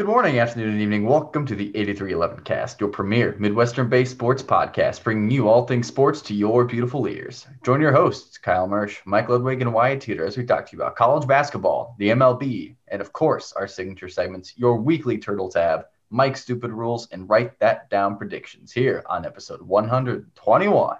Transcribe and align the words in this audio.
Good 0.00 0.06
morning, 0.06 0.38
afternoon, 0.38 0.70
and 0.70 0.80
evening. 0.80 1.04
Welcome 1.04 1.44
to 1.44 1.54
the 1.54 1.68
8311 1.76 2.42
Cast, 2.44 2.80
your 2.80 2.88
premier 2.88 3.36
Midwestern 3.38 3.90
based 3.90 4.12
sports 4.12 4.42
podcast, 4.42 5.04
bringing 5.04 5.30
you 5.30 5.46
all 5.46 5.66
things 5.66 5.88
sports 5.88 6.22
to 6.22 6.34
your 6.34 6.64
beautiful 6.64 7.06
ears. 7.06 7.46
Join 7.62 7.82
your 7.82 7.92
hosts, 7.92 8.38
Kyle 8.38 8.66
Mersch, 8.66 9.00
Mike 9.04 9.28
Ludwig, 9.28 9.60
and 9.60 9.74
Wyatt 9.74 10.00
Teeter, 10.00 10.24
as 10.24 10.38
we 10.38 10.44
talk 10.46 10.64
to 10.64 10.74
you 10.74 10.82
about 10.82 10.96
college 10.96 11.28
basketball, 11.28 11.96
the 11.98 12.08
MLB, 12.08 12.76
and 12.88 13.02
of 13.02 13.12
course, 13.12 13.52
our 13.52 13.68
signature 13.68 14.08
segments, 14.08 14.56
your 14.56 14.80
weekly 14.80 15.18
Turtle 15.18 15.50
Tab, 15.50 15.84
Mike's 16.08 16.40
Stupid 16.40 16.70
Rules, 16.70 17.06
and 17.12 17.28
Write 17.28 17.58
That 17.58 17.90
Down 17.90 18.16
predictions 18.16 18.72
here 18.72 19.04
on 19.04 19.26
episode 19.26 19.60
121. 19.60 20.96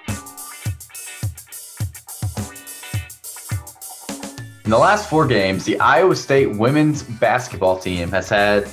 In 4.67 4.71
the 4.71 4.79
last 4.79 5.09
four 5.09 5.27
games, 5.27 5.64
the 5.64 5.80
Iowa 5.80 6.14
State 6.14 6.55
women's 6.55 7.03
basketball 7.03 7.79
team 7.79 8.11
has 8.11 8.29
had 8.29 8.71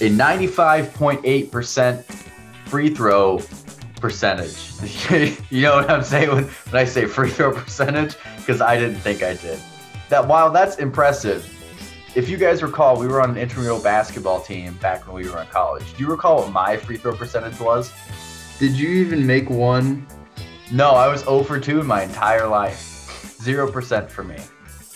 a 0.00 0.10
95.8% 0.10 2.04
free 2.66 2.90
throw 2.90 3.40
percentage. 4.00 4.72
you 5.50 5.62
know 5.62 5.76
what 5.76 5.90
I'm 5.90 6.04
saying 6.04 6.28
when, 6.28 6.44
when 6.44 6.74
I 6.74 6.84
say 6.84 7.06
free 7.06 7.30
throw 7.30 7.52
percentage? 7.56 8.16
Because 8.36 8.60
I 8.60 8.78
didn't 8.78 9.00
think 9.00 9.22
I 9.22 9.34
did. 9.34 9.58
That 10.08 10.26
while 10.26 10.50
that's 10.50 10.76
impressive, 10.76 11.54
if 12.14 12.28
you 12.28 12.36
guys 12.36 12.62
recall, 12.62 12.98
we 12.98 13.06
were 13.06 13.20
on 13.20 13.30
an 13.30 13.36
intramural 13.36 13.80
basketball 13.80 14.40
team 14.40 14.74
back 14.74 15.06
when 15.06 15.16
we 15.16 15.28
were 15.28 15.40
in 15.40 15.46
college. 15.48 15.84
Do 15.96 16.04
you 16.04 16.10
recall 16.10 16.42
what 16.42 16.52
my 16.52 16.76
free 16.76 16.96
throw 16.96 17.14
percentage 17.14 17.60
was? 17.60 17.92
Did 18.58 18.72
you 18.72 18.88
even 18.88 19.26
make 19.26 19.50
one? 19.50 20.06
No, 20.70 20.90
I 20.90 21.08
was 21.08 21.22
0 21.22 21.44
for 21.44 21.60
2 21.60 21.80
in 21.80 21.86
my 21.86 22.02
entire 22.02 22.46
life. 22.46 23.36
0% 23.40 24.10
for 24.10 24.24
me. 24.24 24.36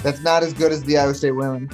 That's 0.03 0.21
not 0.21 0.43
as 0.43 0.53
good 0.53 0.73
as 0.73 0.83
the 0.85 0.99
Iowa 0.99 1.15
State 1.15 1.33
women. 1.33 1.71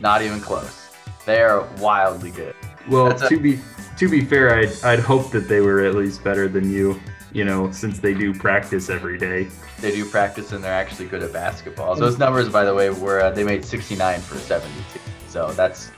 Not 0.00 0.22
even 0.22 0.40
close. 0.40 0.88
They 1.24 1.40
are 1.40 1.66
wildly 1.78 2.30
good. 2.30 2.54
Well, 2.88 3.08
a- 3.08 3.28
to 3.28 3.38
be 3.38 3.60
to 3.98 4.08
be 4.08 4.24
fair, 4.24 4.54
I'd 4.54 4.72
I'd 4.84 5.00
hope 5.00 5.30
that 5.32 5.48
they 5.48 5.60
were 5.60 5.84
at 5.84 5.94
least 5.94 6.24
better 6.24 6.48
than 6.48 6.70
you. 6.70 7.00
You 7.32 7.44
know, 7.44 7.70
since 7.70 8.00
they 8.00 8.12
do 8.12 8.34
practice 8.34 8.90
every 8.90 9.16
day. 9.16 9.46
They 9.80 9.92
do 9.92 10.04
practice 10.04 10.50
and 10.50 10.64
they're 10.64 10.72
actually 10.72 11.06
good 11.06 11.22
at 11.22 11.32
basketball. 11.32 11.94
Those 11.94 12.18
numbers, 12.18 12.48
by 12.48 12.64
the 12.64 12.74
way, 12.74 12.90
were 12.90 13.20
uh, 13.20 13.30
they 13.30 13.44
made 13.44 13.64
69 13.64 14.20
for 14.20 14.36
72. 14.36 15.00
So 15.28 15.52
that's 15.52 15.92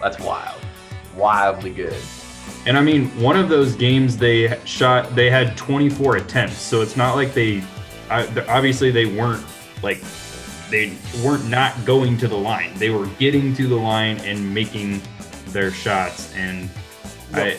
that's 0.00 0.18
wild, 0.20 0.60
wildly 1.16 1.72
good. 1.72 1.96
And 2.66 2.76
I 2.76 2.82
mean, 2.82 3.08
one 3.20 3.36
of 3.36 3.48
those 3.48 3.74
games 3.74 4.16
they 4.16 4.60
shot, 4.64 5.14
they 5.14 5.30
had 5.30 5.56
24 5.56 6.16
attempts. 6.16 6.58
So 6.58 6.82
it's 6.82 6.96
not 6.96 7.14
like 7.16 7.34
they, 7.34 7.62
obviously 8.10 8.90
they 8.90 9.06
weren't 9.06 9.44
like 9.82 10.02
they 10.70 10.96
weren't 11.24 11.48
not 11.48 11.84
going 11.84 12.16
to 12.18 12.28
the 12.28 12.36
line. 12.36 12.72
They 12.76 12.90
were 12.90 13.06
getting 13.18 13.54
to 13.54 13.68
the 13.68 13.76
line 13.76 14.18
and 14.18 14.52
making 14.52 15.00
their 15.56 15.70
shots. 15.70 16.32
And 16.34 16.68
yep. 17.32 17.58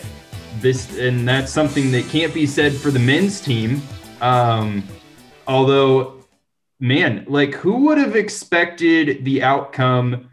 this 0.60 0.96
and 0.98 1.28
that's 1.28 1.52
something 1.52 1.90
that 1.90 2.08
can't 2.08 2.32
be 2.32 2.46
said 2.46 2.72
for 2.72 2.90
the 2.92 2.98
men's 2.98 3.40
team. 3.40 3.82
Um, 4.20 4.84
although, 5.48 6.24
man, 6.78 7.24
like 7.28 7.54
who 7.54 7.86
would 7.86 7.98
have 7.98 8.14
expected 8.14 9.24
the 9.24 9.42
outcome 9.42 10.30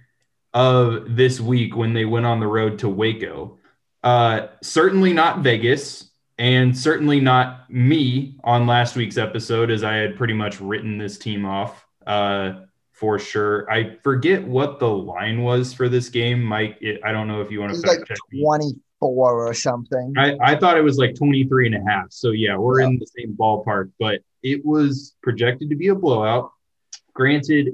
of 0.54 1.16
this 1.16 1.42
week 1.42 1.76
when 1.76 1.94
they 1.94 2.06
went 2.06 2.28
on 2.28 2.40
the 2.40 2.48
road 2.48 2.78
to 2.80 2.90
Waco? 2.90 3.58
Uh, 4.04 4.48
certainly 4.62 5.12
not 5.12 5.40
Vegas, 5.40 6.12
and 6.38 6.78
certainly 6.78 7.20
not 7.20 7.68
me 7.72 8.38
on 8.44 8.68
last 8.68 8.96
week's 8.96 9.18
episode, 9.18 9.72
as 9.72 9.84
I 9.84 9.96
had 9.96 10.16
pretty 10.16 10.36
much 10.36 10.62
written 10.62 11.00
this 11.00 11.18
team 11.18 11.46
off 11.46 11.84
uh, 12.06 12.62
for 12.96 13.20
sure. 13.20 13.70
I 13.70 13.98
forget 14.04 14.48
what 14.48 14.80
the 14.80 14.90
line 14.90 15.44
was 15.44 15.74
for 15.74 15.90
this 15.90 16.08
game, 16.08 16.42
Mike. 16.42 16.78
It, 16.80 17.02
I 17.04 17.12
don't 17.12 17.28
know 17.28 17.42
if 17.42 17.52
you 17.52 17.60
want 17.60 17.74
to 17.74 17.88
like 17.88 18.08
24 18.32 18.70
or 19.02 19.54
something. 19.54 20.14
I, 20.18 20.38
I 20.42 20.56
thought 20.56 20.78
it 20.78 20.82
was 20.82 20.98
like 20.98 21.14
23 21.14 21.68
and 21.68 21.76
a 21.76 21.92
half. 21.92 22.06
So 22.12 22.32
yeah, 22.32 22.56
we're 22.56 22.80
yeah. 22.80 22.88
in 22.88 23.00
the 23.00 23.08
same 23.18 23.36
ballpark, 23.36 23.92
but 24.00 24.22
it 24.44 24.66
was 24.66 25.14
projected 25.22 25.70
to 25.72 25.76
be 25.76 25.90
a 25.90 25.96
blowout. 25.96 26.52
Granted, 27.14 27.70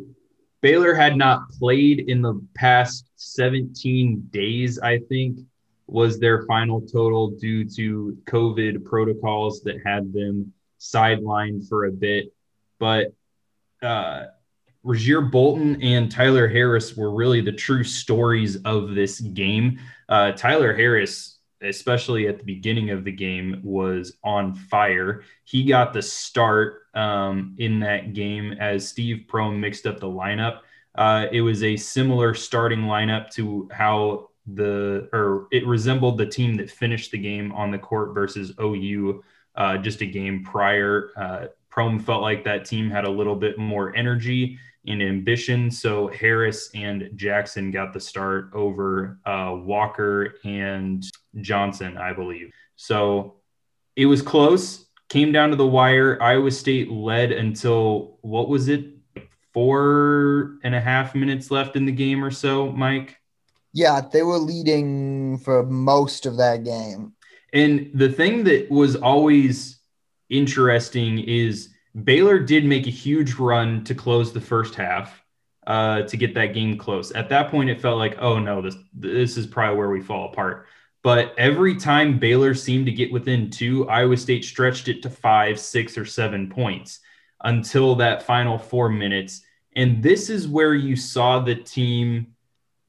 Baylor 0.62 0.96
had 0.96 1.16
not 1.16 1.50
played 1.52 2.00
in 2.00 2.24
the 2.24 2.44
past 2.56 3.06
17 3.18 4.28
days, 4.32 4.80
I 4.80 5.00
think, 5.00 5.38
was 5.86 6.20
their 6.20 6.46
final 6.48 6.82
total 6.82 7.30
due 7.30 7.64
to 7.76 8.18
COVID 8.26 8.86
protocols 8.86 9.62
that 9.64 9.78
had 9.86 10.12
them 10.14 10.52
sidelined 10.80 11.68
for 11.68 11.86
a 11.86 11.92
bit. 11.92 12.34
But 12.80 13.14
uh, 13.84 14.26
Rasir 14.86 15.30
Bolton 15.30 15.82
and 15.82 16.12
Tyler 16.12 16.48
Harris 16.48 16.96
were 16.98 17.14
really 17.14 17.42
the 17.42 17.52
true 17.52 17.84
stories 17.84 18.58
of 18.64 18.96
this 18.96 19.20
game. 19.20 19.80
Uh, 20.10 20.32
Tyler 20.32 20.76
Harris, 20.76 21.38
especially 21.62 22.28
at 22.28 22.40
the 22.40 22.44
beginning 22.44 22.90
of 22.90 23.04
the 23.04 23.12
game, 23.12 23.60
was 23.64 24.18
on 24.24 24.56
fire. 24.56 25.24
He 25.44 25.66
got 25.66 25.94
the 25.94 26.02
start 26.02 26.82
um, 26.96 27.56
in 27.60 27.80
that 27.82 28.14
game 28.14 28.54
as 28.54 28.88
Steve 28.88 29.26
Prohm 29.28 29.60
mixed 29.60 29.86
up 29.86 30.00
the 30.00 30.08
lineup. 30.08 30.62
Uh, 30.96 31.28
it 31.32 31.42
was 31.42 31.64
a 31.64 31.78
similar 31.78 32.34
starting 32.34 32.82
lineup 32.82 33.30
to 33.32 33.70
how 33.72 34.30
the 34.48 35.08
or 35.14 35.48
it 35.52 35.66
resembled 35.68 36.18
the 36.18 36.26
team 36.26 36.56
that 36.56 36.70
finished 36.70 37.12
the 37.12 37.18
game 37.18 37.52
on 37.52 37.70
the 37.70 37.78
court 37.78 38.14
versus 38.14 38.52
OU 38.60 39.24
uh, 39.56 39.78
just 39.78 40.02
a 40.02 40.06
game 40.06 40.44
prior. 40.44 41.12
Uh, 41.16 41.46
Prohm 41.72 42.02
felt 42.02 42.22
like 42.22 42.44
that 42.44 42.66
team 42.66 42.90
had 42.90 43.06
a 43.06 43.10
little 43.10 43.36
bit 43.36 43.58
more 43.58 43.96
energy 43.96 44.58
and 44.88 45.02
ambition. 45.02 45.70
So 45.70 46.08
Harris 46.08 46.70
and 46.74 47.10
Jackson 47.16 47.72
got 47.72 47.94
the 47.94 48.00
start 48.00 48.50
over 48.54 49.20
uh, 49.26 49.56
Walker 49.58 50.36
and 50.44 51.04
Johnson, 51.40 51.98
I 51.98 52.14
believe. 52.14 52.52
So 52.76 53.36
it 53.96 54.06
was 54.06 54.22
close, 54.22 54.88
came 55.10 55.32
down 55.32 55.52
to 55.52 55.56
the 55.56 55.68
wire. 55.68 56.22
Iowa 56.22 56.52
State 56.52 56.90
led 56.90 57.32
until 57.32 58.18
what 58.22 58.50
was 58.50 58.68
it? 58.68 58.88
Four 59.54 60.58
and 60.64 60.74
a 60.74 60.80
half 60.80 61.14
minutes 61.14 61.52
left 61.52 61.76
in 61.76 61.86
the 61.86 61.92
game 61.92 62.24
or 62.24 62.32
so, 62.32 62.72
Mike? 62.72 63.18
Yeah, 63.74 64.02
they 64.02 64.24
were 64.24 64.38
leading 64.38 65.38
for 65.40 65.64
most 65.64 66.26
of 66.26 66.38
that 66.38 66.64
game. 66.64 67.14
And 67.54 67.92
the 67.94 68.10
thing 68.10 68.46
that 68.46 68.72
was 68.72 68.96
always 68.96 69.80
interesting 70.30 71.20
is 71.20 71.71
Baylor 72.04 72.40
did 72.40 72.66
make 72.66 72.88
a 72.88 72.92
huge 72.92 73.34
run 73.36 73.84
to 73.84 73.96
close 73.96 74.32
the 74.32 74.42
first 74.42 74.76
half 74.76 75.22
uh, 75.68 76.04
to 76.04 76.18
get 76.18 76.34
that 76.36 76.54
game 76.54 76.78
close. 76.78 77.12
At 77.12 77.30
that 77.30 77.52
point, 77.52 77.70
it 77.70 77.82
felt 77.82 77.98
like, 77.98 78.18
oh 78.20 78.40
no, 78.40 78.62
this 78.62 78.76
this 78.94 79.38
is 79.38 79.46
probably 79.46 79.78
where 79.78 79.90
we 79.90 80.02
fall 80.02 80.30
apart. 80.30 80.68
But 81.04 81.34
every 81.38 81.76
time 81.76 82.20
Baylor 82.20 82.54
seemed 82.54 82.86
to 82.86 82.92
get 82.92 83.12
within 83.12 83.50
two, 83.50 83.90
Iowa 83.90 84.18
State 84.18 84.46
stretched 84.46 84.88
it 84.88 85.02
to 85.04 85.10
five, 85.10 85.60
six, 85.60 85.98
or 85.98 86.06
seven 86.06 86.50
points 86.50 87.00
until 87.44 87.96
that 87.96 88.24
final 88.24 88.58
four 88.58 88.88
minutes. 88.88 89.42
And 89.76 90.04
this 90.04 90.30
is 90.30 90.48
where 90.48 90.76
you 90.76 90.96
saw 90.96 91.40
the 91.40 91.56
team 91.56 92.36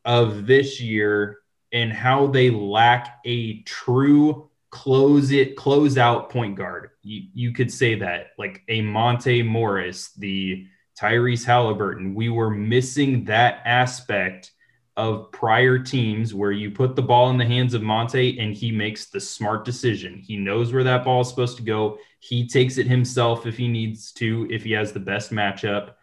of 0.04 0.46
this 0.46 0.80
year 0.80 1.38
and 1.72 1.92
how 1.92 2.26
they 2.26 2.50
lack 2.50 3.20
a 3.24 3.62
true 3.62 4.50
close 4.72 5.30
it, 5.30 5.54
close 5.54 5.98
out 5.98 6.30
point 6.30 6.56
guard. 6.56 6.90
You, 7.02 7.28
you 7.34 7.52
could 7.52 7.70
say 7.70 7.94
that 7.96 8.28
like 8.38 8.62
a 8.68 8.80
Monte 8.80 9.42
Morris, 9.42 10.12
the 10.14 10.66
Tyrese 10.98 11.44
Halliburton. 11.44 12.14
We 12.14 12.30
were 12.30 12.50
missing 12.50 13.24
that 13.26 13.60
aspect 13.66 14.50
of 14.96 15.30
prior 15.30 15.78
teams 15.78 16.34
where 16.34 16.52
you 16.52 16.70
put 16.70 16.96
the 16.96 17.02
ball 17.02 17.30
in 17.30 17.38
the 17.38 17.46
hands 17.46 17.74
of 17.74 17.82
Monte 17.82 18.38
and 18.38 18.54
he 18.54 18.72
makes 18.72 19.06
the 19.06 19.20
smart 19.20 19.64
decision. 19.64 20.18
He 20.18 20.36
knows 20.36 20.72
where 20.72 20.84
that 20.84 21.04
ball 21.04 21.20
is 21.20 21.28
supposed 21.28 21.58
to 21.58 21.62
go. 21.62 21.98
He 22.20 22.48
takes 22.48 22.78
it 22.78 22.86
himself 22.86 23.46
if 23.46 23.56
he 23.56 23.68
needs 23.68 24.12
to, 24.12 24.46
if 24.50 24.64
he 24.64 24.72
has 24.72 24.92
the 24.92 25.00
best 25.00 25.32
matchup. 25.32 25.94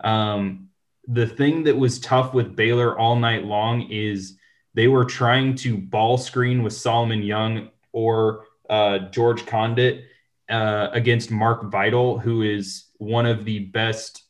Um, 0.00 0.68
the 1.06 1.26
thing 1.26 1.64
that 1.64 1.76
was 1.76 1.98
tough 1.98 2.34
with 2.34 2.56
Baylor 2.56 2.98
all 2.98 3.16
night 3.16 3.44
long 3.44 3.90
is 3.90 4.38
they 4.74 4.88
were 4.88 5.04
trying 5.06 5.54
to 5.56 5.78
ball 5.78 6.18
screen 6.18 6.62
with 6.62 6.72
Solomon 6.72 7.22
Young 7.22 7.70
or 7.98 8.44
uh, 8.70 8.98
George 9.10 9.44
Conditt 9.44 10.04
uh, 10.48 10.88
against 10.92 11.32
Mark 11.32 11.64
Vital, 11.64 12.16
who 12.16 12.42
is 12.42 12.90
one 12.98 13.26
of 13.26 13.44
the 13.44 13.58
best. 13.58 14.22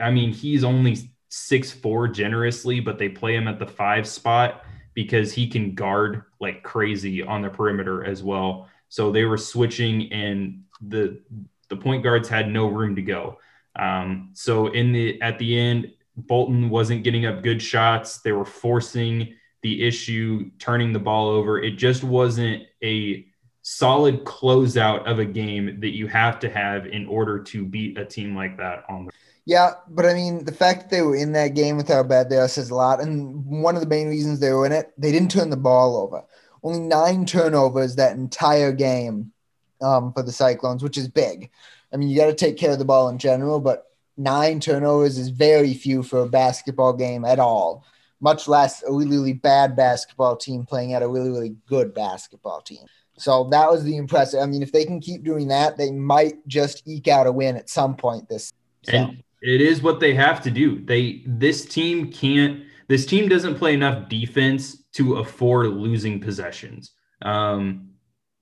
I 0.00 0.10
mean, 0.10 0.32
he's 0.32 0.64
only 0.64 0.96
six 1.28 1.70
four 1.70 2.08
generously, 2.08 2.80
but 2.80 2.98
they 2.98 3.10
play 3.10 3.36
him 3.36 3.48
at 3.48 3.58
the 3.58 3.66
five 3.66 4.08
spot 4.08 4.64
because 4.94 5.34
he 5.34 5.46
can 5.46 5.74
guard 5.74 6.22
like 6.40 6.62
crazy 6.62 7.22
on 7.22 7.42
the 7.42 7.50
perimeter 7.50 8.02
as 8.02 8.22
well. 8.22 8.70
So 8.88 9.12
they 9.12 9.24
were 9.24 9.36
switching, 9.36 10.10
and 10.10 10.62
the 10.80 11.20
the 11.68 11.76
point 11.76 12.02
guards 12.02 12.30
had 12.30 12.48
no 12.48 12.68
room 12.68 12.96
to 12.96 13.02
go. 13.02 13.38
Um, 13.76 14.30
so 14.32 14.68
in 14.68 14.92
the 14.92 15.20
at 15.20 15.38
the 15.38 15.58
end, 15.58 15.92
Bolton 16.16 16.70
wasn't 16.70 17.04
getting 17.04 17.26
up 17.26 17.42
good 17.42 17.60
shots. 17.60 18.20
They 18.22 18.32
were 18.32 18.46
forcing 18.46 19.34
the 19.62 19.86
issue, 19.86 20.50
turning 20.58 20.92
the 20.92 20.98
ball 20.98 21.28
over. 21.28 21.62
It 21.62 21.72
just 21.72 22.04
wasn't 22.04 22.64
a 22.82 23.26
solid 23.62 24.24
closeout 24.24 25.06
of 25.06 25.20
a 25.20 25.24
game 25.24 25.80
that 25.80 25.94
you 25.94 26.08
have 26.08 26.40
to 26.40 26.50
have 26.50 26.86
in 26.86 27.06
order 27.06 27.38
to 27.38 27.64
beat 27.64 27.96
a 27.96 28.04
team 28.04 28.34
like 28.34 28.56
that 28.56 28.84
on 28.88 29.06
the 29.06 29.12
Yeah, 29.44 29.74
but 29.88 30.04
I 30.04 30.14
mean, 30.14 30.44
the 30.44 30.52
fact 30.52 30.80
that 30.80 30.90
they 30.90 31.02
were 31.02 31.16
in 31.16 31.32
that 31.32 31.54
game 31.54 31.76
with 31.76 31.88
how 31.88 32.02
bad 32.02 32.28
they 32.28 32.38
are 32.38 32.48
says 32.48 32.70
a 32.70 32.74
lot. 32.74 33.00
And 33.00 33.44
one 33.44 33.76
of 33.76 33.80
the 33.80 33.88
main 33.88 34.08
reasons 34.08 34.40
they 34.40 34.52
were 34.52 34.66
in 34.66 34.72
it, 34.72 34.92
they 34.98 35.12
didn't 35.12 35.30
turn 35.30 35.50
the 35.50 35.56
ball 35.56 35.96
over. 35.96 36.24
Only 36.64 36.80
nine 36.80 37.24
turnovers 37.24 37.96
that 37.96 38.16
entire 38.16 38.72
game 38.72 39.32
um, 39.80 40.12
for 40.12 40.22
the 40.22 40.32
Cyclones, 40.32 40.82
which 40.82 40.98
is 40.98 41.08
big. 41.08 41.50
I 41.92 41.96
mean, 41.96 42.08
you 42.08 42.16
got 42.16 42.26
to 42.26 42.34
take 42.34 42.56
care 42.56 42.72
of 42.72 42.78
the 42.78 42.84
ball 42.84 43.08
in 43.08 43.18
general, 43.18 43.60
but 43.60 43.86
nine 44.16 44.60
turnovers 44.60 45.18
is 45.18 45.28
very 45.28 45.74
few 45.74 46.02
for 46.02 46.20
a 46.20 46.28
basketball 46.28 46.92
game 46.94 47.24
at 47.24 47.38
all, 47.38 47.84
much 48.22 48.48
less 48.48 48.82
a 48.84 48.92
really, 48.92 49.10
really 49.10 49.32
bad 49.34 49.76
basketball 49.76 50.36
team 50.36 50.64
playing 50.64 50.94
at 50.94 51.02
a 51.02 51.08
really, 51.08 51.28
really 51.28 51.56
good 51.66 51.92
basketball 51.92 52.62
team. 52.62 52.86
So 53.18 53.48
that 53.50 53.70
was 53.70 53.84
the 53.84 53.96
impressive. 53.96 54.40
I 54.40 54.46
mean, 54.46 54.62
if 54.62 54.72
they 54.72 54.84
can 54.84 55.00
keep 55.00 55.24
doing 55.24 55.48
that, 55.48 55.76
they 55.76 55.90
might 55.90 56.46
just 56.46 56.82
eke 56.86 57.08
out 57.08 57.26
a 57.26 57.32
win 57.32 57.56
at 57.56 57.68
some 57.68 57.94
point 57.94 58.28
this. 58.28 58.52
So. 58.84 58.96
And 58.96 59.22
it 59.42 59.60
is 59.60 59.82
what 59.82 60.00
they 60.00 60.14
have 60.14 60.40
to 60.44 60.50
do. 60.50 60.82
They 60.84 61.22
this 61.26 61.66
team 61.66 62.10
can't. 62.10 62.62
This 62.88 63.06
team 63.06 63.28
doesn't 63.28 63.56
play 63.56 63.74
enough 63.74 64.08
defense 64.08 64.84
to 64.94 65.16
afford 65.16 65.66
losing 65.68 66.20
possessions. 66.20 66.92
Um, 67.22 67.90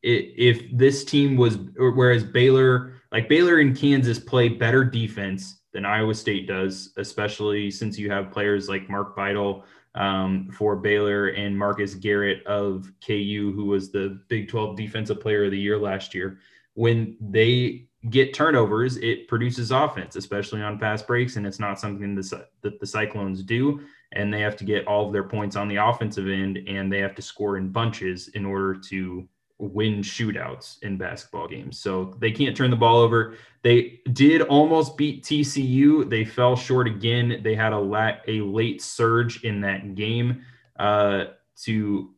it, 0.02 0.32
if 0.36 0.62
this 0.72 1.04
team 1.04 1.36
was, 1.36 1.58
whereas 1.76 2.24
Baylor, 2.24 2.94
like 3.12 3.28
Baylor 3.28 3.60
and 3.60 3.76
Kansas, 3.76 4.18
play 4.18 4.48
better 4.48 4.84
defense 4.84 5.59
than 5.72 5.84
Iowa 5.84 6.14
State 6.14 6.46
does, 6.46 6.92
especially 6.96 7.70
since 7.70 7.98
you 7.98 8.10
have 8.10 8.30
players 8.30 8.68
like 8.68 8.90
Mark 8.90 9.14
Vital 9.14 9.64
um, 9.94 10.48
for 10.52 10.76
Baylor 10.76 11.28
and 11.28 11.56
Marcus 11.56 11.94
Garrett 11.94 12.44
of 12.46 12.92
KU, 13.04 13.52
who 13.54 13.66
was 13.66 13.90
the 13.90 14.20
Big 14.28 14.48
12 14.48 14.76
Defensive 14.76 15.20
Player 15.20 15.44
of 15.44 15.50
the 15.50 15.58
Year 15.58 15.78
last 15.78 16.14
year. 16.14 16.38
When 16.74 17.16
they 17.20 17.88
get 18.08 18.32
turnovers, 18.32 18.96
it 18.98 19.28
produces 19.28 19.72
offense, 19.72 20.16
especially 20.16 20.62
on 20.62 20.78
fast 20.78 21.06
breaks, 21.06 21.36
and 21.36 21.46
it's 21.46 21.58
not 21.58 21.78
something 21.78 22.14
that 22.14 22.80
the 22.80 22.86
Cyclones 22.86 23.42
do. 23.42 23.80
And 24.12 24.32
they 24.32 24.40
have 24.40 24.56
to 24.56 24.64
get 24.64 24.86
all 24.86 25.06
of 25.06 25.12
their 25.12 25.24
points 25.24 25.54
on 25.56 25.68
the 25.68 25.76
offensive 25.76 26.28
end, 26.28 26.58
and 26.66 26.92
they 26.92 26.98
have 26.98 27.14
to 27.16 27.22
score 27.22 27.58
in 27.58 27.70
bunches 27.70 28.28
in 28.28 28.44
order 28.44 28.74
to 28.74 29.28
win 29.60 30.00
shootouts 30.00 30.82
in 30.82 30.96
basketball 30.96 31.46
games. 31.46 31.78
So 31.78 32.16
they 32.18 32.32
can't 32.32 32.56
turn 32.56 32.70
the 32.70 32.76
ball 32.76 32.98
over. 32.98 33.36
They 33.62 34.00
did 34.12 34.42
almost 34.42 34.96
beat 34.96 35.22
TCU. 35.22 36.08
They 36.08 36.24
fell 36.24 36.56
short 36.56 36.86
again. 36.86 37.40
They 37.42 37.54
had 37.54 37.72
a, 37.72 37.78
la- 37.78 38.16
a 38.26 38.40
late 38.40 38.80
surge 38.80 39.44
in 39.44 39.60
that 39.60 39.94
game. 39.94 40.42
Uh, 40.78 41.26
to 41.64 42.14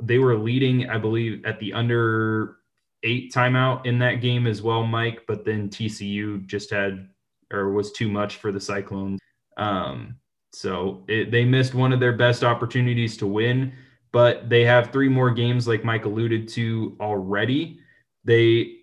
they 0.00 0.18
were 0.18 0.36
leading, 0.36 0.88
I 0.88 0.98
believe, 0.98 1.44
at 1.44 1.58
the 1.58 1.72
under 1.72 2.58
eight 3.02 3.32
timeout 3.32 3.86
in 3.86 3.98
that 3.98 4.20
game 4.20 4.46
as 4.46 4.62
well, 4.62 4.84
Mike. 4.84 5.24
But 5.26 5.44
then 5.44 5.68
TCU 5.68 6.46
just 6.46 6.70
had 6.70 7.08
or 7.52 7.72
was 7.72 7.92
too 7.92 8.08
much 8.08 8.36
for 8.36 8.52
the 8.52 8.60
Cyclones. 8.60 9.20
Um, 9.56 10.16
so 10.52 11.04
it, 11.08 11.30
they 11.30 11.44
missed 11.44 11.74
one 11.74 11.92
of 11.92 12.00
their 12.00 12.12
best 12.12 12.44
opportunities 12.44 13.16
to 13.18 13.26
win. 13.26 13.72
But 14.14 14.48
they 14.48 14.64
have 14.64 14.92
three 14.92 15.10
more 15.10 15.30
games, 15.30 15.68
like 15.68 15.84
Mike 15.84 16.06
alluded 16.06 16.48
to 16.50 16.96
already. 17.00 17.80
They 18.24 18.76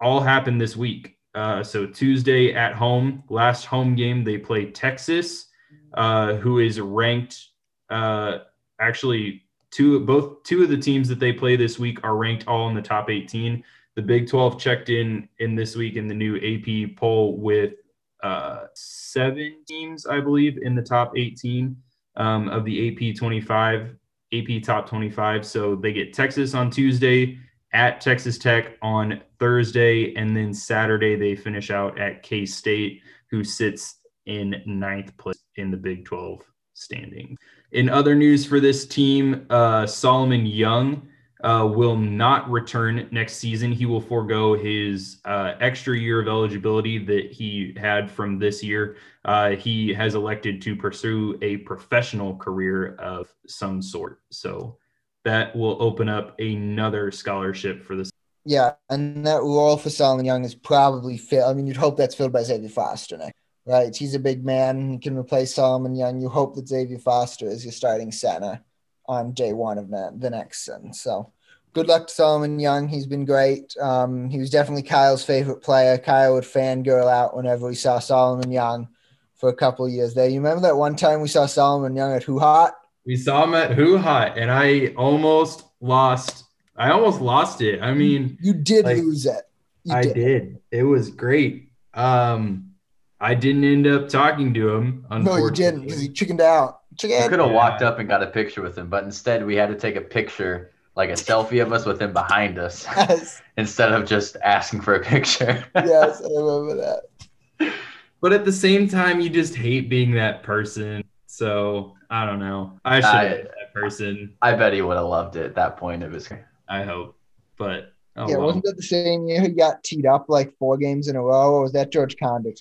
all 0.00 0.20
happen 0.20 0.58
this 0.58 0.76
week. 0.76 1.16
Uh, 1.34 1.64
so 1.64 1.86
Tuesday 1.86 2.54
at 2.54 2.74
home, 2.74 3.24
last 3.28 3.64
home 3.64 3.96
game, 3.96 4.22
they 4.22 4.38
play 4.38 4.70
Texas, 4.70 5.46
uh, 5.94 6.34
who 6.34 6.58
is 6.58 6.78
ranked 6.80 7.42
uh, 7.90 8.38
actually 8.80 9.42
two 9.70 10.00
both 10.00 10.42
two 10.42 10.62
of 10.62 10.68
the 10.68 10.76
teams 10.76 11.08
that 11.08 11.18
they 11.18 11.32
play 11.32 11.56
this 11.56 11.78
week 11.78 11.98
are 12.04 12.16
ranked 12.16 12.46
all 12.46 12.68
in 12.68 12.74
the 12.74 12.82
top 12.82 13.10
18 13.10 13.62
the 13.94 14.02
big 14.02 14.28
12 14.28 14.60
checked 14.60 14.88
in 14.90 15.28
in 15.38 15.54
this 15.54 15.76
week 15.76 15.96
in 15.96 16.06
the 16.06 16.14
new 16.14 16.36
ap 16.36 16.96
poll 16.96 17.36
with 17.38 17.74
uh, 18.22 18.64
seven 18.74 19.56
teams 19.66 20.06
i 20.06 20.20
believe 20.20 20.58
in 20.62 20.74
the 20.74 20.82
top 20.82 21.12
18 21.16 21.76
um, 22.16 22.48
of 22.48 22.64
the 22.64 22.88
ap 22.88 23.16
25 23.16 23.96
ap 24.38 24.62
top 24.62 24.88
25 24.88 25.44
so 25.44 25.74
they 25.74 25.92
get 25.92 26.12
texas 26.12 26.54
on 26.54 26.70
tuesday 26.70 27.38
at 27.72 28.00
texas 28.00 28.38
tech 28.38 28.76
on 28.82 29.20
thursday 29.38 30.14
and 30.14 30.36
then 30.36 30.52
saturday 30.52 31.16
they 31.16 31.34
finish 31.34 31.70
out 31.70 31.98
at 31.98 32.22
k-state 32.22 33.02
who 33.30 33.42
sits 33.42 33.96
in 34.26 34.62
ninth 34.66 35.16
place 35.16 35.42
in 35.56 35.70
the 35.70 35.76
big 35.76 36.04
12 36.04 36.42
standing. 36.74 37.36
In 37.72 37.88
other 37.88 38.14
news 38.14 38.44
for 38.46 38.60
this 38.60 38.86
team, 38.86 39.46
uh, 39.50 39.86
Solomon 39.86 40.46
Young 40.46 41.08
uh, 41.42 41.68
will 41.70 41.96
not 41.96 42.50
return 42.50 43.08
next 43.10 43.36
season. 43.36 43.72
He 43.72 43.86
will 43.86 44.00
forego 44.00 44.54
his 44.54 45.18
uh, 45.24 45.54
extra 45.60 45.96
year 45.96 46.20
of 46.20 46.28
eligibility 46.28 46.98
that 46.98 47.32
he 47.32 47.74
had 47.76 48.10
from 48.10 48.38
this 48.38 48.62
year. 48.62 48.96
Uh, 49.24 49.50
he 49.50 49.92
has 49.92 50.14
elected 50.14 50.62
to 50.62 50.76
pursue 50.76 51.38
a 51.42 51.58
professional 51.58 52.36
career 52.36 52.94
of 52.96 53.32
some 53.46 53.82
sort. 53.82 54.20
So 54.30 54.78
that 55.24 55.54
will 55.54 55.76
open 55.80 56.08
up 56.08 56.38
another 56.38 57.10
scholarship 57.10 57.82
for 57.82 57.96
this. 57.96 58.10
Yeah, 58.44 58.72
and 58.88 59.26
that 59.26 59.42
role 59.42 59.76
for 59.76 59.90
Solomon 59.90 60.24
Young 60.24 60.44
is 60.44 60.54
probably 60.54 61.18
filled. 61.18 61.50
I 61.50 61.54
mean, 61.54 61.66
you'd 61.66 61.76
hope 61.76 61.96
that's 61.96 62.14
filled 62.14 62.32
by 62.32 62.44
Xavier 62.44 62.68
Foster 62.68 63.30
right? 63.66 63.94
He's 63.94 64.14
a 64.14 64.20
big 64.20 64.44
man. 64.44 64.92
He 64.92 64.98
can 64.98 65.18
replace 65.18 65.52
Solomon 65.52 65.96
Young. 65.96 66.20
You 66.20 66.28
hope 66.28 66.54
that 66.54 66.68
Xavier 66.68 66.98
Foster 66.98 67.48
is 67.48 67.64
your 67.64 67.72
starting 67.72 68.12
center 68.12 68.62
on 69.08 69.32
day 69.32 69.52
one 69.52 69.78
of 69.78 69.88
the 69.88 70.30
next 70.30 70.64
season. 70.64 70.92
So 70.92 71.32
good 71.72 71.88
luck 71.88 72.06
to 72.06 72.12
Solomon 72.14 72.58
Young. 72.58 72.88
He's 72.88 73.06
been 73.06 73.24
great. 73.24 73.76
Um, 73.80 74.30
he 74.30 74.38
was 74.38 74.50
definitely 74.50 74.82
Kyle's 74.82 75.24
favorite 75.24 75.62
player. 75.62 75.98
Kyle 75.98 76.34
would 76.34 76.44
fangirl 76.44 77.10
out 77.10 77.36
whenever 77.36 77.66
we 77.66 77.74
saw 77.74 77.98
Solomon 77.98 78.50
Young 78.50 78.88
for 79.34 79.50
a 79.50 79.54
couple 79.54 79.88
years 79.88 80.14
there. 80.14 80.28
You 80.28 80.40
remember 80.40 80.62
that 80.62 80.76
one 80.76 80.96
time 80.96 81.20
we 81.20 81.28
saw 81.28 81.46
Solomon 81.46 81.94
Young 81.94 82.12
at 82.12 82.24
HuHot? 82.24 82.72
We 83.04 83.16
saw 83.16 83.44
him 83.44 83.54
at 83.54 83.72
HuHot, 83.72 84.36
and 84.36 84.50
I 84.50 84.94
almost 84.96 85.64
lost. 85.80 86.44
I 86.76 86.90
almost 86.90 87.20
lost 87.20 87.60
it. 87.60 87.80
I 87.80 87.92
mean, 87.94 88.38
you 88.40 88.54
did 88.54 88.84
like, 88.84 88.96
lose 88.96 89.26
it. 89.26 89.42
You 89.84 89.94
I 89.94 90.02
did. 90.02 90.14
did. 90.14 90.58
It 90.70 90.82
was 90.82 91.10
great. 91.10 91.70
Um, 91.94 92.72
I 93.20 93.34
didn't 93.34 93.64
end 93.64 93.86
up 93.86 94.08
talking 94.08 94.52
to 94.54 94.74
him. 94.74 95.06
No, 95.10 95.36
you 95.36 95.50
didn't 95.50 95.82
because 95.82 96.00
he 96.00 96.08
chickened 96.08 96.40
out. 96.40 96.80
Chicken. 96.96 97.22
I 97.22 97.28
could 97.28 97.40
have 97.40 97.50
walked 97.50 97.82
up 97.82 97.98
and 97.98 98.08
got 98.08 98.22
a 98.22 98.26
picture 98.26 98.62
with 98.62 98.76
him, 98.76 98.88
but 98.88 99.04
instead 99.04 99.44
we 99.44 99.56
had 99.56 99.68
to 99.68 99.74
take 99.74 99.96
a 99.96 100.00
picture, 100.00 100.72
like 100.94 101.10
a 101.10 101.14
selfie 101.14 101.62
of 101.62 101.72
us 101.72 101.84
with 101.84 102.00
him 102.00 102.12
behind 102.12 102.58
us, 102.58 102.86
yes. 102.96 103.42
instead 103.56 103.92
of 103.92 104.06
just 104.06 104.36
asking 104.42 104.80
for 104.80 104.94
a 104.94 105.00
picture. 105.00 105.64
yes, 105.74 106.22
I 106.22 106.28
remember 106.28 106.76
that. 106.76 107.72
But 108.20 108.32
at 108.32 108.44
the 108.44 108.52
same 108.52 108.88
time, 108.88 109.20
you 109.20 109.28
just 109.28 109.54
hate 109.54 109.88
being 109.88 110.12
that 110.12 110.42
person. 110.42 111.04
So 111.26 111.94
I 112.08 112.24
don't 112.24 112.38
know. 112.38 112.78
I 112.84 113.00
should 113.00 113.04
have 113.04 113.30
that 113.44 113.74
person. 113.74 114.34
I 114.40 114.54
bet 114.54 114.72
he 114.72 114.82
would 114.82 114.96
have 114.96 115.06
loved 115.06 115.36
it 115.36 115.44
at 115.44 115.54
that 115.56 115.76
point 115.76 116.02
of 116.02 116.12
his 116.12 116.28
career. 116.28 116.48
I 116.68 116.82
hope. 116.82 117.16
But 117.58 117.92
oh 118.16 118.28
yeah, 118.28 118.36
well. 118.36 118.46
wasn't 118.46 118.64
that 118.64 118.76
the 118.76 118.82
same 118.82 119.26
year 119.28 119.42
he 119.42 119.48
got 119.48 119.82
teed 119.84 120.06
up 120.06 120.26
like 120.28 120.56
four 120.58 120.76
games 120.76 121.08
in 121.08 121.16
a 121.16 121.22
row, 121.22 121.54
or 121.54 121.62
was 121.62 121.72
that 121.72 121.92
George 121.92 122.16
Conditt? 122.16 122.60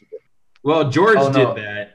Well, 0.64 0.90
George 0.90 1.18
oh, 1.20 1.30
no. 1.30 1.54
did 1.54 1.64
that. 1.64 1.95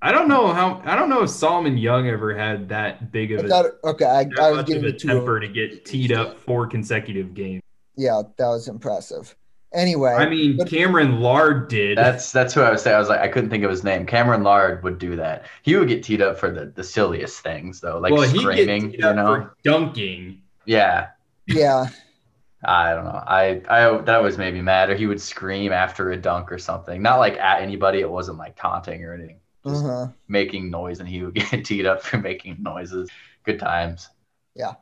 I 0.00 0.12
don't 0.12 0.28
know 0.28 0.52
how. 0.52 0.80
I 0.84 0.94
don't 0.94 1.08
know 1.08 1.22
if 1.22 1.30
Solomon 1.30 1.76
Young 1.76 2.08
ever 2.08 2.36
had 2.36 2.68
that 2.68 3.10
big 3.10 3.32
of 3.32 3.44
a 3.44 3.48
thought, 3.48 3.66
okay. 3.82 4.04
I, 4.04 4.26
I 4.40 4.52
was 4.52 4.64
giving 4.64 4.84
a 4.84 4.92
temper 4.92 5.40
to 5.40 5.48
get 5.48 5.84
teed 5.84 6.12
up 6.12 6.38
four 6.38 6.66
consecutive 6.66 7.34
games. 7.34 7.62
Yeah, 7.96 8.22
that 8.36 8.46
was 8.46 8.68
impressive. 8.68 9.34
Anyway, 9.74 10.12
I 10.12 10.28
mean, 10.28 10.56
but, 10.56 10.68
Cameron 10.68 11.20
Lard 11.20 11.68
did. 11.68 11.98
That's 11.98 12.32
that's 12.32 12.54
who 12.54 12.62
I 12.62 12.70
was 12.70 12.80
saying. 12.80 12.96
I 12.96 12.98
was 12.98 13.08
like, 13.08 13.20
I 13.20 13.28
couldn't 13.28 13.50
think 13.50 13.64
of 13.64 13.70
his 13.70 13.84
name. 13.84 14.06
Cameron 14.06 14.42
Lard 14.42 14.82
would 14.82 14.98
do 14.98 15.16
that. 15.16 15.46
He 15.62 15.76
would 15.76 15.88
get 15.88 16.02
teed 16.02 16.22
up 16.22 16.38
for 16.38 16.50
the, 16.50 16.66
the 16.66 16.84
silliest 16.84 17.40
things 17.40 17.80
though, 17.80 17.98
like 17.98 18.12
well, 18.12 18.26
screaming. 18.26 18.92
you 18.92 19.00
know, 19.00 19.50
dunking. 19.64 20.40
Yeah. 20.64 21.08
Yeah. 21.46 21.88
I 22.64 22.94
don't 22.94 23.04
know. 23.04 23.22
I 23.26 23.62
I 23.68 23.98
that 24.02 24.22
was 24.22 24.38
maybe 24.38 24.62
mad, 24.62 24.90
or 24.90 24.96
he 24.96 25.06
would 25.06 25.20
scream 25.20 25.70
after 25.70 26.12
a 26.12 26.16
dunk 26.16 26.50
or 26.50 26.58
something. 26.58 27.02
Not 27.02 27.18
like 27.18 27.36
at 27.36 27.60
anybody. 27.60 28.00
It 28.00 28.10
wasn't 28.10 28.38
like 28.38 28.56
taunting 28.56 29.04
or 29.04 29.12
anything. 29.12 29.40
Uh-huh. 29.72 30.08
making 30.28 30.70
noise, 30.70 31.00
and 31.00 31.08
he 31.08 31.22
would 31.22 31.34
get 31.50 31.64
teed 31.64 31.86
up 31.86 32.02
for 32.02 32.18
making 32.18 32.56
noises. 32.60 33.10
Good 33.44 33.58
times. 33.58 34.08
Yeah. 34.54 34.74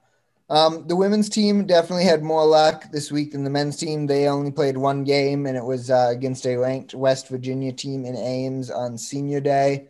Um, 0.49 0.87
the 0.87 0.95
women's 0.95 1.29
team 1.29 1.67
definitely 1.67 2.05
had 2.05 2.23
more 2.23 2.47
luck 2.47 2.91
this 2.93 3.11
week 3.11 3.33
than 3.33 3.43
the 3.43 3.51
men's 3.51 3.77
team. 3.77 4.07
They 4.07 4.29
only 4.29 4.53
played 4.53 4.77
one 4.77 5.03
game, 5.03 5.47
and 5.47 5.57
it 5.57 5.65
was 5.65 5.91
uh, 5.91 6.09
against 6.11 6.47
a 6.47 6.57
ranked 6.57 6.95
West 6.95 7.29
Virginia 7.29 7.73
team 7.73 8.05
in 8.05 8.17
Ames 8.17 8.71
on 8.71 8.97
Senior 8.97 9.41
Day. 9.41 9.89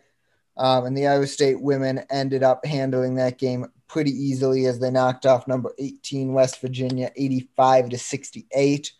Um, 0.57 0.85
and 0.85 0.97
the 0.97 1.07
Iowa 1.07 1.27
State 1.27 1.61
women 1.61 2.03
ended 2.09 2.41
up 2.41 2.65
handling 2.65 3.15
that 3.15 3.37
game 3.37 3.67
pretty 3.87 4.11
easily 4.11 4.65
as 4.65 4.79
they 4.79 4.89
knocked 4.89 5.25
off 5.25 5.47
number 5.47 5.71
18 5.77 6.33
West 6.33 6.59
Virginia 6.59 7.11
85 7.15 7.89
to 7.89 7.97
68. 7.97 8.91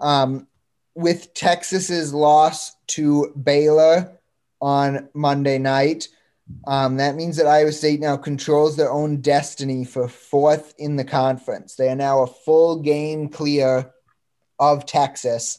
Um, 0.00 0.48
with 0.94 1.34
Texas's 1.34 2.14
loss 2.14 2.76
to 2.88 3.32
Baylor 3.42 4.18
on 4.64 5.10
Monday 5.12 5.58
night, 5.58 6.08
um, 6.66 6.96
that 6.96 7.16
means 7.16 7.36
that 7.36 7.46
Iowa 7.46 7.70
State 7.70 8.00
now 8.00 8.16
controls 8.16 8.76
their 8.76 8.90
own 8.90 9.20
destiny 9.20 9.84
for 9.84 10.08
fourth 10.08 10.74
in 10.78 10.96
the 10.96 11.04
conference. 11.04 11.74
They 11.74 11.90
are 11.90 11.94
now 11.94 12.22
a 12.22 12.26
full 12.26 12.80
game 12.80 13.28
clear 13.28 13.92
of 14.58 14.86
Texas, 14.86 15.58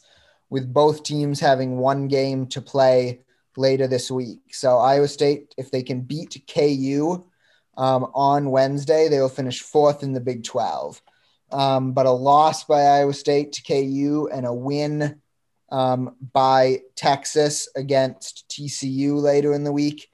with 0.50 0.72
both 0.72 1.04
teams 1.04 1.38
having 1.38 1.78
one 1.78 2.08
game 2.08 2.48
to 2.48 2.60
play 2.60 3.20
later 3.56 3.86
this 3.86 4.10
week. 4.10 4.40
So 4.52 4.78
Iowa 4.78 5.06
State, 5.06 5.54
if 5.56 5.70
they 5.70 5.84
can 5.84 6.00
beat 6.00 6.42
KU 6.52 7.24
um, 7.76 8.10
on 8.12 8.50
Wednesday, 8.50 9.08
they 9.08 9.20
will 9.20 9.28
finish 9.28 9.60
fourth 9.60 10.02
in 10.02 10.14
the 10.14 10.20
Big 10.20 10.42
12. 10.42 11.00
Um, 11.52 11.92
but 11.92 12.06
a 12.06 12.10
loss 12.10 12.64
by 12.64 12.82
Iowa 12.82 13.12
State 13.12 13.52
to 13.52 13.62
KU 13.62 14.28
and 14.32 14.46
a 14.46 14.52
win 14.52 15.20
um, 15.70 16.16
by 16.32 16.80
Texas 16.94 17.68
against 17.76 18.48
TCU 18.48 19.20
later 19.20 19.52
in 19.52 19.64
the 19.64 19.72
week. 19.72 20.08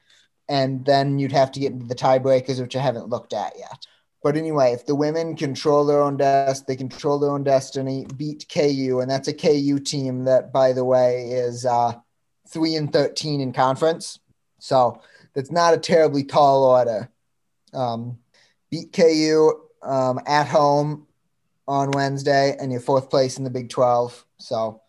And 0.49 0.85
then 0.85 1.19
you'd 1.19 1.33
have 1.33 1.53
to 1.53 1.61
get 1.61 1.73
into 1.73 1.87
the 1.87 1.95
tiebreakers, 1.95 2.61
which 2.61 2.77
I 2.77 2.81
haven't 2.81 3.09
looked 3.09 3.33
at 3.33 3.59
yet. 3.59 3.87
But 4.23 4.37
anyway, 4.37 4.73
if 4.73 4.87
the 4.87 4.95
women 4.95 5.37
control 5.37 5.85
their 5.85 6.01
own 6.01 6.17
destiny, 6.17 6.65
they 6.69 6.77
control 6.77 7.19
their 7.19 7.31
own 7.31 7.43
destiny, 7.43 8.07
beat 8.17 8.47
KU, 8.53 9.01
and 9.01 9.11
that's 9.11 9.29
a 9.29 9.33
KU 9.33 9.81
team 9.81 10.25
that, 10.25 10.53
by 10.53 10.73
the 10.73 10.85
way, 10.85 11.31
is 11.31 11.67
uh, 11.67 11.95
three 12.49 12.77
and 12.77 12.93
thirteen 12.93 13.41
in 13.41 13.53
conference. 13.53 14.21
So 14.59 15.01
that's 15.35 15.51
not 15.51 15.75
a 15.75 15.79
terribly 15.79 16.23
tall 16.23 16.65
order. 16.65 17.11
Um, 17.75 18.19
beat 18.71 18.93
KU 18.93 19.61
um, 19.83 20.21
at 20.25 20.47
home 20.47 21.09
on 21.67 21.91
Wednesday, 21.91 22.57
and 22.61 22.71
you're 22.71 22.81
fourth 22.81 23.11
place 23.11 23.39
in 23.39 23.45
the 23.45 23.51
Big 23.51 23.71
Twelve. 23.71 24.25
So 24.39 24.82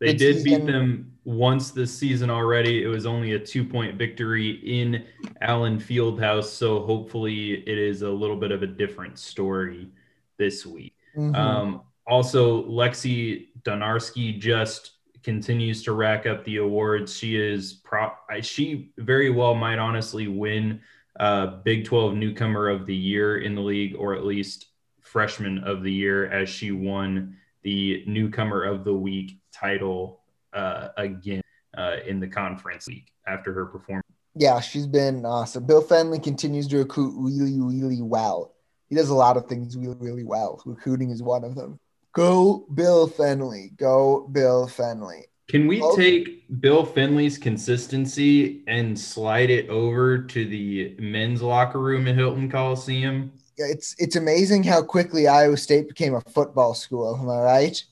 they 0.00 0.14
did 0.14 0.44
beat 0.44 0.64
them 0.64 1.12
once 1.24 1.72
this 1.72 1.96
season 1.96 2.30
already. 2.30 2.82
It 2.82 2.86
was 2.86 3.04
only 3.04 3.32
a 3.32 3.38
two 3.38 3.64
point 3.64 3.96
victory 3.96 4.50
in 4.50 5.04
Allen 5.40 5.78
Fieldhouse. 5.78 6.44
So 6.44 6.80
hopefully 6.80 7.54
it 7.68 7.78
is 7.78 8.02
a 8.02 8.10
little 8.10 8.36
bit 8.36 8.52
of 8.52 8.62
a 8.62 8.66
different 8.66 9.18
story 9.18 9.88
this 10.36 10.64
week. 10.64 10.94
Mm-hmm. 11.16 11.34
Um, 11.34 11.82
also, 12.06 12.64
Lexi 12.64 13.48
Donarski 13.62 14.38
just 14.38 14.92
continues 15.22 15.82
to 15.82 15.92
rack 15.92 16.26
up 16.26 16.44
the 16.44 16.58
awards. 16.58 17.16
She 17.16 17.36
is 17.36 17.74
pro- 17.74 18.12
she 18.40 18.92
very 18.96 19.30
well 19.30 19.54
might 19.54 19.78
honestly 19.78 20.28
win 20.28 20.80
uh, 21.18 21.58
Big 21.64 21.84
12 21.84 22.14
newcomer 22.14 22.68
of 22.68 22.86
the 22.86 22.94
year 22.94 23.38
in 23.38 23.54
the 23.54 23.60
league, 23.60 23.96
or 23.96 24.14
at 24.14 24.24
least 24.24 24.66
freshman 25.02 25.58
of 25.64 25.82
the 25.82 25.92
year, 25.92 26.30
as 26.30 26.48
she 26.48 26.70
won 26.70 27.36
the 27.62 28.04
newcomer 28.06 28.62
of 28.62 28.84
the 28.84 28.94
week 28.94 29.38
title 29.58 30.20
uh, 30.52 30.88
again 30.96 31.42
uh, 31.76 31.96
in 32.06 32.20
the 32.20 32.28
conference 32.28 32.86
week 32.86 33.12
after 33.26 33.52
her 33.52 33.66
performance. 33.66 34.06
Yeah, 34.34 34.60
she's 34.60 34.86
been 34.86 35.24
awesome. 35.24 35.66
Bill 35.66 35.82
Fennelly 35.82 36.22
continues 36.22 36.68
to 36.68 36.78
recruit 36.78 37.14
really, 37.16 37.60
really 37.60 38.02
well. 38.02 38.54
He 38.88 38.94
does 38.94 39.10
a 39.10 39.14
lot 39.14 39.36
of 39.36 39.46
things 39.46 39.76
really, 39.76 39.96
really 39.98 40.24
well. 40.24 40.62
Recruiting 40.64 41.10
is 41.10 41.22
one 41.22 41.44
of 41.44 41.54
them. 41.54 41.78
Go 42.12 42.66
Bill 42.74 43.08
Fennelly. 43.08 43.76
Go 43.76 44.28
Bill 44.32 44.66
Fennelly. 44.66 45.24
Can 45.48 45.66
we 45.66 45.82
take 45.96 46.44
Bill 46.60 46.86
Fennelly's 46.86 47.38
consistency 47.38 48.62
and 48.66 48.98
slide 48.98 49.48
it 49.48 49.68
over 49.70 50.18
to 50.18 50.44
the 50.44 50.94
men's 50.98 51.42
locker 51.42 51.80
room 51.80 52.06
at 52.06 52.16
Hilton 52.16 52.50
Coliseum? 52.50 53.32
It's 53.56 53.94
it's 53.98 54.16
amazing 54.16 54.62
how 54.62 54.82
quickly 54.82 55.26
Iowa 55.26 55.56
State 55.56 55.88
became 55.88 56.14
a 56.14 56.20
football 56.20 56.74
school. 56.74 57.16
Am 57.20 57.28
I 57.28 57.40
right? 57.40 57.84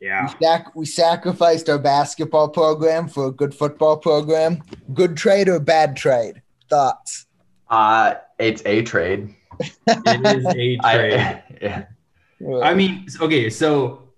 Yeah. 0.00 0.26
We, 0.26 0.46
sac- 0.46 0.76
we 0.76 0.86
sacrificed 0.86 1.68
our 1.68 1.78
basketball 1.78 2.48
program 2.48 3.08
for 3.08 3.28
a 3.28 3.32
good 3.32 3.54
football 3.54 3.96
program. 3.96 4.62
Good 4.92 5.16
trade 5.16 5.48
or 5.48 5.58
bad 5.58 5.96
trade? 5.96 6.42
Thoughts? 6.68 7.26
Uh, 7.68 8.14
it's 8.38 8.62
a 8.66 8.82
trade. 8.82 9.34
it 9.60 10.36
is 10.36 10.46
a 10.46 10.52
trade. 10.52 10.80
I, 10.84 11.42
yeah. 11.62 11.84
I 12.62 12.74
mean, 12.74 13.06
okay, 13.20 13.48
so 13.48 14.10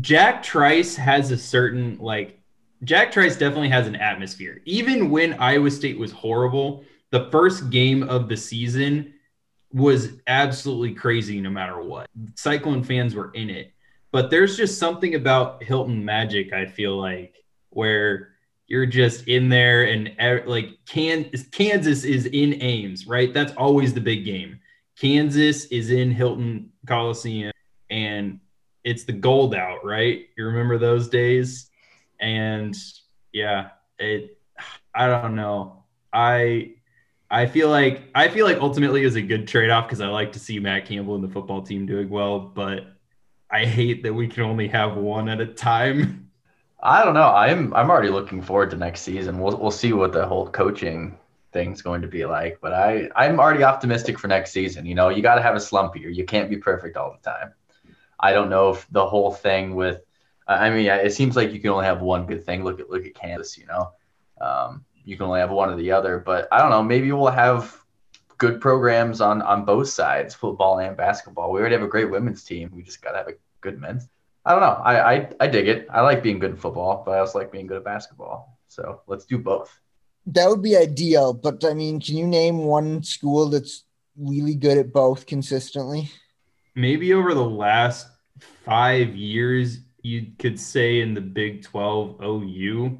Jack 0.00 0.42
Trice 0.42 0.96
has 0.96 1.30
a 1.30 1.36
certain 1.36 1.98
like 1.98 2.40
Jack 2.84 3.12
Trice 3.12 3.36
definitely 3.36 3.68
has 3.70 3.86
an 3.86 3.96
atmosphere. 3.96 4.60
Even 4.64 5.10
when 5.10 5.34
Iowa 5.34 5.70
State 5.70 5.98
was 5.98 6.12
horrible, 6.12 6.84
the 7.10 7.28
first 7.30 7.70
game 7.70 8.02
of 8.04 8.28
the 8.28 8.36
season 8.36 9.14
was 9.72 10.12
absolutely 10.26 10.94
crazy 10.94 11.40
no 11.40 11.50
matter 11.50 11.80
what. 11.80 12.08
Cyclone 12.36 12.82
fans 12.82 13.14
were 13.14 13.30
in 13.32 13.50
it. 13.50 13.72
But 14.10 14.30
there's 14.30 14.56
just 14.56 14.78
something 14.78 15.14
about 15.14 15.62
Hilton 15.62 16.04
Magic, 16.04 16.52
I 16.52 16.66
feel 16.66 16.96
like, 16.98 17.44
where 17.70 18.30
you're 18.66 18.86
just 18.86 19.28
in 19.28 19.48
there 19.48 19.84
and 19.84 20.14
like 20.46 20.78
Kansas, 20.86 22.04
is 22.04 22.26
in 22.26 22.62
Ames, 22.62 23.06
right? 23.06 23.32
That's 23.32 23.52
always 23.56 23.94
the 23.94 24.00
big 24.00 24.24
game. 24.24 24.60
Kansas 24.98 25.66
is 25.66 25.90
in 25.90 26.10
Hilton 26.10 26.70
Coliseum 26.86 27.52
and 27.90 28.40
it's 28.84 29.04
the 29.04 29.12
gold 29.12 29.54
out, 29.54 29.84
right? 29.84 30.26
You 30.36 30.46
remember 30.46 30.78
those 30.78 31.08
days? 31.08 31.70
And 32.20 32.76
yeah, 33.32 33.70
it 33.98 34.38
I 34.94 35.06
don't 35.06 35.36
know. 35.36 35.84
I 36.12 36.72
I 37.30 37.46
feel 37.46 37.68
like 37.68 38.02
I 38.14 38.28
feel 38.28 38.46
like 38.46 38.58
ultimately 38.58 39.02
is 39.04 39.16
a 39.16 39.22
good 39.22 39.46
trade-off 39.46 39.86
because 39.86 40.00
I 40.00 40.08
like 40.08 40.32
to 40.32 40.38
see 40.38 40.58
Matt 40.58 40.86
Campbell 40.86 41.14
and 41.14 41.24
the 41.24 41.28
football 41.28 41.62
team 41.62 41.86
doing 41.86 42.08
well, 42.08 42.40
but 42.40 42.97
I 43.50 43.64
hate 43.64 44.02
that 44.02 44.12
we 44.12 44.28
can 44.28 44.42
only 44.42 44.68
have 44.68 44.96
one 44.96 45.28
at 45.28 45.40
a 45.40 45.46
time. 45.46 46.30
I 46.80 47.04
don't 47.04 47.14
know. 47.14 47.28
I'm 47.28 47.74
I'm 47.74 47.90
already 47.90 48.10
looking 48.10 48.42
forward 48.42 48.70
to 48.70 48.76
next 48.76 49.02
season. 49.02 49.40
We'll 49.40 49.56
we'll 49.56 49.70
see 49.70 49.92
what 49.92 50.12
the 50.12 50.26
whole 50.26 50.48
coaching 50.48 51.18
thing's 51.52 51.82
going 51.82 52.02
to 52.02 52.08
be 52.08 52.24
like, 52.24 52.58
but 52.60 52.72
I 52.72 53.08
I'm 53.16 53.40
already 53.40 53.64
optimistic 53.64 54.18
for 54.18 54.28
next 54.28 54.52
season. 54.52 54.86
You 54.86 54.94
know, 54.94 55.08
you 55.08 55.22
got 55.22 55.36
to 55.36 55.42
have 55.42 55.56
a 55.56 55.60
slump 55.60 55.96
year. 55.96 56.10
You 56.10 56.24
can't 56.24 56.50
be 56.50 56.56
perfect 56.56 56.96
all 56.96 57.12
the 57.12 57.30
time. 57.30 57.52
I 58.20 58.32
don't 58.32 58.50
know 58.50 58.70
if 58.70 58.86
the 58.90 59.06
whole 59.06 59.32
thing 59.32 59.74
with 59.74 60.02
I 60.46 60.70
mean, 60.70 60.86
it 60.86 61.12
seems 61.12 61.36
like 61.36 61.52
you 61.52 61.60
can 61.60 61.70
only 61.70 61.84
have 61.84 62.00
one 62.00 62.26
good 62.26 62.44
thing. 62.44 62.64
Look 62.64 62.80
at 62.80 62.88
look 62.88 63.04
at 63.04 63.14
Kansas, 63.14 63.58
you 63.58 63.66
know. 63.66 63.92
Um, 64.40 64.84
you 65.04 65.16
can 65.16 65.26
only 65.26 65.40
have 65.40 65.50
one 65.50 65.70
or 65.70 65.76
the 65.76 65.90
other, 65.90 66.18
but 66.18 66.48
I 66.52 66.58
don't 66.58 66.70
know. 66.70 66.82
Maybe 66.82 67.12
we'll 67.12 67.28
have 67.28 67.76
good 68.38 68.60
programs 68.60 69.20
on 69.20 69.42
on 69.42 69.64
both 69.64 69.88
sides, 69.88 70.34
football 70.34 70.78
and 70.78 70.96
basketball. 70.96 71.52
We 71.52 71.60
already 71.60 71.74
have 71.74 71.84
a 71.84 71.88
great 71.88 72.10
women's 72.10 72.44
team. 72.44 72.70
We 72.72 72.82
just 72.82 73.02
gotta 73.02 73.18
have 73.18 73.28
a 73.28 73.34
good 73.60 73.78
men's. 73.80 74.08
I 74.44 74.52
don't 74.52 74.60
know. 74.60 74.80
I, 74.82 75.14
I 75.14 75.30
I 75.40 75.46
dig 75.48 75.68
it. 75.68 75.86
I 75.90 76.00
like 76.00 76.22
being 76.22 76.38
good 76.38 76.52
in 76.52 76.56
football, 76.56 77.02
but 77.04 77.12
I 77.12 77.18
also 77.18 77.38
like 77.38 77.52
being 77.52 77.66
good 77.66 77.76
at 77.76 77.84
basketball. 77.84 78.58
So 78.68 79.02
let's 79.06 79.26
do 79.26 79.38
both. 79.38 79.78
That 80.26 80.48
would 80.48 80.62
be 80.62 80.76
ideal. 80.76 81.32
But 81.34 81.64
I 81.64 81.74
mean, 81.74 82.00
can 82.00 82.16
you 82.16 82.26
name 82.26 82.58
one 82.58 83.02
school 83.02 83.50
that's 83.50 83.84
really 84.16 84.54
good 84.54 84.78
at 84.78 84.92
both 84.92 85.26
consistently? 85.26 86.10
Maybe 86.74 87.12
over 87.12 87.34
the 87.34 87.44
last 87.44 88.08
five 88.64 89.16
years, 89.16 89.80
you 90.02 90.28
could 90.38 90.60
say 90.60 91.00
in 91.00 91.12
the 91.12 91.20
Big 91.20 91.62
12 91.62 92.22
OU. 92.22 92.98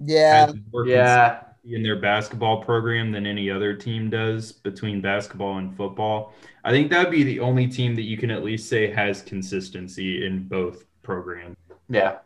Yeah. 0.00 0.52
Yeah 0.86 1.40
in 1.64 1.82
their 1.82 1.96
basketball 1.96 2.62
program 2.62 3.12
than 3.12 3.26
any 3.26 3.50
other 3.50 3.74
team 3.74 4.08
does 4.10 4.52
between 4.52 5.00
basketball 5.00 5.58
and 5.58 5.76
football. 5.76 6.32
I 6.64 6.70
think 6.70 6.90
that'd 6.90 7.10
be 7.10 7.22
the 7.22 7.40
only 7.40 7.66
team 7.66 7.94
that 7.96 8.02
you 8.02 8.16
can 8.16 8.30
at 8.30 8.42
least 8.42 8.68
say 8.68 8.90
has 8.90 9.22
consistency 9.22 10.26
in 10.26 10.48
both 10.48 10.84
programs. 11.02 11.56
Yeah, 11.88 12.18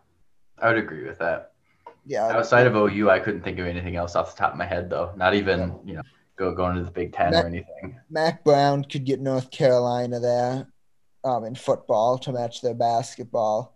I 0.59 0.69
would 0.69 0.79
agree 0.79 1.05
with 1.05 1.19
that. 1.19 1.53
Yeah. 2.07 2.27
Outside 2.29 2.67
of 2.67 2.77
OU, 2.77 3.11
I 3.11 3.19
couldn't 3.19 3.43
think 3.43 3.59
of 3.59 3.67
anything 3.67 3.97
else 3.97 4.15
off 4.15 4.35
the 4.35 4.39
top 4.39 4.53
of 4.53 4.59
my 4.59 4.67
head, 4.67 4.91
though. 4.91 5.13
Not 5.17 5.35
even, 5.35 5.79
you 5.85 5.95
know, 5.95 6.03
go 6.37 6.55
going 6.55 6.77
to 6.77 6.85
the 6.85 6.91
Big 6.91 7.13
Ten 7.13 7.33
Mac, 7.33 7.45
or 7.45 7.49
anything. 7.49 8.01
Mack 8.11 8.45
Brown 8.45 8.85
could 8.85 9.05
get 9.05 9.21
North 9.21 9.51
Carolina 9.51 10.21
there 10.21 10.67
um, 11.25 11.45
in 11.45 11.55
football 11.55 12.19
to 12.19 12.33
match 12.33 12.61
their 12.61 12.75
basketball 12.75 13.74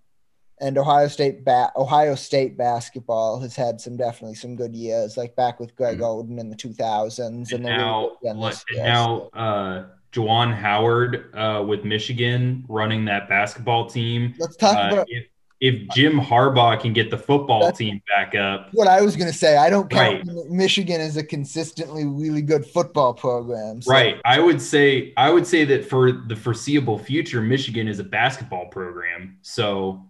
and 0.60 0.78
Ohio 0.78 1.08
State 1.08 1.44
ba- 1.44 1.72
Ohio 1.76 2.14
State 2.14 2.56
basketball 2.56 3.40
has 3.40 3.56
had 3.56 3.80
some 3.80 3.96
definitely 3.96 4.34
some 4.34 4.56
good 4.56 4.74
years, 4.74 5.16
like 5.16 5.34
back 5.36 5.60
with 5.60 5.74
Greg 5.76 5.98
mm-hmm. 5.98 6.32
Oden 6.32 6.40
in 6.40 6.50
the 6.50 6.56
2000s, 6.56 7.18
and, 7.26 7.52
and 7.52 7.62
now, 7.62 8.12
and 8.22 8.40
now 8.74 9.30
uh, 9.34 9.86
Juwan 10.12 10.54
Howard 10.54 11.34
uh, 11.34 11.62
with 11.66 11.84
Michigan 11.84 12.64
running 12.68 13.04
that 13.06 13.28
basketball 13.28 13.86
team. 13.86 14.34
Let's 14.38 14.56
talk 14.56 14.76
uh, 14.76 14.92
about 14.92 15.06
if, 15.08 15.26
if 15.60 15.88
Jim 15.90 16.18
Harbaugh 16.18 16.80
can 16.80 16.92
get 16.92 17.10
the 17.10 17.18
football 17.18 17.72
team 17.72 18.00
back 18.08 18.34
up. 18.34 18.68
What 18.72 18.88
I 18.88 19.02
was 19.02 19.16
going 19.16 19.30
to 19.30 19.36
say, 19.36 19.56
I 19.56 19.68
don't 19.68 19.90
count 19.90 20.26
right. 20.26 20.46
Michigan 20.48 21.00
as 21.00 21.16
a 21.16 21.22
consistently 21.22 22.06
really 22.06 22.42
good 22.42 22.64
football 22.64 23.12
program. 23.12 23.82
So. 23.82 23.92
Right. 23.92 24.20
I 24.24 24.40
would 24.40 24.62
say 24.62 25.12
I 25.16 25.30
would 25.30 25.46
say 25.46 25.64
that 25.66 25.84
for 25.84 26.12
the 26.12 26.36
foreseeable 26.36 26.98
future, 26.98 27.42
Michigan 27.42 27.88
is 27.88 27.98
a 27.98 28.04
basketball 28.04 28.66
program. 28.66 29.36
So 29.42 30.08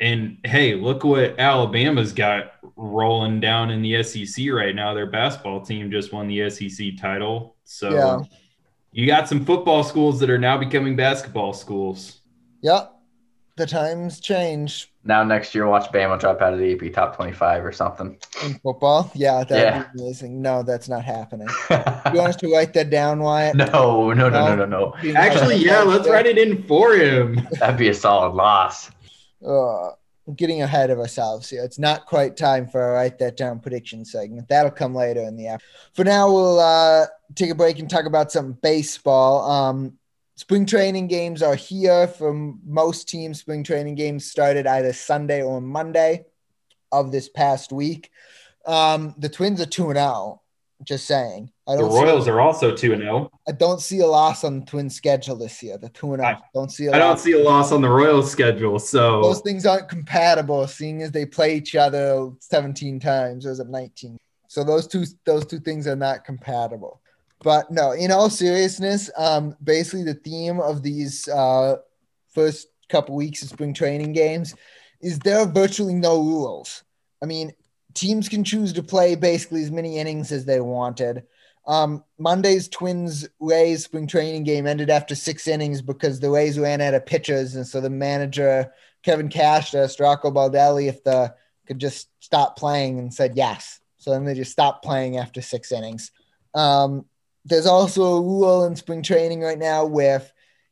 and 0.00 0.38
hey, 0.44 0.74
look 0.74 1.04
what 1.04 1.38
Alabama's 1.38 2.12
got 2.12 2.54
rolling 2.76 3.38
down 3.38 3.70
in 3.70 3.82
the 3.82 4.02
SEC 4.02 4.46
right 4.50 4.74
now. 4.74 4.94
Their 4.94 5.06
basketball 5.06 5.60
team 5.60 5.90
just 5.90 6.12
won 6.12 6.26
the 6.26 6.48
SEC 6.48 6.96
title. 6.98 7.56
So 7.64 7.90
yeah. 7.90 8.18
you 8.92 9.06
got 9.06 9.28
some 9.28 9.44
football 9.44 9.84
schools 9.84 10.18
that 10.20 10.30
are 10.30 10.38
now 10.38 10.56
becoming 10.56 10.96
basketball 10.96 11.52
schools. 11.52 12.20
Yep. 12.62 12.96
The 13.56 13.66
times 13.66 14.20
change. 14.20 14.90
Now 15.04 15.22
next 15.22 15.54
year, 15.54 15.66
watch 15.66 15.92
Bama 15.92 16.18
drop 16.18 16.40
out 16.40 16.54
of 16.54 16.58
the 16.58 16.72
AP 16.72 16.94
top 16.94 17.14
twenty-five 17.14 17.62
or 17.62 17.72
something. 17.72 18.18
In 18.44 18.54
football, 18.54 19.10
yeah, 19.14 19.44
that'd 19.44 19.56
yeah. 19.56 19.84
be 19.92 20.02
amazing. 20.02 20.40
No, 20.40 20.62
that's 20.62 20.88
not 20.88 21.04
happening. 21.04 21.48
you 21.70 21.76
want 22.18 22.28
us 22.28 22.36
to 22.36 22.50
write 22.50 22.72
that 22.74 22.88
down, 22.88 23.18
Wyatt? 23.18 23.56
No, 23.56 24.12
no, 24.12 24.30
no, 24.30 24.54
no, 24.54 24.64
no, 24.64 24.64
no. 24.64 25.14
Actually, 25.14 25.56
yeah, 25.56 25.82
let's 25.82 26.08
write 26.08 26.26
it 26.26 26.38
in 26.38 26.62
for 26.62 26.94
him. 26.94 27.46
That'd 27.58 27.76
be 27.76 27.88
a 27.88 27.94
solid 27.94 28.34
loss. 28.34 28.90
Uh, 29.44 29.90
getting 30.36 30.62
ahead 30.62 30.90
of 30.90 30.98
ourselves 30.98 31.50
here. 31.50 31.64
It's 31.64 31.78
not 31.78 32.06
quite 32.06 32.36
time 32.36 32.68
for 32.68 32.90
a 32.90 32.92
write 32.92 33.18
that 33.18 33.36
down 33.36 33.60
prediction 33.60 34.04
segment. 34.04 34.48
That'll 34.48 34.70
come 34.70 34.94
later 34.94 35.22
in 35.22 35.36
the 35.36 35.48
app. 35.48 35.62
For 35.92 36.04
now, 36.04 36.30
we'll 36.30 36.60
uh, 36.60 37.06
take 37.34 37.50
a 37.50 37.54
break 37.54 37.78
and 37.78 37.88
talk 37.88 38.06
about 38.06 38.30
some 38.30 38.52
baseball. 38.52 39.50
Um, 39.50 39.98
spring 40.36 40.66
training 40.66 41.08
games 41.08 41.42
are 41.42 41.54
here 41.54 42.06
for 42.06 42.32
most 42.64 43.08
teams. 43.08 43.40
Spring 43.40 43.64
training 43.64 43.94
games 43.94 44.26
started 44.26 44.66
either 44.66 44.92
Sunday 44.92 45.42
or 45.42 45.60
Monday 45.60 46.26
of 46.92 47.12
this 47.12 47.28
past 47.28 47.72
week. 47.72 48.10
Um, 48.66 49.14
the 49.18 49.28
Twins 49.28 49.60
are 49.60 49.66
2 49.66 49.92
0. 49.92 50.42
Just 50.84 51.06
saying. 51.06 51.50
I 51.68 51.76
don't 51.76 51.90
the 51.90 51.94
Royals 51.94 52.24
see, 52.24 52.30
are 52.30 52.40
also 52.40 52.74
2 52.74 52.96
0. 52.96 53.30
I 53.46 53.52
don't 53.52 53.80
see 53.80 54.00
a 54.00 54.06
loss 54.06 54.44
on 54.44 54.60
the 54.60 54.66
Twins 54.66 54.94
schedule 54.94 55.36
this 55.36 55.62
year. 55.62 55.76
The 55.76 55.90
2 55.90 56.16
0. 56.16 56.38
Don't 56.54 56.72
see 56.72 56.88
I 56.88 56.98
don't 56.98 57.18
see 57.18 57.32
a 57.32 57.38
loss 57.38 57.70
on 57.70 57.82
the 57.82 57.90
Royals 57.90 58.30
schedule. 58.30 58.78
So 58.78 59.22
those 59.22 59.40
things 59.40 59.66
aren't 59.66 59.88
compatible, 59.88 60.66
seeing 60.66 61.02
as 61.02 61.12
they 61.12 61.26
play 61.26 61.56
each 61.56 61.76
other 61.76 62.30
17 62.40 62.98
times 62.98 63.44
or 63.46 63.52
is 63.52 63.60
it 63.60 63.68
19? 63.68 64.18
So 64.48 64.64
those 64.64 64.86
two 64.86 65.04
those 65.26 65.46
two 65.46 65.60
things 65.60 65.86
are 65.86 65.96
not 65.96 66.24
compatible. 66.24 67.00
But 67.42 67.70
no, 67.70 67.92
in 67.92 68.10
all 68.10 68.30
seriousness, 68.30 69.10
um, 69.16 69.54
basically 69.62 70.04
the 70.04 70.14
theme 70.14 70.60
of 70.60 70.82
these 70.82 71.28
uh, 71.28 71.76
first 72.28 72.68
couple 72.88 73.14
weeks 73.14 73.42
of 73.42 73.48
spring 73.48 73.72
training 73.72 74.12
games 74.12 74.54
is 75.00 75.18
there 75.18 75.38
are 75.38 75.46
virtually 75.46 75.94
no 75.94 76.20
rules. 76.20 76.82
I 77.22 77.26
mean, 77.26 77.52
teams 77.94 78.28
can 78.28 78.44
choose 78.44 78.72
to 78.74 78.82
play 78.82 79.14
basically 79.14 79.62
as 79.62 79.70
many 79.70 79.98
innings 79.98 80.32
as 80.32 80.44
they 80.44 80.60
wanted. 80.60 81.24
Um, 81.66 82.04
Monday's 82.18 82.68
Twins 82.68 83.28
Rays 83.38 83.84
spring 83.84 84.06
training 84.06 84.44
game 84.44 84.66
ended 84.66 84.90
after 84.90 85.14
six 85.14 85.46
innings 85.46 85.82
because 85.82 86.18
the 86.18 86.30
Rays 86.30 86.58
ran 86.58 86.80
out 86.80 86.94
of 86.94 87.06
pitchers, 87.06 87.54
and 87.54 87.66
so 87.66 87.80
the 87.80 87.90
manager 87.90 88.72
Kevin 89.02 89.28
Cash 89.28 89.74
asked 89.74 90.00
Rocco 90.00 90.30
Baldelli 90.30 90.88
if 90.88 91.04
the 91.04 91.34
could 91.66 91.78
just 91.78 92.08
stop 92.20 92.58
playing 92.58 92.98
and 92.98 93.14
said 93.14 93.36
yes. 93.36 93.80
So 93.98 94.10
then 94.10 94.24
they 94.24 94.34
just 94.34 94.52
stopped 94.52 94.84
playing 94.84 95.18
after 95.18 95.40
six 95.40 95.70
innings. 95.70 96.10
Um, 96.54 97.04
there's 97.44 97.66
also 97.66 98.02
a 98.16 98.20
rule 98.20 98.64
in 98.64 98.74
spring 98.74 99.02
training 99.02 99.40
right 99.40 99.58
now 99.58 99.84
where 99.84 100.22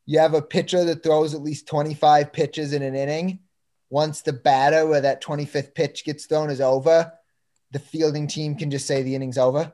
you 0.07 0.19
have 0.19 0.35
a 0.35 0.43
pitcher 0.43 0.85
that 0.85 1.03
throws 1.03 1.35
at 1.35 1.43
least 1.43 1.69
25 1.69 2.33
pitches 2.33 2.73
in 2.73 2.83
an 2.83 2.95
inning, 2.95 3.41
once 3.91 4.23
the 4.23 4.33
batter 4.33 4.87
where 4.87 5.01
that 5.01 5.23
25th 5.23 5.75
pitch 5.75 6.05
gets 6.05 6.27
thrown 6.27 6.51
is 6.51 6.61
over, 6.61 7.13
the 7.71 7.79
fielding 7.79 8.27
team 8.27 8.55
can 8.55 8.71
just 8.71 8.87
say 8.87 9.03
the 9.03 9.15
inning's 9.15 9.39
over. 9.39 9.73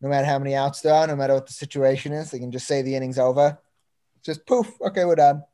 No 0.00 0.08
matter 0.08 0.26
how 0.26 0.38
many 0.38 0.54
outs 0.54 0.80
there 0.80 0.94
are, 0.94 1.06
no 1.06 1.16
matter 1.16 1.34
what 1.34 1.46
the 1.46 1.52
situation 1.52 2.12
is, 2.12 2.30
they 2.30 2.38
can 2.38 2.52
just 2.52 2.66
say 2.66 2.82
the 2.82 2.94
inning's 2.94 3.18
over. 3.18 3.58
Just 4.22 4.46
poof, 4.46 4.80
okay, 4.80 5.04
we're 5.04 5.14
done. 5.14 5.44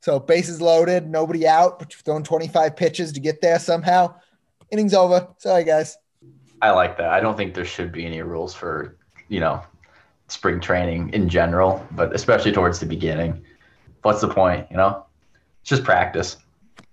So 0.00 0.18
bases 0.18 0.60
loaded, 0.60 1.08
nobody 1.08 1.46
out, 1.46 1.78
but 1.78 1.92
you've 1.92 2.02
thrown 2.02 2.22
25 2.22 2.76
pitches 2.76 3.12
to 3.12 3.20
get 3.20 3.40
there 3.40 3.58
somehow. 3.58 4.14
Innings 4.70 4.94
over. 4.94 5.28
Sorry, 5.38 5.64
guys. 5.64 5.96
I 6.60 6.70
like 6.70 6.98
that. 6.98 7.10
I 7.10 7.20
don't 7.20 7.36
think 7.36 7.54
there 7.54 7.64
should 7.64 7.92
be 7.92 8.04
any 8.04 8.22
rules 8.22 8.54
for, 8.54 8.96
you 9.28 9.40
know, 9.40 9.62
spring 10.28 10.60
training 10.60 11.10
in 11.12 11.28
general, 11.28 11.86
but 11.92 12.14
especially 12.14 12.52
towards 12.52 12.80
the 12.80 12.86
beginning. 12.86 13.42
What's 14.02 14.20
the 14.20 14.28
point, 14.28 14.66
you 14.70 14.76
know? 14.76 15.06
It's 15.60 15.70
just 15.70 15.84
practice. 15.84 16.36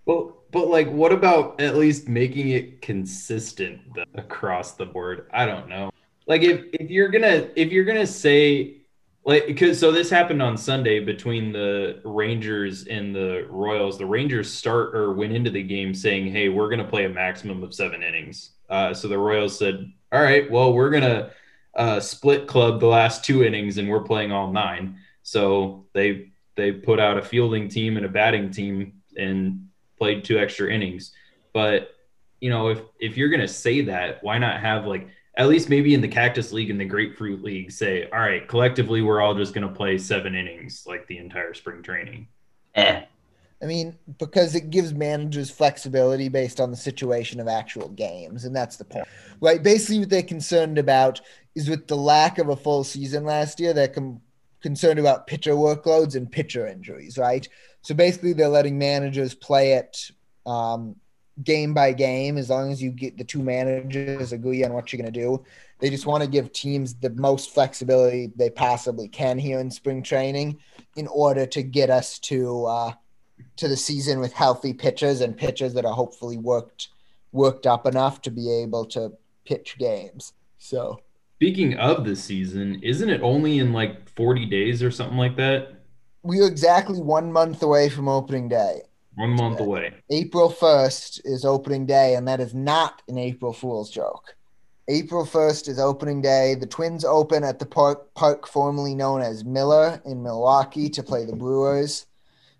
Well, 0.05 0.37
but 0.53 0.67
like, 0.67 0.89
what 0.89 1.11
about 1.11 1.59
at 1.59 1.75
least 1.75 2.07
making 2.07 2.49
it 2.49 2.81
consistent 2.81 3.81
across 4.15 4.73
the 4.73 4.85
board? 4.85 5.27
I 5.33 5.47
don't 5.47 5.67
know. 5.67 5.89
Like, 6.27 6.43
if 6.43 6.65
if 6.73 6.89
you're 6.89 7.09
gonna 7.09 7.49
if 7.55 7.71
you're 7.71 7.83
gonna 7.83 8.07
say 8.07 8.77
like 9.25 9.47
because 9.47 9.79
so 9.79 9.91
this 9.91 10.09
happened 10.09 10.41
on 10.41 10.55
Sunday 10.55 10.99
between 10.99 11.51
the 11.51 11.99
Rangers 12.05 12.85
and 12.87 13.15
the 13.15 13.47
Royals. 13.49 13.97
The 13.97 14.05
Rangers 14.05 14.53
start 14.53 14.95
or 14.95 15.13
went 15.13 15.33
into 15.33 15.49
the 15.49 15.63
game 15.63 15.93
saying, 15.93 16.31
"Hey, 16.31 16.49
we're 16.49 16.69
gonna 16.69 16.87
play 16.87 17.05
a 17.05 17.09
maximum 17.09 17.63
of 17.63 17.73
seven 17.73 18.03
innings." 18.03 18.51
Uh, 18.69 18.93
so 18.93 19.07
the 19.07 19.17
Royals 19.17 19.57
said, 19.57 19.91
"All 20.11 20.21
right, 20.21 20.49
well, 20.51 20.73
we're 20.73 20.91
gonna 20.91 21.31
uh, 21.75 21.99
split 21.99 22.47
club 22.47 22.79
the 22.79 22.87
last 22.87 23.25
two 23.25 23.43
innings, 23.43 23.77
and 23.77 23.89
we're 23.89 24.03
playing 24.03 24.31
all 24.31 24.51
nine. 24.51 24.97
So 25.23 25.87
they 25.93 26.31
they 26.55 26.71
put 26.71 26.99
out 26.99 27.17
a 27.17 27.21
fielding 27.21 27.69
team 27.69 27.97
and 27.97 28.05
a 28.05 28.09
batting 28.09 28.51
team 28.51 29.01
and 29.17 29.69
played 29.97 30.23
two 30.23 30.37
extra 30.37 30.71
innings. 30.71 31.11
But 31.53 31.89
you 32.39 32.49
know, 32.49 32.69
if 32.69 32.81
if 32.99 33.17
you're 33.17 33.29
gonna 33.29 33.47
say 33.47 33.81
that, 33.81 34.23
why 34.23 34.37
not 34.37 34.59
have 34.59 34.85
like 34.85 35.07
at 35.37 35.47
least 35.47 35.69
maybe 35.69 35.93
in 35.93 36.01
the 36.01 36.07
Cactus 36.07 36.51
League 36.51 36.69
and 36.69 36.79
the 36.79 36.85
Grapefruit 36.85 37.41
League 37.41 37.71
say, 37.71 38.07
all 38.11 38.19
right, 38.19 38.47
collectively 38.47 39.01
we're 39.01 39.21
all 39.21 39.33
just 39.33 39.53
gonna 39.53 39.69
play 39.69 39.97
seven 39.97 40.35
innings 40.35 40.83
like 40.85 41.07
the 41.07 41.17
entire 41.17 41.53
spring 41.53 41.81
training. 41.81 42.27
Eh. 42.75 43.03
I 43.61 43.65
mean, 43.65 43.97
because 44.19 44.55
it 44.55 44.71
gives 44.71 44.93
managers 44.93 45.49
flexibility 45.49 46.27
based 46.27 46.59
on 46.59 46.69
the 46.69 46.75
situation 46.75 47.39
of 47.39 47.47
actual 47.47 47.87
games, 47.89 48.43
and 48.43 48.53
that's 48.53 48.75
the 48.75 48.83
point, 48.83 49.07
right? 49.39 49.63
Basically, 49.63 49.99
what 49.99 50.09
they're 50.09 50.21
concerned 50.21 50.77
about 50.77 51.21
is 51.55 51.69
with 51.69 51.87
the 51.87 51.95
lack 51.95 52.39
of 52.39 52.49
a 52.49 52.57
full 52.57 52.83
season 52.83 53.23
last 53.23 53.61
year, 53.61 53.71
they're 53.71 53.87
com- 53.87 54.21
concerned 54.63 54.97
about 54.97 55.27
pitcher 55.27 55.53
workloads 55.53 56.15
and 56.15 56.31
pitcher 56.31 56.65
injuries, 56.65 57.17
right? 57.17 57.47
So 57.81 57.93
basically, 57.93 58.33
they're 58.33 58.47
letting 58.47 58.77
managers 58.79 59.35
play 59.35 59.73
it 59.73 60.09
um, 60.45 60.95
game 61.43 61.73
by 61.73 61.91
game 61.93 62.37
as 62.37 62.49
long 62.49 62.71
as 62.71 62.81
you 62.81 62.91
get 62.91 63.17
the 63.17 63.23
two 63.23 63.43
managers 63.43 64.31
agree 64.31 64.63
on 64.63 64.73
what 64.73 64.91
you're 64.91 65.01
going 65.01 65.13
to 65.13 65.19
do. 65.19 65.43
They 65.79 65.89
just 65.89 66.05
want 66.05 66.23
to 66.23 66.29
give 66.29 66.53
teams 66.53 66.95
the 66.95 67.09
most 67.11 67.53
flexibility 67.53 68.31
they 68.35 68.49
possibly 68.49 69.07
can 69.07 69.37
here 69.37 69.59
in 69.59 69.69
spring 69.69 70.01
training 70.01 70.59
in 70.95 71.07
order 71.07 71.45
to 71.47 71.61
get 71.61 71.89
us 71.89 72.19
to 72.19 72.65
uh, 72.65 72.93
to 73.57 73.67
the 73.67 73.77
season 73.77 74.19
with 74.19 74.31
healthy 74.31 74.73
pitchers 74.73 75.21
and 75.21 75.35
pitchers 75.35 75.73
that 75.73 75.85
are 75.85 75.93
hopefully 75.93 76.37
worked 76.37 76.89
worked 77.31 77.67
up 77.67 77.85
enough 77.85 78.21
to 78.21 78.31
be 78.31 78.51
able 78.61 78.85
to 78.85 79.11
pitch 79.45 79.75
games. 79.77 80.33
So 80.59 80.99
speaking 81.43 81.73
of 81.75 82.05
the 82.05 82.15
season, 82.15 82.79
isn't 82.81 83.09
it 83.09 83.21
only 83.21 83.59
in 83.59 83.73
like 83.73 84.07
40 84.09 84.45
days 84.45 84.81
or 84.81 84.91
something 84.91 85.17
like 85.17 85.35
that? 85.35 85.83
we 86.23 86.39
are 86.39 86.47
exactly 86.47 86.99
one 86.99 87.31
month 87.31 87.61
away 87.61 87.89
from 87.89 88.07
opening 88.07 88.47
day. 88.47 88.81
One 89.15 89.31
month 89.31 89.59
away. 89.59 89.93
April 90.09 90.49
1st 90.49 91.21
is 91.25 91.45
opening 91.45 91.85
day, 91.85 92.15
and 92.15 92.27
that 92.27 92.39
is 92.39 92.55
not 92.55 93.01
an 93.09 93.17
April 93.17 93.53
Fool's 93.53 93.91
joke. 93.91 94.35
April 94.87 95.25
1st 95.25 95.67
is 95.67 95.79
opening 95.79 96.21
day. 96.21 96.55
The 96.55 96.65
Twins 96.65 97.05
open 97.05 97.43
at 97.43 97.59
the 97.59 97.65
park, 97.65 98.13
park 98.15 98.47
formerly 98.47 98.95
known 98.95 99.21
as 99.21 99.45
Miller 99.45 100.01
in 100.05 100.23
Milwaukee 100.23 100.89
to 100.89 101.03
play 101.03 101.25
the 101.25 101.35
Brewers. 101.35 102.07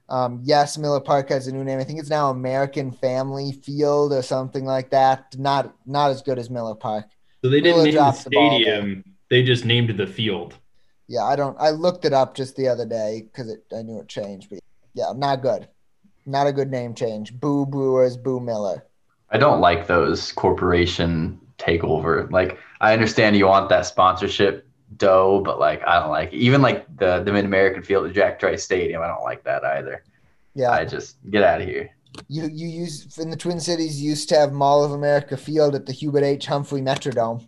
Um, 0.10 0.42
yes, 0.44 0.78
Miller 0.78 1.00
Park 1.00 1.30
has 1.30 1.48
a 1.48 1.54
new 1.54 1.64
name. 1.64 1.80
I 1.80 1.86
think 1.86 2.00
it's 2.00 2.10
now 2.10 2.30
American 2.30 2.92
Family 2.92 3.54
Field 3.54 4.12
or 4.12 4.22
something 4.22 4.66
like 4.66 4.92
that. 4.92 5.36
Not 5.40 5.74
not 5.86 6.12
as 6.12 6.22
good 6.22 6.38
as 6.38 6.50
Miller 6.50 6.76
Park. 6.76 7.06
So 7.44 7.50
they 7.50 7.62
didn't 7.62 7.84
Miller 7.84 7.86
name 7.86 7.96
the 7.96 8.12
stadium. 8.12 8.96
The 8.96 9.04
they 9.30 9.44
just 9.44 9.66
named 9.66 9.98
the 9.98 10.08
field 10.08 10.56
yeah, 11.08 11.24
I 11.24 11.36
don't. 11.36 11.56
I 11.60 11.72
looked 11.72 12.06
it 12.06 12.14
up 12.14 12.36
just 12.36 12.56
the 12.56 12.68
other 12.68 12.86
day 12.86 13.24
because 13.24 13.56
I 13.76 13.82
knew 13.82 14.00
it 14.00 14.08
changed. 14.08 14.50
But 14.50 14.60
yeah, 14.94 15.12
not 15.16 15.42
good. 15.42 15.68
Not 16.26 16.48
a 16.48 16.54
good 16.54 16.72
name 16.72 16.96
change. 16.96 17.34
Boo 17.34 17.66
Brewers, 17.66 18.16
Boo 18.16 18.40
Miller. 18.40 18.86
I 19.30 19.38
don't 19.38 19.60
like 19.60 19.88
those 19.88 20.32
corporation 20.32 21.40
takeover. 21.58 22.32
Like 22.32 22.58
I 22.80 22.94
understand 22.94 23.36
you 23.36 23.48
want 23.48 23.70
that 23.70 23.86
sponsorship 23.86 24.68
dough, 24.98 25.42
but 25.44 25.60
like 25.60 25.86
I 25.86 26.00
don't 26.00 26.12
like 26.12 26.32
it. 26.32 26.38
even 26.38 26.62
like 26.62 26.86
the 26.98 27.22
the 27.24 27.34
Mid 27.34 27.46
American 27.46 27.84
Field 27.84 28.08
at 28.08 28.14
Jack 28.14 28.40
Trice 28.40 28.64
Stadium. 28.64 29.02
I 29.02 29.08
don't 29.08 29.24
like 29.24 29.44
that 29.44 29.64
either. 29.66 30.04
Yeah, 30.56 30.72
I 30.72 30.86
just 30.86 31.18
get 31.30 31.44
out 31.44 31.62
of 31.62 31.68
here. 31.68 31.90
You 32.28 32.50
you 32.52 32.68
use 32.68 33.18
in 33.18 33.30
the 33.30 33.38
Twin 33.38 33.60
Cities 33.60 34.02
you 34.02 34.12
used 34.12 34.30
to 34.30 34.36
have 34.36 34.54
Mall 34.54 34.84
of 34.84 34.92
America 34.92 35.38
Field 35.38 35.76
at 35.76 35.86
the 35.86 35.94
Hubert 35.94 36.24
H. 36.24 36.46
Humphrey 36.46 36.82
Metrodome. 36.82 37.48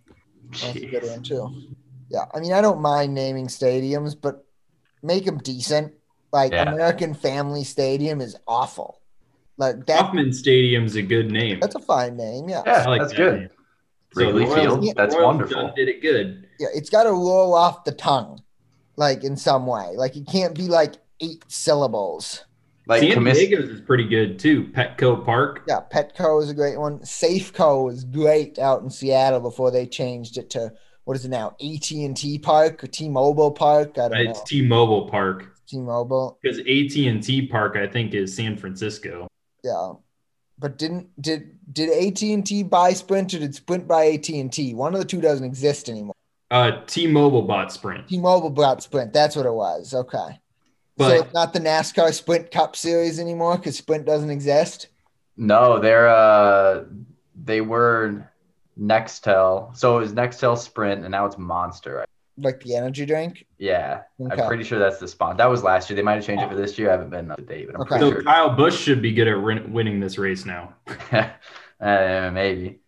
That's 0.52 0.76
a 0.76 0.86
good 0.86 1.04
one 1.04 1.24
too. 1.24 1.76
Yeah, 2.10 2.26
I 2.34 2.40
mean, 2.40 2.54
I 2.54 2.62
don't 2.62 2.82
mind 2.82 3.14
naming 3.14 3.48
stadiums, 3.48 4.16
but 4.20 4.46
make 5.02 5.26
them 5.26 5.38
decent. 5.40 5.94
Like 6.32 6.52
yeah. 6.52 6.72
American 6.72 7.14
Family 7.14 7.64
Stadium 7.64 8.22
is 8.22 8.36
awful. 8.48 9.02
Like 9.58 9.86
that. 9.86 10.00
Kauffman 10.00 10.34
Stadium's 10.34 10.96
a 10.96 11.02
good 11.02 11.32
name. 11.32 11.60
That's 11.60 11.76
a 11.76 11.80
fine 11.80 12.18
name. 12.18 12.50
Yeah, 12.50 12.62
yeah, 12.66 12.86
like 12.88 13.02
that's 13.02 13.14
that 13.14 13.18
good. 13.18 13.40
Name. 13.40 13.50
Wrigley 14.16 14.46
so 14.46 14.56
Field, 14.56 14.96
that's 14.96 15.14
Royals 15.14 15.26
wonderful. 15.26 15.74
Did 15.76 15.90
it 15.90 16.02
good. 16.02 16.48
Yeah, 16.60 16.68
it's 16.74 16.90
got 16.90 17.04
to 17.04 17.12
roll 17.12 17.54
off 17.54 17.84
the 17.84 17.92
tongue, 17.92 18.42
like 18.96 19.24
in 19.24 19.36
some 19.36 19.66
way. 19.66 19.94
Like 19.96 20.16
it 20.16 20.28
can't 20.28 20.56
be 20.56 20.68
like 20.68 20.96
eight 21.20 21.44
syllables. 21.48 22.45
Like 22.88 23.02
San 23.02 23.24
Diego's 23.24 23.70
is 23.70 23.82
pretty 23.82 24.08
good 24.08 24.38
too. 24.38 24.66
Petco 24.66 25.26
Park. 25.26 25.64
Yeah, 25.68 25.82
Petco 25.92 26.42
is 26.42 26.50
a 26.50 26.54
great 26.54 26.80
one. 26.80 27.00
Safeco 27.00 27.92
is 27.92 28.04
great 28.04 28.60
out 28.60 28.84
in 28.84 28.90
Seattle 28.90 29.40
before 29.40 29.72
they 29.72 29.88
changed 29.88 30.38
it 30.38 30.52
to 30.52 30.72
what 31.06 31.16
is 31.16 31.26
it 31.26 31.30
now? 31.30 31.56
AT 31.64 31.92
and 31.92 32.18
T 32.18 32.38
Park 32.38 32.84
or 32.84 32.88
T 32.88 33.08
Mobile 33.10 33.52
Park? 33.52 33.98
I 33.98 34.10
don't 34.10 34.14
it's 34.14 34.26
know. 34.26 34.32
It's 34.32 34.50
T 34.50 34.62
Mobile 34.62 35.10
Park. 35.10 35.56
T 35.68 35.80
Mobile. 35.80 36.38
Because 36.42 36.60
AT 36.60 36.96
and 37.08 37.24
T 37.24 37.48
Park, 37.48 37.76
I 37.76 37.88
think, 37.88 38.14
is 38.14 38.36
San 38.36 38.58
Francisco. 38.58 39.28
Yeah, 39.64 39.94
but 40.60 40.78
didn't 40.78 41.10
did 41.22 41.58
did 41.72 41.90
AT 41.90 42.22
and 42.24 42.46
T 42.46 42.64
buy 42.64 42.94
Sprint 42.94 43.34
or 43.34 43.40
did 43.40 43.56
Sprint 43.56 43.88
buy 43.88 44.06
AT 44.06 44.30
and 44.30 44.52
T? 44.52 44.74
One 44.74 44.94
of 44.94 45.00
the 45.00 45.06
two 45.06 45.22
doesn't 45.22 45.46
exist 45.46 45.90
anymore. 45.90 46.16
Uh, 46.52 46.82
T 46.86 47.08
Mobile 47.08 47.44
bought 47.44 47.72
Sprint. 47.72 48.08
T 48.08 48.18
Mobile 48.18 48.50
bought 48.50 48.84
Sprint. 48.84 49.14
That's 49.14 49.36
what 49.36 49.46
it 49.46 49.54
was. 49.54 49.94
Okay. 49.94 50.40
But, 50.98 51.10
so 51.10 51.24
it's 51.24 51.34
not 51.34 51.54
the 51.54 51.60
NASCAR 51.60 52.14
Sprint 52.14 52.52
Cup 52.52 52.76
Series 52.76 53.20
anymore 53.20 53.58
because 53.58 53.78
Sprint 53.78 54.06
doesn't 54.06 54.30
exist. 54.30 54.88
No, 55.38 55.80
they're 55.80 56.08
uh 56.08 56.86
they 57.44 57.62
were 57.62 58.32
Nextel. 58.80 59.76
So 59.76 59.98
it 59.98 60.02
was 60.02 60.14
Nextel 60.14 60.58
Sprint 60.58 61.02
and 61.02 61.12
now 61.12 61.26
it's 61.26 61.38
Monster. 61.38 62.06
Like 62.38 62.62
the 62.62 62.76
energy 62.76 63.06
drink. 63.06 63.46
Yeah. 63.58 64.02
Okay. 64.20 64.42
I'm 64.42 64.48
pretty 64.48 64.64
sure 64.64 64.78
that's 64.78 65.00
the 65.00 65.08
spot. 65.08 65.38
That 65.38 65.50
was 65.50 65.64
last 65.64 65.90
year. 65.90 65.96
They 65.96 66.02
might 66.02 66.16
have 66.16 66.26
changed 66.26 66.44
it 66.44 66.50
for 66.50 66.56
this 66.56 66.78
year. 66.78 66.90
I 66.90 66.92
haven't 66.94 67.10
been 67.10 67.32
up 67.32 67.38
to 67.38 67.44
date, 67.44 67.68
but 67.68 67.76
I'm 67.76 67.82
Okay. 67.82 68.00
So 68.00 68.12
pretty 68.12 68.26
Kyle 68.26 68.50
Busch 68.54 68.78
should 68.78 69.02
be 69.02 69.14
good 69.14 69.28
at 69.28 69.42
win- 69.42 69.72
winning 69.72 70.00
this 70.02 70.18
race 70.18 70.46
now. 70.46 70.74
uh, 71.12 72.32
maybe. 72.34 72.80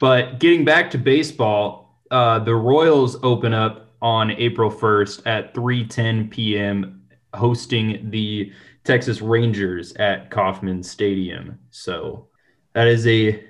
But 0.00 0.38
getting 0.38 0.64
back 0.64 0.90
to 0.92 0.98
baseball, 0.98 1.98
uh, 2.10 2.38
the 2.38 2.54
Royals 2.54 3.16
open 3.22 3.52
up 3.52 3.90
on 4.00 4.30
April 4.32 4.70
1st 4.70 5.22
at 5.26 5.54
3:10 5.54 6.30
p.m. 6.30 6.93
hosting 7.34 8.10
the 8.10 8.52
Texas 8.84 9.20
Rangers 9.20 9.92
at 9.94 10.30
Kauffman 10.30 10.82
Stadium. 10.82 11.58
So 11.70 12.28
that 12.74 12.86
is 12.86 13.06
a 13.06 13.44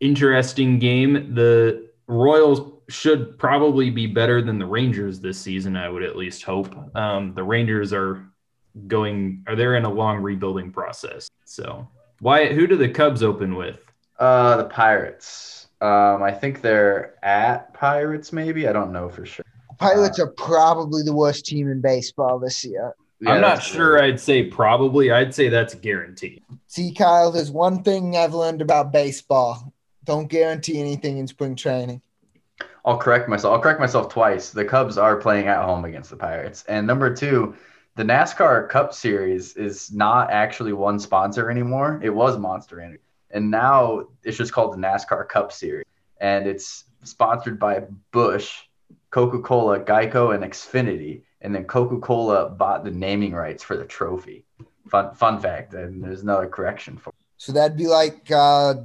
interesting 0.00 0.78
game. 0.78 1.34
The 1.34 1.90
Royals 2.06 2.72
should 2.88 3.38
probably 3.38 3.88
be 3.88 4.06
better 4.06 4.42
than 4.42 4.58
the 4.58 4.66
Rangers 4.66 5.20
this 5.20 5.38
season. 5.38 5.76
I 5.76 5.88
would 5.88 6.02
at 6.02 6.16
least 6.16 6.42
hope. 6.42 6.74
Um, 6.96 7.34
the 7.34 7.42
Rangers 7.42 7.92
are 7.92 8.26
going, 8.86 9.44
are 9.46 9.56
they're 9.56 9.76
in 9.76 9.84
a 9.84 9.90
long 9.90 10.18
rebuilding 10.18 10.70
process. 10.72 11.30
So 11.44 11.88
why? 12.20 12.52
Who 12.52 12.66
do 12.66 12.76
the 12.76 12.88
Cubs 12.88 13.22
open 13.22 13.54
with? 13.54 13.80
Uh, 14.18 14.56
the 14.58 14.64
Pirates. 14.64 15.68
Um, 15.80 16.22
I 16.22 16.32
think 16.32 16.60
they're 16.60 17.14
at 17.24 17.72
Pirates. 17.74 18.32
Maybe 18.32 18.68
I 18.68 18.72
don't 18.72 18.92
know 18.92 19.08
for 19.08 19.24
sure. 19.26 19.44
Pirates 19.78 20.18
are 20.18 20.30
probably 20.30 21.02
the 21.02 21.12
worst 21.12 21.46
team 21.46 21.70
in 21.70 21.80
baseball 21.80 22.38
this 22.38 22.64
year. 22.64 22.94
Yeah, 23.20 23.32
I'm 23.32 23.40
not 23.40 23.62
sure. 23.62 23.96
good. 23.96 24.04
I'd 24.04 24.20
say 24.20 24.44
probably. 24.44 25.10
I'd 25.10 25.34
say 25.34 25.48
that's 25.48 25.74
guaranteed. 25.74 26.42
See, 26.66 26.92
Kyle, 26.92 27.30
there's 27.30 27.50
one 27.50 27.82
thing 27.82 28.16
I've 28.16 28.34
learned 28.34 28.60
about 28.60 28.92
baseball. 28.92 29.72
Don't 30.04 30.28
guarantee 30.28 30.80
anything 30.80 31.18
in 31.18 31.26
spring 31.26 31.56
training. 31.56 32.02
I'll 32.84 32.98
correct 32.98 33.28
myself. 33.28 33.54
I'll 33.54 33.60
correct 33.60 33.80
myself 33.80 34.10
twice. 34.10 34.50
The 34.50 34.64
Cubs 34.64 34.98
are 34.98 35.16
playing 35.16 35.46
at 35.46 35.64
home 35.64 35.84
against 35.84 36.10
the 36.10 36.16
Pirates. 36.16 36.64
And 36.68 36.86
number 36.86 37.14
two, 37.14 37.54
the 37.96 38.02
NASCAR 38.02 38.68
Cup 38.68 38.92
Series 38.92 39.56
is 39.56 39.92
not 39.92 40.30
actually 40.30 40.72
one 40.72 40.98
sponsor 40.98 41.50
anymore. 41.50 42.00
It 42.02 42.10
was 42.10 42.36
Monster 42.36 42.80
Energy. 42.80 43.00
And 43.30 43.50
now 43.50 44.08
it's 44.22 44.36
just 44.36 44.52
called 44.52 44.74
the 44.74 44.78
NASCAR 44.78 45.28
Cup 45.28 45.52
Series. 45.52 45.86
And 46.20 46.46
it's 46.46 46.84
sponsored 47.04 47.58
by 47.58 47.84
Busch, 48.12 48.64
Coca 49.10 49.40
Cola, 49.40 49.80
Geico, 49.80 50.34
and 50.34 50.44
Xfinity. 50.44 51.22
And 51.44 51.54
then 51.54 51.64
Coca 51.64 51.98
Cola 51.98 52.48
bought 52.48 52.84
the 52.84 52.90
naming 52.90 53.34
rights 53.34 53.62
for 53.62 53.76
the 53.76 53.84
trophy. 53.84 54.46
Fun, 54.88 55.14
fun 55.14 55.38
fact. 55.38 55.74
And 55.74 56.02
there's 56.02 56.22
another 56.22 56.48
correction 56.48 56.96
for 56.96 57.12
So 57.36 57.52
that'd 57.52 57.76
be 57.76 57.86
like 57.86 58.30
uh, 58.30 58.76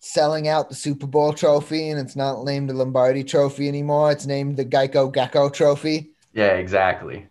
selling 0.00 0.48
out 0.48 0.68
the 0.68 0.74
Super 0.74 1.06
Bowl 1.06 1.32
trophy, 1.32 1.90
and 1.90 2.00
it's 2.00 2.16
not 2.16 2.44
named 2.44 2.70
the 2.70 2.74
Lombardi 2.74 3.22
Trophy 3.22 3.68
anymore. 3.68 4.10
It's 4.10 4.26
named 4.26 4.56
the 4.56 4.64
Geico 4.64 5.12
Gecko 5.12 5.48
Trophy. 5.48 6.10
Yeah, 6.32 6.54
exactly. 6.54 7.28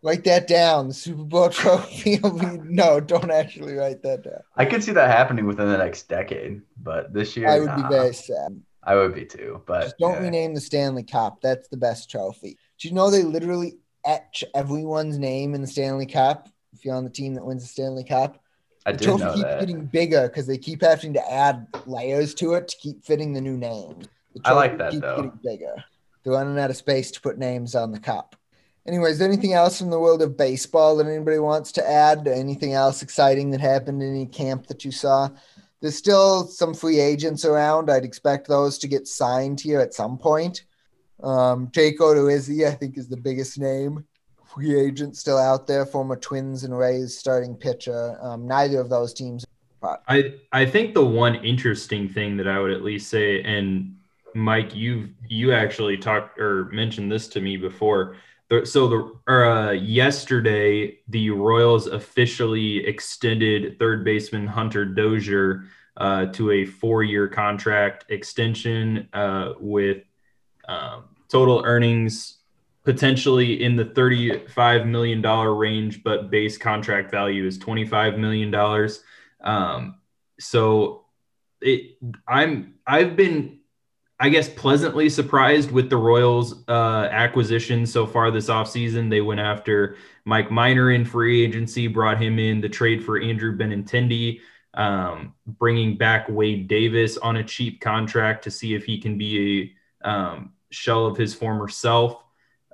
Write 0.00 0.22
that 0.24 0.46
down. 0.46 0.86
The 0.88 0.94
Super 0.94 1.24
Bowl 1.24 1.48
trophy. 1.50 2.20
no, 2.22 3.00
don't 3.00 3.32
actually 3.32 3.74
write 3.74 4.02
that 4.02 4.22
down. 4.22 4.42
I 4.54 4.64
could 4.64 4.84
see 4.84 4.92
that 4.92 5.10
happening 5.10 5.46
within 5.46 5.68
the 5.68 5.78
next 5.78 6.08
decade, 6.08 6.62
but 6.80 7.12
this 7.12 7.36
year 7.36 7.48
I 7.48 7.58
would 7.58 7.66
nah. 7.66 7.88
be 7.88 7.94
very 7.96 8.14
sad. 8.14 8.62
I 8.84 8.94
would 8.94 9.12
be 9.12 9.24
too. 9.24 9.62
But 9.66 9.82
Just 9.82 9.98
don't 9.98 10.12
yeah. 10.12 10.22
rename 10.22 10.54
the 10.54 10.60
Stanley 10.60 11.02
Cup. 11.02 11.40
That's 11.42 11.66
the 11.66 11.76
best 11.76 12.08
trophy. 12.08 12.56
Do 12.78 12.88
you 12.88 12.94
know 12.94 13.10
they 13.10 13.22
literally 13.22 13.78
etch 14.04 14.44
everyone's 14.54 15.18
name 15.18 15.54
in 15.54 15.60
the 15.60 15.66
Stanley 15.66 16.06
Cup 16.06 16.48
if 16.72 16.84
you're 16.84 16.94
on 16.94 17.04
the 17.04 17.10
team 17.10 17.34
that 17.34 17.44
wins 17.44 17.62
the 17.62 17.68
Stanley 17.68 18.04
Cup? 18.04 18.42
I 18.84 18.92
The 18.92 19.04
trophy 19.04 19.24
know 19.24 19.34
keeps 19.34 19.44
that. 19.44 19.60
getting 19.60 19.86
bigger 19.86 20.28
because 20.28 20.46
they 20.46 20.58
keep 20.58 20.82
having 20.82 21.12
to 21.14 21.32
add 21.32 21.66
layers 21.86 22.34
to 22.34 22.54
it 22.54 22.68
to 22.68 22.76
keep 22.76 23.04
fitting 23.04 23.32
the 23.32 23.40
new 23.40 23.56
names. 23.56 24.06
The 24.34 24.42
I 24.44 24.52
like 24.52 24.78
that, 24.78 24.92
keeps 24.92 25.02
though. 25.02 25.16
Getting 25.16 25.40
bigger. 25.42 25.74
They're 26.22 26.34
running 26.34 26.58
out 26.58 26.70
of 26.70 26.76
space 26.76 27.10
to 27.12 27.20
put 27.20 27.38
names 27.38 27.74
on 27.74 27.92
the 27.92 27.98
cup. 27.98 28.36
Anyways, 28.86 29.20
anything 29.20 29.52
else 29.54 29.78
from 29.78 29.90
the 29.90 29.98
world 29.98 30.22
of 30.22 30.36
baseball 30.36 30.96
that 30.96 31.06
anybody 31.06 31.38
wants 31.40 31.72
to 31.72 31.88
add? 31.88 32.28
Anything 32.28 32.74
else 32.74 33.02
exciting 33.02 33.50
that 33.50 33.60
happened 33.60 34.00
in 34.02 34.10
any 34.10 34.26
camp 34.26 34.66
that 34.68 34.84
you 34.84 34.92
saw? 34.92 35.28
There's 35.80 35.96
still 35.96 36.46
some 36.46 36.72
free 36.72 37.00
agents 37.00 37.44
around. 37.44 37.90
I'd 37.90 38.04
expect 38.04 38.46
those 38.46 38.78
to 38.78 38.88
get 38.88 39.08
signed 39.08 39.60
here 39.60 39.80
at 39.80 39.94
some 39.94 40.18
point. 40.18 40.64
Um, 41.22 41.70
Jake 41.72 41.98
Odorizzi, 41.98 42.66
I 42.66 42.72
think, 42.72 42.98
is 42.98 43.08
the 43.08 43.16
biggest 43.16 43.58
name. 43.58 44.04
Free 44.44 44.78
agent 44.78 45.16
still 45.16 45.38
out 45.38 45.66
there, 45.66 45.84
former 45.84 46.16
Twins 46.16 46.64
and 46.64 46.76
Rays 46.76 47.18
starting 47.18 47.54
pitcher. 47.54 48.18
Um, 48.20 48.46
neither 48.46 48.80
of 48.80 48.88
those 48.88 49.12
teams. 49.12 49.44
I 50.08 50.34
I 50.52 50.66
think 50.66 50.94
the 50.94 51.04
one 51.04 51.36
interesting 51.36 52.08
thing 52.08 52.36
that 52.38 52.48
I 52.48 52.58
would 52.58 52.72
at 52.72 52.82
least 52.82 53.08
say, 53.08 53.42
and 53.42 53.96
Mike, 54.34 54.74
you've 54.74 55.10
you 55.28 55.52
actually 55.52 55.96
talked 55.96 56.38
or 56.38 56.66
mentioned 56.66 57.10
this 57.10 57.28
to 57.28 57.40
me 57.40 57.56
before. 57.56 58.16
So 58.64 58.88
the 59.26 59.32
uh, 59.32 59.70
yesterday, 59.72 60.98
the 61.08 61.30
Royals 61.30 61.88
officially 61.88 62.86
extended 62.86 63.78
third 63.78 64.04
baseman 64.04 64.46
Hunter 64.46 64.84
Dozier 64.84 65.64
uh, 65.96 66.26
to 66.26 66.52
a 66.52 66.64
four-year 66.64 67.28
contract 67.28 68.04
extension 68.08 69.08
uh, 69.12 69.54
with 69.58 70.04
um, 70.68 71.04
total 71.28 71.62
earnings 71.64 72.36
potentially 72.86 73.64
in 73.64 73.74
the 73.74 73.84
$35 73.84 74.86
million 74.86 75.20
range, 75.20 76.04
but 76.04 76.30
base 76.30 76.56
contract 76.56 77.10
value 77.10 77.44
is 77.44 77.58
$25 77.58 78.16
million. 78.16 78.54
Um, 79.40 79.96
so 80.38 81.04
it, 81.60 81.98
I'm, 82.28 82.74
I've 82.86 83.16
been, 83.16 83.58
I 84.20 84.28
guess, 84.28 84.48
pleasantly 84.48 85.08
surprised 85.08 85.72
with 85.72 85.90
the 85.90 85.96
Royals 85.96 86.62
uh, 86.68 87.08
acquisition 87.10 87.86
so 87.86 88.06
far 88.06 88.30
this 88.30 88.48
offseason. 88.48 89.10
They 89.10 89.20
went 89.20 89.40
after 89.40 89.96
Mike 90.24 90.52
Minor 90.52 90.92
in 90.92 91.04
free 91.04 91.44
agency, 91.44 91.88
brought 91.88 92.22
him 92.22 92.38
in 92.38 92.60
the 92.60 92.68
trade 92.68 93.04
for 93.04 93.20
Andrew 93.20 93.58
Benintendi, 93.58 94.40
um, 94.74 95.34
bringing 95.44 95.96
back 95.96 96.28
Wade 96.28 96.68
Davis 96.68 97.16
on 97.18 97.38
a 97.38 97.44
cheap 97.44 97.80
contract 97.80 98.44
to 98.44 98.50
see 98.50 98.74
if 98.74 98.84
he 98.84 98.98
can 98.98 99.18
be 99.18 99.74
a 100.04 100.08
um, 100.08 100.52
shell 100.76 101.06
of 101.06 101.16
his 101.16 101.34
former 101.34 101.68
self. 101.68 102.22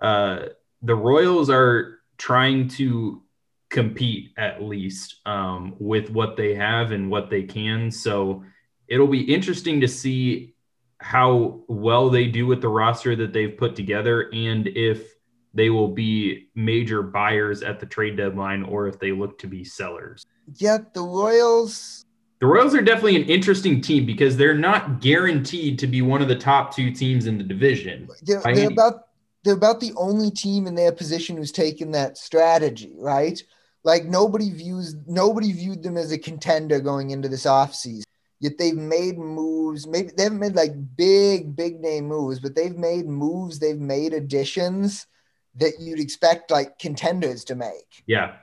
Uh, 0.01 0.47
the 0.83 0.95
Royals 0.95 1.49
are 1.49 2.01
trying 2.19 2.69
to 2.69 3.23
compete 3.71 4.33
at 4.37 4.63
least 4.63 5.17
um, 5.25 5.75
with 5.79 6.11
what 6.11 6.37
they 6.37 6.55
have 6.55 6.91
and 6.91 7.11
what 7.11 7.31
they 7.31 7.43
can. 7.43 7.91
So 7.91 8.45
it'll 8.89 9.07
be 9.07 9.33
interesting 9.33 9.81
to 9.81 9.89
see 9.89 10.55
how 10.99 11.63
well 11.69 12.11
they 12.11 12.27
do 12.27 12.47
with 12.47 12.61
the 12.61 12.69
roster 12.69 13.17
that 13.17 13.33
they've 13.33 13.57
put 13.57 13.75
together 13.75 14.29
and 14.33 14.69
if 14.69 15.15
they 15.55 15.71
will 15.71 15.89
be 15.89 16.49
major 16.55 17.03
buyers 17.03 17.63
at 17.63 17.81
the 17.81 17.87
trade 17.87 18.17
deadline 18.17 18.63
or 18.65 18.87
if 18.87 18.99
they 18.99 19.13
look 19.13 19.39
to 19.39 19.47
be 19.47 19.65
sellers. 19.65 20.25
Yeah, 20.57 20.79
the 20.93 21.03
Royals. 21.03 22.05
The 22.43 22.49
Royals 22.49 22.75
are 22.75 22.83
definitely 22.83 23.15
an 23.15 23.29
interesting 23.29 23.81
team 23.81 24.05
because 24.05 24.37
they're 24.37 24.59
not 24.59 25.01
guaranteed 25.01 25.79
to 25.79 25.87
be 25.87 26.03
one 26.03 26.21
of 26.21 26.27
the 26.27 26.35
top 26.35 26.75
two 26.75 26.91
teams 26.91 27.27
in 27.27 27.39
the 27.39 27.45
division. 27.45 28.09
They're, 28.23 28.41
they're 28.43 28.69
about 28.69 29.05
they're 29.45 29.55
about 29.55 29.79
the 29.79 29.93
only 29.97 30.33
team 30.33 30.67
in 30.67 30.75
their 30.75 30.91
position 30.91 31.37
who's 31.37 31.53
taken 31.53 31.93
that 31.93 32.19
strategy, 32.19 32.95
right? 32.99 33.41
Like 33.85 34.07
nobody 34.07 34.51
views 34.51 34.97
nobody 35.07 35.53
viewed 35.53 35.85
them 35.85 35.97
as 35.97 36.11
a 36.11 36.19
contender 36.19 36.81
going 36.81 37.11
into 37.11 37.29
this 37.29 37.45
offseason. 37.47 38.03
Yet 38.41 38.59
they've 38.59 38.75
made 38.77 39.19
moves. 39.19 39.87
Maybe 39.87 40.11
they 40.17 40.25
haven't 40.25 40.41
made 40.41 40.57
like 40.57 40.73
big, 40.97 41.55
big 41.55 41.79
name 41.79 42.09
moves, 42.09 42.41
but 42.41 42.57
they've 42.57 42.77
made 42.77 43.07
moves. 43.07 43.61
They've 43.61 43.79
made 43.79 44.15
additions 44.15 45.07
that 45.55 45.75
you'd 45.79 46.01
expect 46.01 46.51
like 46.51 46.77
contenders 46.81 47.45
to 47.45 47.55
make, 47.55 48.03
Yeah. 48.09 48.35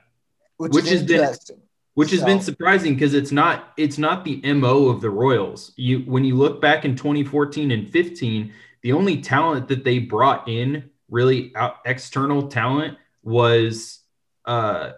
which, 0.56 0.72
Which 0.72 0.84
is 0.86 0.90
has 0.92 1.02
been- 1.02 1.16
interesting. 1.20 1.60
Which 1.94 2.12
has 2.12 2.22
been 2.22 2.40
surprising 2.40 2.94
because 2.94 3.14
it's 3.14 3.32
not 3.32 3.72
it's 3.76 3.98
not 3.98 4.24
the 4.24 4.40
mo 4.54 4.88
of 4.88 5.00
the 5.00 5.10
royals. 5.10 5.72
You 5.76 6.00
when 6.00 6.24
you 6.24 6.36
look 6.36 6.60
back 6.60 6.84
in 6.84 6.96
2014 6.96 7.70
and 7.70 7.88
15 7.88 8.52
the 8.82 8.92
only 8.92 9.20
talent 9.20 9.68
that 9.68 9.84
they 9.84 9.98
brought 9.98 10.48
in 10.48 10.88
really 11.10 11.54
out, 11.56 11.76
external 11.84 12.48
talent 12.48 12.96
was 13.22 14.00
uh, 14.46 14.92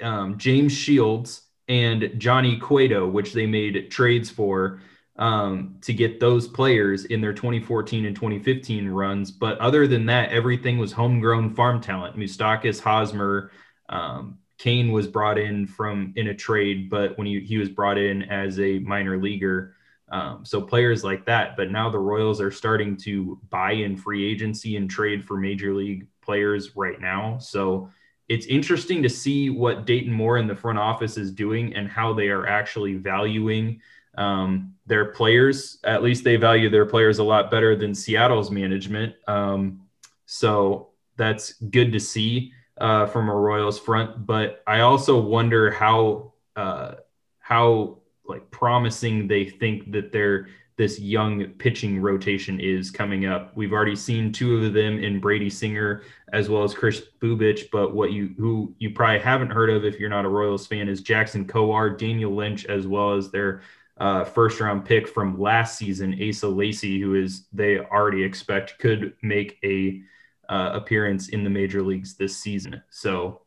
um, 0.00 0.38
james 0.38 0.72
shields 0.72 1.42
and 1.66 2.14
johnny 2.16 2.56
cueto 2.56 3.06
which 3.06 3.34
they 3.34 3.44
made 3.44 3.90
trades 3.90 4.30
for 4.30 4.80
um, 5.18 5.78
to 5.82 5.92
get 5.92 6.20
those 6.20 6.46
players 6.46 7.04
in 7.04 7.20
their 7.20 7.32
2014 7.32 8.06
and 8.06 8.14
2015 8.14 8.88
runs. 8.88 9.30
But 9.30 9.58
other 9.58 9.86
than 9.86 10.06
that 10.06 10.30
everything 10.30 10.78
was 10.78 10.92
homegrown 10.92 11.54
farm 11.54 11.80
talent. 11.80 12.16
Moustakas 12.16 12.80
hosmer 12.80 13.50
um, 13.88 14.38
Cain 14.58 14.90
was 14.90 15.06
brought 15.06 15.38
in 15.38 15.66
from 15.66 16.12
in 16.16 16.28
a 16.28 16.34
trade, 16.34 16.90
but 16.90 17.16
when 17.16 17.26
he, 17.26 17.40
he 17.40 17.58
was 17.58 17.68
brought 17.68 17.96
in 17.96 18.22
as 18.24 18.58
a 18.58 18.80
minor 18.80 19.16
leaguer. 19.16 19.74
Um, 20.10 20.44
so 20.44 20.60
players 20.60 21.04
like 21.04 21.24
that. 21.26 21.56
But 21.56 21.70
now 21.70 21.90
the 21.90 21.98
Royals 21.98 22.40
are 22.40 22.50
starting 22.50 22.96
to 22.98 23.38
buy 23.50 23.72
in 23.72 23.96
free 23.96 24.28
agency 24.28 24.76
and 24.76 24.90
trade 24.90 25.24
for 25.24 25.36
major 25.36 25.74
league 25.74 26.06
players 26.22 26.74
right 26.74 27.00
now. 27.00 27.38
So 27.38 27.90
it's 28.28 28.46
interesting 28.46 29.02
to 29.02 29.08
see 29.08 29.48
what 29.48 29.86
Dayton 29.86 30.12
Moore 30.12 30.38
in 30.38 30.46
the 30.46 30.54
front 30.54 30.78
office 30.78 31.16
is 31.16 31.30
doing 31.30 31.74
and 31.74 31.88
how 31.88 32.12
they 32.12 32.28
are 32.28 32.46
actually 32.46 32.94
valuing 32.94 33.80
um, 34.16 34.74
their 34.86 35.06
players. 35.06 35.78
At 35.84 36.02
least 36.02 36.24
they 36.24 36.36
value 36.36 36.68
their 36.68 36.86
players 36.86 37.18
a 37.18 37.24
lot 37.24 37.50
better 37.50 37.76
than 37.76 37.94
Seattle's 37.94 38.50
management. 38.50 39.14
Um, 39.28 39.82
so 40.26 40.88
that's 41.16 41.52
good 41.54 41.92
to 41.92 42.00
see 42.00 42.52
uh, 42.80 43.06
from 43.06 43.28
a 43.28 43.34
Royals 43.34 43.78
front. 43.78 44.26
But 44.26 44.62
I 44.66 44.80
also 44.80 45.20
wonder 45.20 45.70
how 45.70 46.32
uh, 46.56 46.94
how 47.38 47.98
like 48.26 48.50
promising 48.50 49.26
they 49.28 49.46
think 49.46 49.92
that 49.92 50.12
their 50.12 50.48
this 50.76 51.00
young 51.00 51.44
pitching 51.44 52.00
rotation 52.00 52.60
is 52.60 52.90
coming 52.90 53.26
up. 53.26 53.54
We've 53.56 53.72
already 53.72 53.96
seen 53.96 54.32
two 54.32 54.64
of 54.64 54.72
them 54.72 55.02
in 55.02 55.18
Brady 55.18 55.50
Singer 55.50 56.02
as 56.32 56.48
well 56.48 56.62
as 56.62 56.72
Kris 56.72 57.02
Bubic, 57.20 57.68
but 57.72 57.94
what 57.94 58.12
you 58.12 58.34
who 58.38 58.72
you 58.78 58.90
probably 58.90 59.18
haven't 59.18 59.50
heard 59.50 59.70
of 59.70 59.84
if 59.84 59.98
you're 59.98 60.08
not 60.08 60.24
a 60.24 60.28
Royals 60.28 60.66
fan 60.66 60.88
is 60.88 61.02
Jackson 61.02 61.46
Kowar, 61.46 61.98
Daniel 61.98 62.34
Lynch, 62.34 62.64
as 62.66 62.86
well 62.86 63.14
as 63.14 63.30
their 63.30 63.62
uh, 63.98 64.22
first 64.24 64.60
round 64.60 64.84
pick 64.84 65.08
from 65.08 65.40
last 65.40 65.76
season, 65.76 66.16
Asa 66.28 66.46
Lacy, 66.46 67.00
who 67.00 67.16
is 67.16 67.46
they 67.52 67.80
already 67.80 68.22
expect 68.22 68.78
could 68.78 69.14
make 69.20 69.58
a 69.64 70.00
uh, 70.48 70.70
appearance 70.74 71.28
in 71.28 71.44
the 71.44 71.50
major 71.50 71.82
leagues 71.82 72.14
this 72.14 72.36
season. 72.36 72.82
So 72.90 73.42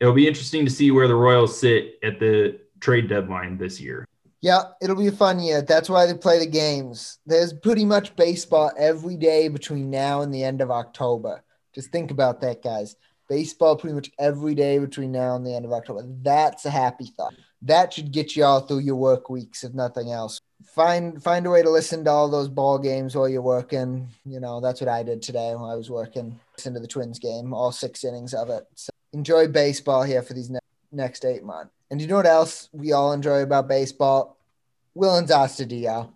it'll 0.00 0.14
be 0.14 0.28
interesting 0.28 0.64
to 0.64 0.70
see 0.70 0.90
where 0.90 1.08
the 1.08 1.14
Royals 1.14 1.58
sit 1.58 1.98
at 2.02 2.18
the 2.18 2.60
trade 2.80 3.08
deadline 3.08 3.56
this 3.56 3.80
year. 3.80 4.04
Yeah, 4.40 4.62
it'll 4.80 4.96
be 4.96 5.06
a 5.06 5.12
fun 5.12 5.38
year. 5.38 5.62
That's 5.62 5.88
why 5.88 6.04
they 6.04 6.14
play 6.14 6.40
the 6.40 6.46
games. 6.46 7.20
There's 7.24 7.52
pretty 7.52 7.84
much 7.84 8.16
baseball 8.16 8.72
every 8.76 9.16
day 9.16 9.46
between 9.46 9.88
now 9.88 10.22
and 10.22 10.34
the 10.34 10.42
end 10.42 10.60
of 10.60 10.70
October. 10.70 11.44
Just 11.72 11.92
think 11.92 12.10
about 12.10 12.40
that, 12.40 12.60
guys. 12.60 12.96
Baseball 13.28 13.76
pretty 13.76 13.94
much 13.94 14.10
every 14.18 14.56
day 14.56 14.78
between 14.78 15.12
now 15.12 15.36
and 15.36 15.46
the 15.46 15.54
end 15.54 15.64
of 15.64 15.72
October. 15.72 16.02
That's 16.22 16.66
a 16.66 16.70
happy 16.70 17.06
thought. 17.16 17.34
That 17.62 17.92
should 17.92 18.10
get 18.10 18.34
you 18.34 18.44
all 18.44 18.62
through 18.62 18.80
your 18.80 18.96
work 18.96 19.30
weeks, 19.30 19.62
if 19.62 19.72
nothing 19.74 20.10
else. 20.10 20.40
Find 20.74 21.22
find 21.22 21.46
a 21.46 21.50
way 21.50 21.62
to 21.62 21.70
listen 21.70 22.04
to 22.04 22.10
all 22.10 22.28
those 22.28 22.48
ball 22.48 22.78
games 22.78 23.14
while 23.14 23.28
you're 23.28 23.42
working. 23.42 24.08
You 24.24 24.40
know, 24.40 24.60
that's 24.60 24.80
what 24.80 24.88
I 24.88 25.02
did 25.02 25.22
today 25.22 25.54
when 25.54 25.70
I 25.70 25.74
was 25.74 25.90
working. 25.90 26.38
Listen 26.56 26.74
to 26.74 26.80
the 26.80 26.86
Twins 26.86 27.18
game, 27.18 27.52
all 27.52 27.72
six 27.72 28.04
innings 28.04 28.34
of 28.34 28.50
it. 28.50 28.64
So 28.74 28.90
enjoy 29.12 29.48
baseball 29.48 30.02
here 30.02 30.22
for 30.22 30.34
these 30.34 30.50
ne- 30.50 30.58
next 30.90 31.24
eight 31.24 31.42
months. 31.42 31.72
And 31.90 32.00
you 32.00 32.06
know 32.06 32.16
what 32.16 32.26
else 32.26 32.68
we 32.72 32.92
all 32.92 33.12
enjoy 33.12 33.42
about 33.42 33.68
baseball? 33.68 34.38
Willians 34.96 35.28
Astudillo. 35.28 36.10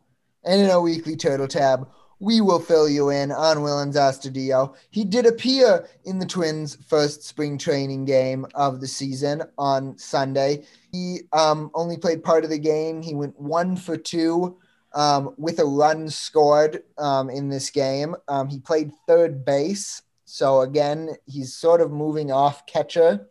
And 0.44 0.62
in 0.62 0.70
our 0.70 0.80
weekly 0.80 1.16
turtle 1.16 1.48
tab, 1.48 1.88
we 2.18 2.40
will 2.40 2.58
fill 2.58 2.88
you 2.88 3.10
in 3.10 3.30
on 3.30 3.58
Willians 3.58 3.94
Astudillo. 3.94 4.74
He 4.90 5.04
did 5.04 5.26
appear 5.26 5.86
in 6.04 6.18
the 6.18 6.26
Twins' 6.26 6.76
first 6.86 7.24
spring 7.24 7.58
training 7.58 8.04
game 8.04 8.46
of 8.54 8.80
the 8.80 8.86
season 8.86 9.42
on 9.58 9.98
Sunday. 9.98 10.64
He 10.92 11.20
um, 11.32 11.70
only 11.74 11.96
played 11.96 12.24
part 12.24 12.44
of 12.44 12.50
the 12.50 12.58
game. 12.58 13.02
He 13.02 13.14
went 13.14 13.38
one 13.38 13.76
for 13.76 13.96
two 13.96 14.56
um, 14.94 15.34
with 15.36 15.58
a 15.58 15.64
run 15.64 16.08
scored 16.08 16.82
um, 16.96 17.28
in 17.28 17.48
this 17.48 17.70
game. 17.70 18.16
Um, 18.28 18.48
he 18.48 18.58
played 18.58 18.92
third 19.06 19.44
base. 19.44 20.02
So, 20.24 20.62
again, 20.62 21.10
he's 21.26 21.54
sort 21.54 21.80
of 21.80 21.92
moving 21.92 22.32
off 22.32 22.66
catcher 22.66 23.28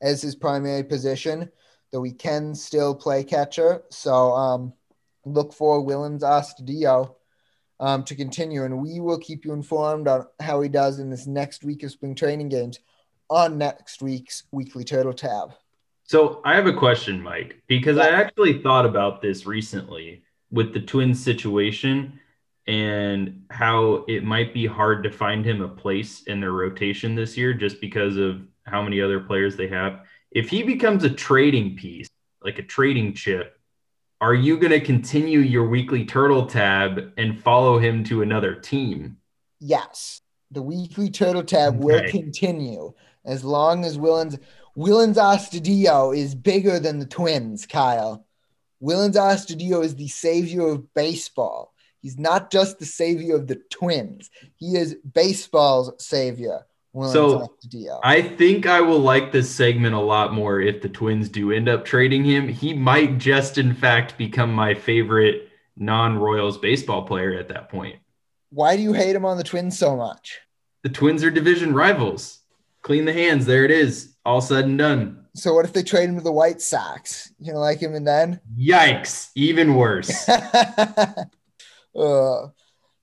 as 0.00 0.22
his 0.22 0.36
primary 0.36 0.84
position 0.84 1.50
though 1.90 2.02
he 2.02 2.12
can 2.12 2.54
still 2.54 2.94
play 2.94 3.24
catcher. 3.24 3.82
So 3.90 4.32
um, 4.32 4.72
look 5.24 5.52
for 5.52 5.84
Willians 5.84 6.20
Astudillo 6.20 7.14
um, 7.80 8.02
to 8.04 8.14
continue, 8.14 8.64
and 8.64 8.82
we 8.82 9.00
will 9.00 9.18
keep 9.18 9.44
you 9.44 9.52
informed 9.52 10.08
on 10.08 10.26
how 10.40 10.60
he 10.60 10.68
does 10.68 10.98
in 10.98 11.10
this 11.10 11.26
next 11.26 11.64
week 11.64 11.82
of 11.82 11.90
spring 11.90 12.14
training 12.14 12.48
games 12.48 12.78
on 13.30 13.58
next 13.58 14.02
week's 14.02 14.44
weekly 14.52 14.84
Turtle 14.84 15.12
Tab. 15.12 15.52
So 16.04 16.40
I 16.44 16.54
have 16.54 16.66
a 16.66 16.72
question, 16.72 17.20
Mike, 17.20 17.62
because 17.66 17.96
yeah. 17.96 18.04
I 18.04 18.08
actually 18.08 18.62
thought 18.62 18.86
about 18.86 19.20
this 19.20 19.46
recently 19.46 20.22
with 20.50 20.72
the 20.72 20.80
Twins 20.80 21.22
situation 21.22 22.18
and 22.66 23.42
how 23.50 24.04
it 24.08 24.24
might 24.24 24.54
be 24.54 24.66
hard 24.66 25.02
to 25.02 25.10
find 25.10 25.44
him 25.44 25.60
a 25.60 25.68
place 25.68 26.22
in 26.22 26.40
their 26.40 26.52
rotation 26.52 27.14
this 27.14 27.36
year 27.36 27.52
just 27.52 27.80
because 27.80 28.16
of 28.16 28.40
how 28.64 28.82
many 28.82 29.00
other 29.00 29.20
players 29.20 29.56
they 29.56 29.68
have 29.68 30.00
if 30.30 30.50
he 30.50 30.62
becomes 30.62 31.04
a 31.04 31.10
trading 31.10 31.76
piece, 31.76 32.08
like 32.42 32.58
a 32.58 32.62
trading 32.62 33.14
chip, 33.14 33.57
are 34.20 34.34
you 34.34 34.58
going 34.58 34.72
to 34.72 34.80
continue 34.80 35.38
your 35.38 35.68
weekly 35.68 36.04
turtle 36.04 36.46
tab 36.46 37.12
and 37.16 37.40
follow 37.40 37.78
him 37.78 38.02
to 38.04 38.22
another 38.22 38.54
team? 38.54 39.16
Yes. 39.60 40.22
The 40.50 40.62
weekly 40.62 41.10
turtle 41.10 41.44
tab 41.44 41.74
okay. 41.74 41.84
will 41.84 42.10
continue 42.10 42.94
as 43.24 43.44
long 43.44 43.84
as 43.84 43.98
Willians 43.98 44.38
Willians 44.76 45.16
Astudillo 45.16 46.16
is 46.16 46.34
bigger 46.34 46.78
than 46.78 46.98
the 46.98 47.06
twins, 47.06 47.66
Kyle. 47.66 48.24
Willians 48.82 49.16
Astudillo 49.16 49.84
is 49.84 49.96
the 49.96 50.08
savior 50.08 50.68
of 50.68 50.94
baseball. 50.94 51.74
He's 52.00 52.18
not 52.18 52.50
just 52.50 52.78
the 52.78 52.86
savior 52.86 53.34
of 53.34 53.48
the 53.48 53.60
twins. 53.70 54.30
He 54.56 54.76
is 54.76 54.96
baseball's 55.12 55.92
savior 56.04 56.64
so 57.06 57.54
I 58.02 58.22
think 58.22 58.66
I 58.66 58.80
will 58.80 58.98
like 58.98 59.30
this 59.32 59.54
segment 59.54 59.94
a 59.94 60.00
lot 60.00 60.32
more 60.32 60.60
if 60.60 60.80
the 60.80 60.88
Twins 60.88 61.28
do 61.28 61.52
end 61.52 61.68
up 61.68 61.84
trading 61.84 62.24
him. 62.24 62.48
He 62.48 62.72
might 62.72 63.18
just, 63.18 63.58
in 63.58 63.74
fact, 63.74 64.16
become 64.16 64.52
my 64.52 64.74
favorite 64.74 65.48
non-Royals 65.76 66.58
baseball 66.58 67.02
player 67.02 67.34
at 67.34 67.48
that 67.48 67.68
point. 67.68 67.96
Why 68.50 68.76
do 68.76 68.82
you 68.82 68.92
hate 68.94 69.14
him 69.14 69.24
on 69.24 69.36
the 69.36 69.44
Twins 69.44 69.78
so 69.78 69.96
much? 69.96 70.40
The 70.82 70.88
Twins 70.88 71.22
are 71.22 71.30
division 71.30 71.74
rivals. 71.74 72.40
Clean 72.82 73.04
the 73.04 73.12
hands. 73.12 73.44
There 73.46 73.64
it 73.64 73.70
is. 73.70 74.14
All 74.24 74.40
said 74.40 74.64
and 74.64 74.78
done. 74.78 75.26
So 75.34 75.54
what 75.54 75.64
if 75.64 75.72
they 75.72 75.82
trade 75.82 76.08
him 76.08 76.16
to 76.16 76.24
the 76.24 76.32
White 76.32 76.60
Sox? 76.60 77.32
You 77.38 77.52
know, 77.52 77.60
like 77.60 77.80
him 77.80 77.94
and 77.94 78.06
then? 78.06 78.40
Yikes! 78.58 79.30
Even 79.34 79.74
worse. 79.74 80.28
uh, 81.98 82.48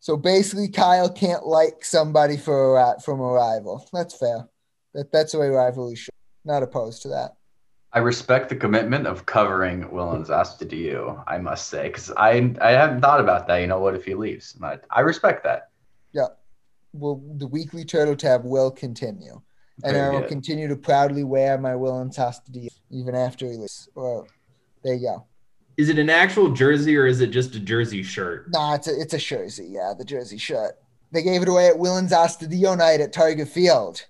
so 0.05 0.15
basically, 0.15 0.67
Kyle 0.67 1.09
can't 1.09 1.47
like 1.47 1.83
somebody 1.83 2.37
for 2.37 2.77
a, 2.77 3.01
from 3.01 3.21
a 3.21 3.23
rival. 3.23 3.89
That's 3.91 4.15
fair. 4.15 4.47
That 4.93 5.11
that's 5.11 5.31
the 5.31 5.39
way 5.39 5.47
rivalry 5.47 5.95
should. 5.95 6.13
Not 6.43 6.61
opposed 6.61 7.01
to 7.01 7.07
that. 7.07 7.37
I 7.91 7.97
respect 7.97 8.49
the 8.49 8.55
commitment 8.55 9.07
of 9.07 9.25
covering 9.25 9.85
Willians 9.85 10.27
Astudillo, 10.27 11.23
I 11.25 11.39
must 11.39 11.69
say, 11.69 11.87
because 11.87 12.11
I 12.17 12.53
I 12.61 12.73
hadn't 12.73 13.01
thought 13.01 13.19
about 13.19 13.47
that. 13.47 13.57
You 13.57 13.65
know, 13.65 13.79
what 13.79 13.95
if 13.95 14.05
he 14.05 14.13
leaves? 14.13 14.53
But 14.53 14.85
I 14.91 14.99
respect 14.99 15.43
that. 15.45 15.69
Yeah. 16.13 16.27
Well, 16.93 17.23
the 17.37 17.47
weekly 17.47 17.83
turtle 17.83 18.15
tab 18.15 18.45
will 18.45 18.69
continue, 18.69 19.41
and 19.83 19.93
Very 19.93 20.05
I 20.05 20.09
will 20.11 20.19
good. 20.19 20.29
continue 20.29 20.67
to 20.67 20.75
proudly 20.75 21.23
wear 21.23 21.57
my 21.57 21.71
Willians 21.71 22.19
Astudillo 22.19 22.69
even 22.91 23.15
after 23.15 23.47
he 23.47 23.57
leaves. 23.57 23.89
Well, 23.95 24.27
there 24.83 24.93
you 24.93 25.07
go. 25.07 25.25
Is 25.77 25.89
it 25.89 25.99
an 25.99 26.09
actual 26.09 26.51
jersey 26.51 26.95
or 26.95 27.05
is 27.05 27.21
it 27.21 27.31
just 27.31 27.55
a 27.55 27.59
jersey 27.59 28.01
shirt? 28.01 28.47
No, 28.53 28.73
it's 28.73 28.87
a 28.87 28.99
it's 28.99 29.13
a 29.13 29.17
jersey. 29.17 29.67
Yeah, 29.69 29.93
the 29.97 30.05
jersey 30.05 30.37
shirt. 30.37 30.77
They 31.11 31.21
gave 31.21 31.41
it 31.41 31.49
away 31.49 31.67
at 31.67 31.75
Willians 31.75 32.11
Astudillo 32.11 32.77
night 32.77 33.01
at 33.01 33.13
Target 33.13 33.47
Field. 33.47 34.05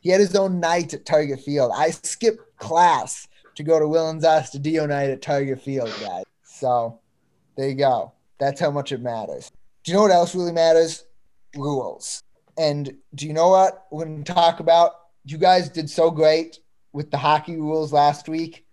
He 0.00 0.10
had 0.10 0.20
his 0.20 0.34
own 0.34 0.60
night 0.60 0.94
at 0.94 1.04
Target 1.04 1.40
Field. 1.40 1.72
I 1.74 1.90
skipped 1.90 2.58
class 2.58 3.28
to 3.56 3.62
go 3.62 3.78
to 3.78 3.84
Willians 3.84 4.22
Astudillo 4.22 4.88
night 4.88 5.10
at 5.10 5.22
Target 5.22 5.60
Field, 5.60 5.92
guys. 6.00 6.24
So 6.42 7.00
there 7.56 7.68
you 7.68 7.74
go. 7.74 8.12
That's 8.38 8.60
how 8.60 8.70
much 8.70 8.92
it 8.92 9.02
matters. 9.02 9.52
Do 9.84 9.92
you 9.92 9.96
know 9.96 10.02
what 10.02 10.10
else 10.10 10.34
really 10.34 10.52
matters? 10.52 11.04
Rules. 11.54 12.22
And 12.58 12.94
do 13.14 13.26
you 13.26 13.32
know 13.32 13.48
what 13.48 13.86
we're 13.90 14.04
going 14.04 14.24
to 14.24 14.32
talk 14.32 14.60
about? 14.60 14.92
You 15.24 15.38
guys 15.38 15.68
did 15.68 15.88
so 15.88 16.10
great 16.10 16.58
with 16.92 17.10
the 17.10 17.18
hockey 17.18 17.56
rules 17.56 17.92
last 17.92 18.28
week 18.28 18.66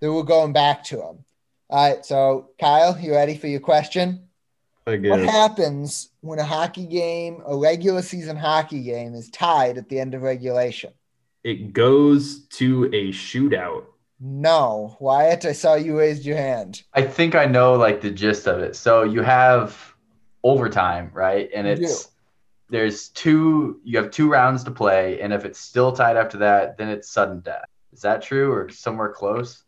that 0.00 0.12
we're 0.12 0.22
going 0.22 0.52
back 0.52 0.84
to 0.84 0.96
them. 0.96 1.24
All 1.72 1.88
right, 1.88 2.04
so 2.04 2.50
Kyle, 2.60 2.98
you 3.00 3.12
ready 3.12 3.34
for 3.34 3.46
your 3.46 3.58
question? 3.58 4.28
I 4.86 4.96
guess. 4.96 5.10
What 5.10 5.20
happens 5.20 6.10
when 6.20 6.38
a 6.38 6.44
hockey 6.44 6.84
game, 6.84 7.42
a 7.46 7.56
regular 7.56 8.02
season 8.02 8.36
hockey 8.36 8.82
game, 8.82 9.14
is 9.14 9.30
tied 9.30 9.78
at 9.78 9.88
the 9.88 9.98
end 9.98 10.12
of 10.12 10.20
regulation? 10.20 10.92
It 11.44 11.72
goes 11.72 12.40
to 12.58 12.90
a 12.92 13.10
shootout. 13.12 13.84
No, 14.20 14.98
Wyatt, 15.00 15.46
I 15.46 15.52
saw 15.52 15.74
you 15.76 15.98
raised 15.98 16.26
your 16.26 16.36
hand. 16.36 16.82
I 16.92 17.00
think 17.00 17.34
I 17.34 17.46
know 17.46 17.72
like 17.76 18.02
the 18.02 18.10
gist 18.10 18.46
of 18.46 18.58
it. 18.58 18.76
So 18.76 19.04
you 19.04 19.22
have 19.22 19.94
overtime, 20.44 21.10
right? 21.14 21.48
And 21.54 21.66
it's 21.66 22.10
there's 22.68 23.08
two 23.08 23.80
you 23.82 23.96
have 23.96 24.10
two 24.10 24.28
rounds 24.28 24.62
to 24.64 24.70
play, 24.70 25.22
and 25.22 25.32
if 25.32 25.46
it's 25.46 25.58
still 25.58 25.90
tied 25.92 26.18
after 26.18 26.36
that, 26.36 26.76
then 26.76 26.90
it's 26.90 27.08
sudden 27.08 27.40
death. 27.40 27.64
Is 27.94 28.02
that 28.02 28.20
true 28.20 28.52
or 28.52 28.68
somewhere 28.68 29.08
close? 29.08 29.64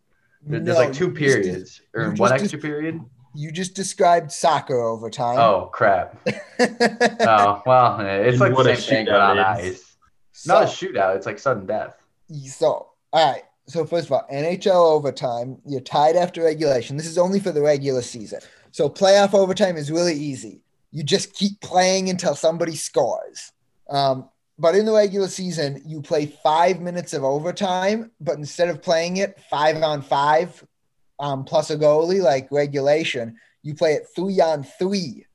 There's 0.47 0.63
no, 0.63 0.75
like 0.75 0.93
two 0.93 1.11
periods 1.11 1.81
or 1.95 2.11
one 2.13 2.33
extra 2.33 2.59
period. 2.59 3.01
You 3.35 3.51
just 3.51 3.75
described 3.75 4.31
soccer 4.31 4.81
overtime. 4.81 5.39
Oh 5.39 5.71
crap! 5.73 6.17
oh 6.61 7.63
well, 7.67 8.01
it's 8.01 8.41
and 8.41 8.41
like 8.41 8.55
the 8.55 8.77
same 8.77 8.77
thing 8.77 9.07
but 9.07 9.21
on 9.21 9.39
ice. 9.39 9.97
So, 10.33 10.55
Not 10.55 10.65
a 10.65 10.67
shootout. 10.67 11.17
It's 11.17 11.27
like 11.27 11.39
sudden 11.39 11.67
death. 11.67 11.97
So 12.47 12.91
all 13.13 13.33
right. 13.33 13.43
So 13.67 13.87
first 13.87 14.07
of 14.07 14.13
all, 14.13 14.27
NHL 14.33 14.93
overtime. 14.93 15.59
You're 15.67 15.81
tied 15.81 16.17
after 16.17 16.43
regulation. 16.43 16.97
This 16.97 17.07
is 17.07 17.19
only 17.19 17.41
for 17.41 17.51
the 17.51 17.63
regular 17.63 18.03
season. 18.03 18.41
So 18.71 18.89
playoff 18.89 19.35
overtime 19.35 19.77
is 19.77 19.91
really 19.91 20.15
easy. 20.15 20.61
You 20.91 21.03
just 21.03 21.33
keep 21.33 21.61
playing 21.61 22.11
until 22.11 22.35
somebody 22.35 22.77
scores. 22.77 23.53
Um, 23.89 24.29
but 24.59 24.75
in 24.75 24.85
the 24.85 24.93
regular 24.93 25.29
season, 25.29 25.83
you 25.85 26.01
play 26.01 26.27
five 26.43 26.81
minutes 26.81 27.13
of 27.13 27.25
overtime, 27.25 28.11
but 28.21 28.39
instead 28.39 28.69
of 28.69 28.83
playing 28.83 29.19
it 29.19 29.41
five 29.51 29.83
on 29.83 30.03
five 30.03 30.65
um, 31.19 31.45
plus 31.45 31.71
a 31.71 31.77
goalie 31.77 32.23
like 32.23 32.51
regulation, 32.51 33.37
you 33.63 33.75
play 33.75 33.95
it 33.95 34.07
three 34.15 34.41
on 34.41 34.63
three 34.63 35.27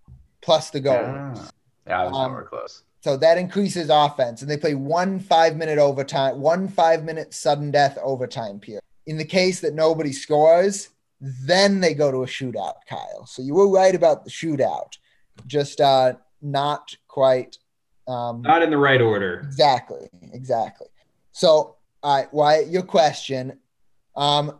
plus 0.42 0.70
the 0.70 0.82
goalie. 0.82 1.36
Yeah, 1.36 1.48
yeah 1.88 2.02
I 2.02 2.04
was 2.06 2.18
Um, 2.18 2.32
nowhere 2.32 2.46
close. 2.46 2.84
So 3.02 3.16
that 3.18 3.38
increases 3.38 3.90
offense, 3.90 4.42
and 4.42 4.52
they 4.52 4.58
play 4.58 4.76
one 4.76 5.20
five 5.20 5.56
minute 5.56 5.80
overtime, 5.80 6.42
one 6.42 6.68
five 6.68 7.04
minute 7.06 7.34
sudden 7.34 7.72
death 7.72 7.98
overtime 8.04 8.60
period. 8.60 8.84
In 9.06 9.18
the 9.18 9.26
case 9.26 9.62
that 9.62 9.74
nobody 9.74 10.12
scores, 10.12 10.90
then 11.22 11.80
they 11.80 11.94
go 11.94 12.12
to 12.12 12.24
a 12.24 12.28
shootout, 12.28 12.76
Kyle. 12.88 13.26
So 13.26 13.42
you 13.42 13.54
were 13.54 13.70
right 13.70 13.96
about 13.96 14.26
the 14.26 14.30
shootout, 14.30 14.98
just 15.48 15.82
uh, 15.82 16.14
not 16.42 16.96
quite. 17.08 17.58
Um, 18.10 18.42
Not 18.42 18.64
in 18.64 18.72
the 18.72 18.78
right 18.78 19.02
order. 19.02 19.42
Exactly, 19.46 20.10
exactly. 20.34 20.88
So, 21.32 21.76
all 22.02 22.18
right, 22.18 22.34
Wyatt, 22.34 22.68
your 22.70 22.82
question: 22.82 23.60
um, 24.16 24.60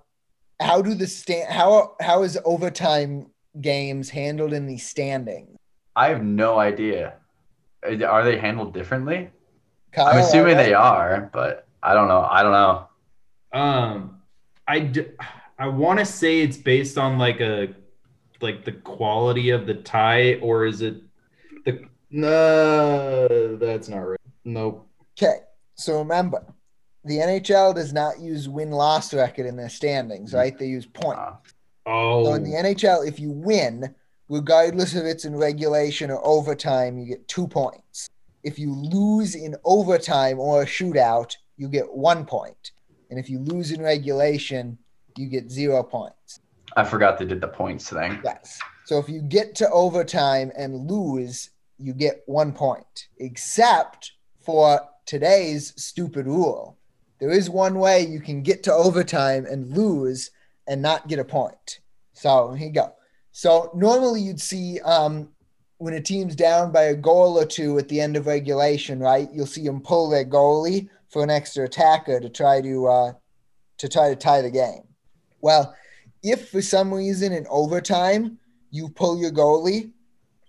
How 0.62 0.82
do 0.82 0.94
the 0.94 1.08
stand? 1.08 1.52
How 1.52 1.96
how 2.00 2.22
is 2.24 2.38
overtime 2.46 3.32
games 3.60 4.10
handled 4.10 4.54
in 4.54 4.68
the 4.68 4.78
standings? 4.78 5.58
I 5.96 6.10
have 6.10 6.24
no 6.24 6.60
idea. 6.60 7.16
Uh, 7.86 8.06
Are 8.06 8.24
they 8.24 8.38
handled 8.38 8.74
differently? 8.74 9.32
Kyle, 9.92 10.06
I'm 10.08 10.20
assuming 10.20 10.54
all 10.54 10.60
right? 10.60 10.66
they 10.66 10.74
are, 10.76 11.30
but 11.34 11.68
I 11.82 11.96
don't 11.96 12.08
know. 12.08 12.22
I 12.22 12.44
don't 12.44 12.52
know. 12.52 12.88
Um, 13.52 14.22
I 14.68 14.80
d- 14.80 15.08
I 15.58 15.68
want 15.68 15.98
to 15.98 16.06
say 16.06 16.42
it's 16.42 16.58
based 16.58 17.00
on 17.00 17.18
like 17.18 17.42
a 17.42 17.74
like 18.42 18.64
the 18.64 18.74
quality 18.74 19.50
of 19.50 19.66
the 19.66 19.74
tie, 19.74 20.36
or 20.36 20.68
is 20.68 20.82
it 20.82 21.02
the 21.02 21.09
no? 22.12 23.58
That's 23.58 23.90
not 23.90 24.00
right. 24.00 24.20
Nope. 24.46 24.88
Okay, 25.18 25.40
so 25.76 26.00
remember, 26.00 26.44
the 27.06 27.18
NHL 27.18 27.76
does 27.76 27.94
not 27.94 28.20
use 28.20 28.48
win 28.50 28.72
loss 28.72 29.14
record 29.14 29.46
in 29.46 29.56
their 29.56 29.70
standings, 29.70 30.34
right? 30.34 30.58
They 30.58 30.68
use 30.68 30.86
point. 30.86 31.20
Uh, 31.20 31.34
Oh, 31.86 32.24
So 32.26 32.34
in 32.34 32.44
the 32.44 32.52
NHL, 32.52 33.08
if 33.08 33.20
you 33.20 33.32
win, 33.32 33.96
regardless 34.30 34.94
if 34.94 35.06
it's 35.06 35.26
in 35.26 35.36
regulation 35.36 36.12
or 36.12 36.24
overtime, 36.26 37.00
you 37.00 37.06
get 37.06 37.28
two 37.28 37.48
points. 37.48 38.10
If 38.44 38.60
you 38.60 38.74
lose 38.74 39.34
in 39.36 39.56
overtime 39.66 40.40
or 40.40 40.62
a 40.62 40.66
shootout, 40.66 41.36
you 41.58 41.68
get 41.68 41.92
one 41.92 42.26
point. 42.26 42.72
And 43.10 43.18
if 43.18 43.30
you 43.30 43.40
lose 43.40 43.72
in 43.72 43.82
regulation, 43.82 44.78
you 45.18 45.28
get 45.28 45.50
zero 45.50 45.82
points. 45.82 46.42
I 46.78 46.84
forgot 46.84 47.18
they 47.18 47.26
did 47.26 47.42
the 47.42 47.48
points 47.48 47.90
thing. 47.90 48.20
Yes. 48.24 48.60
So 48.86 49.00
if 49.00 49.10
you 49.10 49.22
get 49.22 49.56
to 49.56 49.70
overtime 49.72 50.52
and 50.56 50.90
lose, 50.90 51.50
you 51.80 51.94
get 51.94 52.24
one 52.26 52.52
point, 52.52 53.08
except 53.18 54.12
for 54.42 54.82
today's 55.06 55.74
stupid 55.82 56.28
rule. 56.28 56.78
There 57.20 57.32
is 57.32 57.50
one 57.50 57.80
way 57.80 58.06
you 58.06 58.20
can 58.20 58.44
get 58.44 58.64
to 58.64 58.74
overtime 58.74 59.46
and 59.46 59.76
lose 59.76 60.32
and 60.68 60.82
not 60.82 61.08
get 61.08 61.20
a 61.20 61.26
point. 61.26 61.80
So 62.14 62.52
here 62.52 62.68
you 62.68 62.74
go. 62.74 62.94
So 63.32 63.72
normally 63.74 64.22
you'd 64.22 64.42
see 64.42 64.80
um, 64.82 65.30
when 65.78 65.94
a 65.94 66.02
team's 66.02 66.36
down 66.36 66.72
by 66.72 66.84
a 66.84 66.96
goal 66.96 67.40
or 67.40 67.46
two 67.46 67.78
at 67.78 67.88
the 67.88 68.00
end 68.02 68.18
of 68.18 68.28
regulation, 68.28 69.00
right? 69.00 69.30
You'll 69.34 69.46
see 69.46 69.64
them 69.64 69.82
pull 69.82 70.10
their 70.10 70.26
goalie 70.26 70.90
for 71.10 71.24
an 71.24 71.30
extra 71.30 71.66
attacker 71.66 72.20
to 72.20 72.30
try 72.30 72.62
to 72.62 72.88
uh, 72.88 73.14
to 73.78 73.88
try 73.88 74.10
to 74.10 74.16
tie 74.16 74.42
the 74.42 74.52
game. 74.52 74.84
Well, 75.42 75.74
if 76.22 76.50
for 76.50 76.62
some 76.62 76.94
reason 76.94 77.32
in 77.32 77.48
overtime 77.50 78.38
you 78.72 78.90
pull 78.90 79.20
your 79.20 79.32
goalie, 79.32 79.92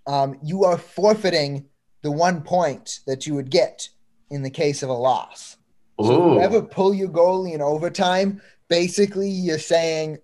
um, 0.07 0.37
you 0.43 0.63
are 0.63 0.77
forfeiting 0.77 1.65
the 2.01 2.11
one 2.11 2.41
point 2.41 2.99
that 3.07 3.27
you 3.27 3.35
would 3.35 3.49
get 3.49 3.87
in 4.29 4.41
the 4.41 4.49
case 4.49 4.81
of 4.83 4.89
a 4.89 4.93
loss. 4.93 5.57
So 5.99 6.21
whoever 6.33 6.61
pull 6.63 6.93
your 6.95 7.09
goalie 7.09 7.53
in 7.53 7.61
overtime, 7.61 8.41
basically 8.69 9.29
you're 9.29 9.59
saying 9.59 10.17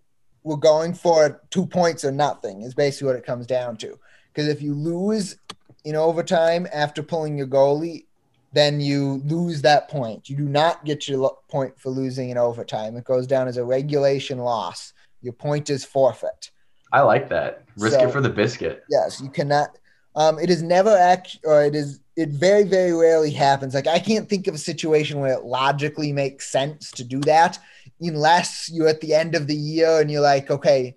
we're 0.44 0.56
going 0.56 0.94
for 0.94 1.42
two 1.52 1.68
points 1.68 2.04
or 2.04 2.12
nothing 2.12 2.62
is 2.62 2.74
basically 2.74 3.08
what 3.08 3.16
it 3.18 3.26
comes 3.26 3.46
down 3.46 3.78
to. 3.78 4.00
Because 4.34 4.48
if 4.48 4.62
you 4.62 4.74
lose 4.74 5.38
in 5.84 5.96
overtime 5.96 6.68
after 6.74 7.04
pulling 7.04 7.38
your 7.38 7.48
goalie, 7.48 8.06
then 8.54 8.80
you 8.80 9.22
lose 9.26 9.62
that 9.62 9.90
point. 9.90 10.30
You 10.30 10.38
do 10.38 10.50
not 10.50 10.86
get 10.86 11.08
your 11.08 11.20
lo- 11.20 11.40
point 11.50 11.80
for 11.80 11.90
losing 11.90 12.30
in 12.30 12.38
overtime. 12.38 12.96
It 12.96 13.04
goes 13.04 13.28
down 13.28 13.48
as 13.48 13.58
a 13.58 13.66
regulation 13.66 14.40
loss. 14.40 14.94
Your 15.22 15.34
point 15.34 15.70
is 15.70 15.86
forfeit. 15.86 16.52
I 16.92 17.02
like 17.02 17.30
that. 17.30 17.64
Risk 17.78 18.00
So- 18.00 18.08
it 18.08 18.12
for 18.12 18.22
the 18.22 18.30
biscuit. 18.30 18.84
Yes, 18.90 19.22
you 19.22 19.30
cannot. 19.30 19.78
Um, 20.16 20.40
it 20.40 20.50
is 20.50 20.64
never 20.64 20.96
act, 20.98 21.38
or 21.44 21.64
it 21.64 21.76
is. 21.76 22.00
It 22.16 22.30
very, 22.30 22.64
very 22.64 22.92
rarely 22.94 23.30
happens. 23.30 23.76
Like 23.76 23.86
I 23.86 24.00
can't 24.00 24.28
think 24.28 24.48
of 24.48 24.56
a 24.56 24.60
situation 24.60 25.20
where 25.20 25.34
it 25.34 25.44
logically 25.44 26.12
makes 26.12 26.50
sense 26.50 26.90
to 26.94 27.04
do 27.04 27.20
that, 27.22 27.60
unless 28.02 28.72
you're 28.74 28.88
at 28.88 29.02
the 29.02 29.14
end 29.14 29.36
of 29.36 29.46
the 29.46 29.56
year 29.56 30.02
and 30.02 30.10
you're 30.10 30.22
like, 30.22 30.50
okay, 30.50 30.96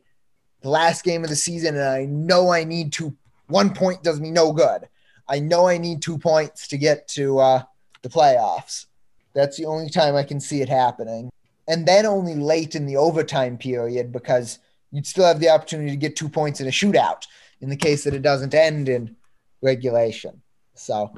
the 0.62 0.70
last 0.70 1.04
game 1.04 1.22
of 1.22 1.28
the 1.28 1.36
season, 1.36 1.76
and 1.76 1.84
I 1.84 2.06
know 2.06 2.50
I 2.50 2.64
need 2.64 2.92
two. 2.92 3.14
One 3.48 3.74
point 3.74 4.02
does 4.02 4.20
me 4.20 4.30
no 4.30 4.52
good. 4.52 4.88
I 5.28 5.40
know 5.40 5.68
I 5.68 5.76
need 5.76 6.00
two 6.00 6.16
points 6.16 6.66
to 6.68 6.78
get 6.78 7.06
to 7.08 7.38
uh, 7.38 7.62
the 8.00 8.08
playoffs. 8.08 8.86
That's 9.34 9.58
the 9.58 9.66
only 9.66 9.90
time 9.90 10.16
I 10.16 10.22
can 10.22 10.40
see 10.40 10.62
it 10.62 10.68
happening, 10.70 11.30
and 11.68 11.86
then 11.86 12.06
only 12.06 12.34
late 12.34 12.74
in 12.74 12.86
the 12.86 12.96
overtime 12.96 13.58
period 13.58 14.12
because 14.12 14.58
you'd 14.92 15.06
still 15.06 15.24
have 15.24 15.40
the 15.40 15.48
opportunity 15.48 15.90
to 15.90 15.96
get 15.96 16.16
two 16.16 16.28
points 16.28 16.60
in 16.60 16.66
a 16.66 16.70
shootout 16.70 17.22
in 17.60 17.68
the 17.68 17.76
case 17.76 18.04
that 18.04 18.14
it 18.14 18.22
doesn't 18.22 18.54
end 18.54 18.88
in 18.88 19.16
regulation. 19.62 20.40
So 20.74 21.12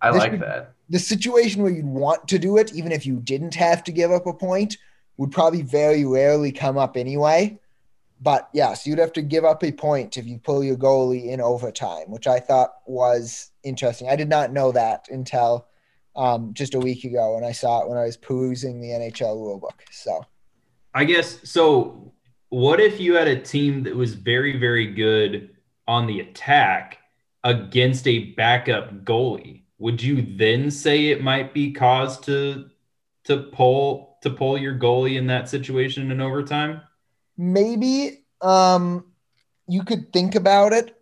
I 0.00 0.10
like 0.10 0.32
would- 0.32 0.40
that. 0.42 0.72
the 0.88 0.98
situation 0.98 1.62
where 1.62 1.72
you'd 1.72 1.84
want 1.86 2.28
to 2.28 2.38
do 2.38 2.56
it, 2.56 2.72
even 2.74 2.92
if 2.92 3.04
you 3.06 3.16
didn't 3.16 3.54
have 3.54 3.82
to 3.84 3.92
give 3.92 4.10
up 4.12 4.26
a 4.26 4.32
point, 4.32 4.76
would 5.16 5.32
probably 5.32 5.62
very 5.62 6.04
rarely 6.04 6.52
come 6.52 6.78
up 6.78 6.96
anyway. 6.96 7.58
But 8.20 8.48
yes, 8.52 8.86
you'd 8.86 8.98
have 8.98 9.12
to 9.14 9.22
give 9.22 9.44
up 9.44 9.62
a 9.62 9.70
point 9.72 10.16
if 10.16 10.26
you 10.26 10.38
pull 10.38 10.64
your 10.64 10.76
goalie 10.76 11.26
in 11.26 11.40
overtime, 11.40 12.10
which 12.10 12.26
I 12.26 12.40
thought 12.40 12.74
was 12.86 13.50
interesting. 13.62 14.08
I 14.08 14.16
did 14.16 14.28
not 14.28 14.52
know 14.52 14.72
that 14.72 15.06
until 15.10 15.66
um, 16.16 16.52
just 16.52 16.74
a 16.74 16.80
week 16.80 17.04
ago 17.04 17.34
when 17.34 17.44
I 17.44 17.52
saw 17.52 17.82
it 17.82 17.88
when 17.88 17.96
I 17.98 18.04
was 18.04 18.16
perusing 18.16 18.80
the 18.80 18.88
NHL 18.88 19.36
rulebook. 19.36 19.78
So 19.92 20.24
I 20.94 21.04
guess 21.04 21.38
so. 21.48 22.12
What 22.50 22.80
if 22.80 23.00
you 23.00 23.14
had 23.14 23.28
a 23.28 23.40
team 23.40 23.82
that 23.84 23.94
was 23.94 24.14
very, 24.14 24.58
very 24.58 24.92
good 24.92 25.50
on 25.86 26.06
the 26.06 26.20
attack 26.20 26.98
against 27.44 28.06
a 28.06 28.32
backup 28.32 29.04
goalie? 29.04 29.62
Would 29.78 30.02
you 30.02 30.22
then 30.36 30.70
say 30.70 31.08
it 31.08 31.22
might 31.22 31.54
be 31.54 31.72
cause 31.72 32.18
to 32.20 32.70
to 33.24 33.42
pull 33.42 34.18
to 34.22 34.30
pull 34.30 34.58
your 34.58 34.78
goalie 34.78 35.16
in 35.16 35.26
that 35.26 35.48
situation 35.48 36.10
in 36.10 36.20
overtime? 36.20 36.80
maybe 37.38 38.24
um, 38.42 39.04
you 39.68 39.84
could 39.84 40.12
think 40.12 40.34
about 40.34 40.72
it. 40.72 40.97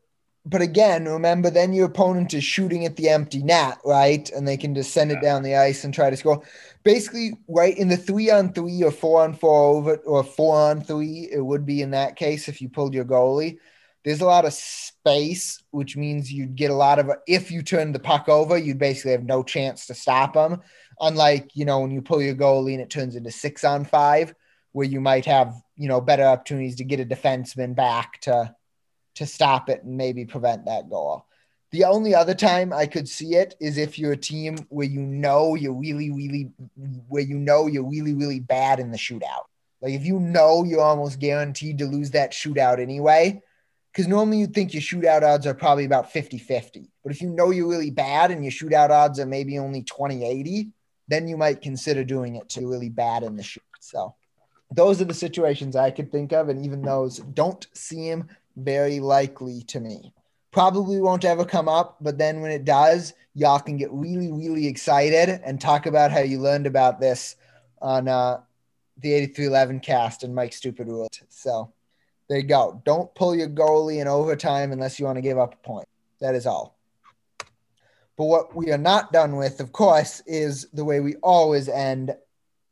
But 0.49 0.63
again, 0.63 1.07
remember, 1.07 1.51
then 1.51 1.73
your 1.73 1.87
opponent 1.87 2.33
is 2.33 2.45
shooting 2.45 2.87
at 2.87 2.95
the 2.95 3.09
empty 3.09 3.43
net, 3.43 3.79
right? 3.85 4.31
And 4.31 4.47
they 4.47 4.57
can 4.57 4.77
just 4.77 4.93
send 4.93 5.11
it 5.11 5.21
down 5.21 5.43
the 5.43 5.57
ice 5.57 5.83
and 5.83 5.93
try 5.93 6.09
to 6.09 6.17
score. 6.17 6.41
Basically, 6.85 7.33
right 7.49 7.77
in 7.77 7.89
the 7.89 7.97
three 7.97 8.31
on 8.31 8.53
three 8.53 8.81
or 8.85 8.93
four 8.93 9.25
on 9.25 9.35
four 9.35 9.65
over 9.75 9.97
or 9.97 10.23
four 10.23 10.57
on 10.57 10.83
three, 10.83 11.29
it 11.33 11.45
would 11.45 11.67
be 11.67 11.83
in 11.83 11.91
that 11.91 12.15
case 12.15 12.47
if 12.47 12.63
you 12.63 12.69
pulled 12.69 12.95
your 12.95 13.05
goalie. 13.05 13.59
There's 14.05 14.21
a 14.21 14.27
lot 14.27 14.45
of 14.45 14.53
space, 14.53 15.61
which 15.73 15.97
means 15.97 16.33
you'd 16.33 16.55
get 16.55 16.71
a 16.71 16.75
lot 16.75 17.01
of. 17.01 17.11
If 17.27 17.51
you 17.51 17.63
turn 17.63 17.91
the 17.91 17.99
puck 17.99 18.29
over, 18.29 18.57
you'd 18.57 18.79
basically 18.79 19.13
have 19.13 19.25
no 19.25 19.43
chance 19.43 19.87
to 19.87 19.95
stop 19.95 20.35
them. 20.35 20.63
Unlike 21.01 21.57
you 21.57 21.65
know 21.65 21.81
when 21.81 21.91
you 21.91 22.03
pull 22.03 22.23
your 22.23 22.37
goalie 22.37 22.75
and 22.75 22.81
it 22.81 22.89
turns 22.89 23.17
into 23.17 23.33
six 23.33 23.65
on 23.65 23.85
five, 23.85 24.33
where 24.71 24.87
you 24.87 25.01
might 25.01 25.25
have 25.25 25.57
you 25.77 25.89
know 25.89 26.01
better 26.01 26.23
opportunities 26.23 26.77
to 26.77 26.85
get 26.85 27.01
a 27.01 27.05
defenseman 27.05 27.75
back 27.75 28.21
to 28.21 28.55
to 29.17 29.27
stop 29.27 29.69
it 29.69 29.83
and 29.83 29.97
maybe 29.97 30.25
prevent 30.25 30.67
that 30.67 30.89
goal. 30.89 31.27
The 31.73 31.85
only 31.85 32.15
other 32.15 32.35
time 32.35 32.73
I 32.73 32.87
could 32.87 33.09
see 33.09 33.35
it 33.35 33.57
is 33.61 33.77
if 33.77 33.99
you're 33.99 34.13
a 34.13 34.17
team 34.17 34.57
where 34.69 34.87
you 34.87 35.01
know 35.01 35.57
you're 35.57 35.73
really, 35.73 36.11
really, 36.11 36.51
where 37.09 37.23
you 37.23 37.37
know 37.37 37.67
you're 37.67 37.89
really, 37.89 38.15
really 38.15 38.41
bad 38.41 38.79
in 38.79 38.91
the 38.91 38.97
shootout. 38.97 39.45
Like 39.83 39.93
if 39.93 40.05
you 40.05 40.21
know 40.21 40.65
you're 40.65 40.81
almost 40.81 41.19
guaranteed 41.19 41.79
to 41.79 41.87
lose 41.87 42.13
that 42.13 42.33
shootout 42.33 42.79
anyway, 42.79 43.43
because 43.93 44.09
normally 44.09 44.39
you'd 44.39 44.55
think 44.55 44.75
your 44.75 44.83
shootout 44.83 45.23
odds 45.23 45.47
are 45.47 45.55
probably 45.55 45.85
about 45.85 46.13
50 46.13 46.39
50. 46.39 46.91
But 47.03 47.13
if 47.13 47.21
you 47.21 47.31
know 47.31 47.51
you're 47.51 47.69
really 47.69 47.91
bad 47.91 48.31
and 48.31 48.45
your 48.45 48.53
shootout 48.53 48.91
odds 48.91 49.19
are 49.19 49.27
maybe 49.27 49.59
only 49.59 49.83
20 49.83 50.25
80, 50.25 50.71
then 51.09 51.29
you 51.29 51.37
might 51.37 51.63
consider 51.63 52.05
doing 52.05 52.37
it 52.37 52.49
to 52.51 52.67
really 52.67 52.91
bad 52.91 53.23
in 53.23 53.37
the 53.37 53.43
shoot. 53.43 53.63
So 53.81 54.15
those 54.71 55.01
are 55.01 55.05
the 55.05 55.15
situations 55.15 55.77
I 55.77 55.91
could 55.91 56.11
think 56.13 56.33
of. 56.33 56.49
And 56.49 56.65
even 56.65 56.83
those 56.83 57.19
don't 57.19 57.67
seem 57.75 58.29
very 58.57 59.01
likely 59.01 59.63
to 59.63 59.81
me. 59.81 60.13
Probably 60.51 61.01
won't 61.01 61.25
ever 61.25 61.45
come 61.45 61.69
up, 61.69 61.99
but 62.01 62.19
then 62.19 62.41
when 62.41 62.51
it 62.51 62.65
does, 62.65 63.13
y'all 63.35 63.61
can 63.61 63.77
get 63.77 63.93
really, 63.93 64.33
really 64.33 64.67
excited 64.67 65.41
and 65.45 65.61
talk 65.61 65.87
about 65.87 66.11
how 66.11 66.21
you 66.21 66.41
learned 66.41 66.67
about 66.67 66.99
this 66.99 67.37
on 67.83 68.09
uh, 68.09 68.41
the 68.99 69.13
8311 69.13 69.81
cast 69.81 70.23
and 70.23 70.35
Mike 70.35 70.55
Stupid 70.55 70.89
Rule. 70.89 71.09
So 71.29 71.73
there 72.29 72.39
you 72.39 72.45
go. 72.45 72.81
Don't 72.85 73.15
pull 73.15 73.35
your 73.35 73.49
goalie 73.49 74.01
in 74.01 74.09
overtime 74.09 74.73
unless 74.73 74.99
you 74.99 75.05
want 75.05 75.17
to 75.17 75.23
give 75.23 75.39
up 75.39 75.55
a 75.55 75.67
point. 75.67 75.89
That 76.21 76.35
is 76.35 76.47
all. 76.47 76.77
But 78.17 78.25
what 78.25 78.57
we 78.57 78.73
are 78.73 78.79
not 78.79 79.13
done 79.13 79.37
with, 79.37 79.61
of 79.61 79.73
course, 79.73 80.23
is 80.27 80.67
the 80.73 80.85
way 80.85 81.01
we 81.01 81.17
always 81.17 81.69
end 81.69 82.17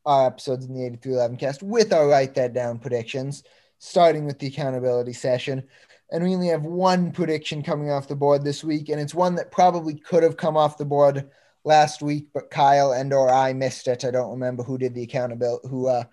our 0.06 0.26
episodes 0.26 0.64
in 0.64 0.74
the 0.74 0.84
8311 0.84 1.36
cast 1.36 1.62
with 1.62 1.92
our 1.92 2.08
write 2.08 2.34
that 2.34 2.54
down 2.54 2.78
predictions, 2.78 3.42
starting 3.78 4.24
with 4.24 4.38
the 4.38 4.46
accountability 4.46 5.12
session. 5.12 5.62
And 6.10 6.22
we 6.22 6.34
only 6.34 6.48
have 6.48 6.62
one 6.62 7.10
prediction 7.10 7.62
coming 7.62 7.90
off 7.90 8.08
the 8.08 8.16
board 8.16 8.44
this 8.44 8.62
week, 8.62 8.88
and 8.88 9.00
it's 9.00 9.14
one 9.14 9.34
that 9.36 9.50
probably 9.50 9.94
could 9.94 10.22
have 10.22 10.36
come 10.36 10.56
off 10.56 10.78
the 10.78 10.84
board 10.84 11.30
last 11.64 12.02
week, 12.02 12.28
but 12.32 12.50
Kyle 12.50 12.92
and 12.92 13.12
or 13.12 13.30
I 13.30 13.52
missed 13.52 13.88
it. 13.88 14.04
I 14.04 14.10
don't 14.10 14.30
remember 14.30 14.62
who 14.62 14.78
did 14.78 14.94
the 14.94 15.02
accountability 15.02 15.68
who 15.68 15.88
uh 15.88 16.04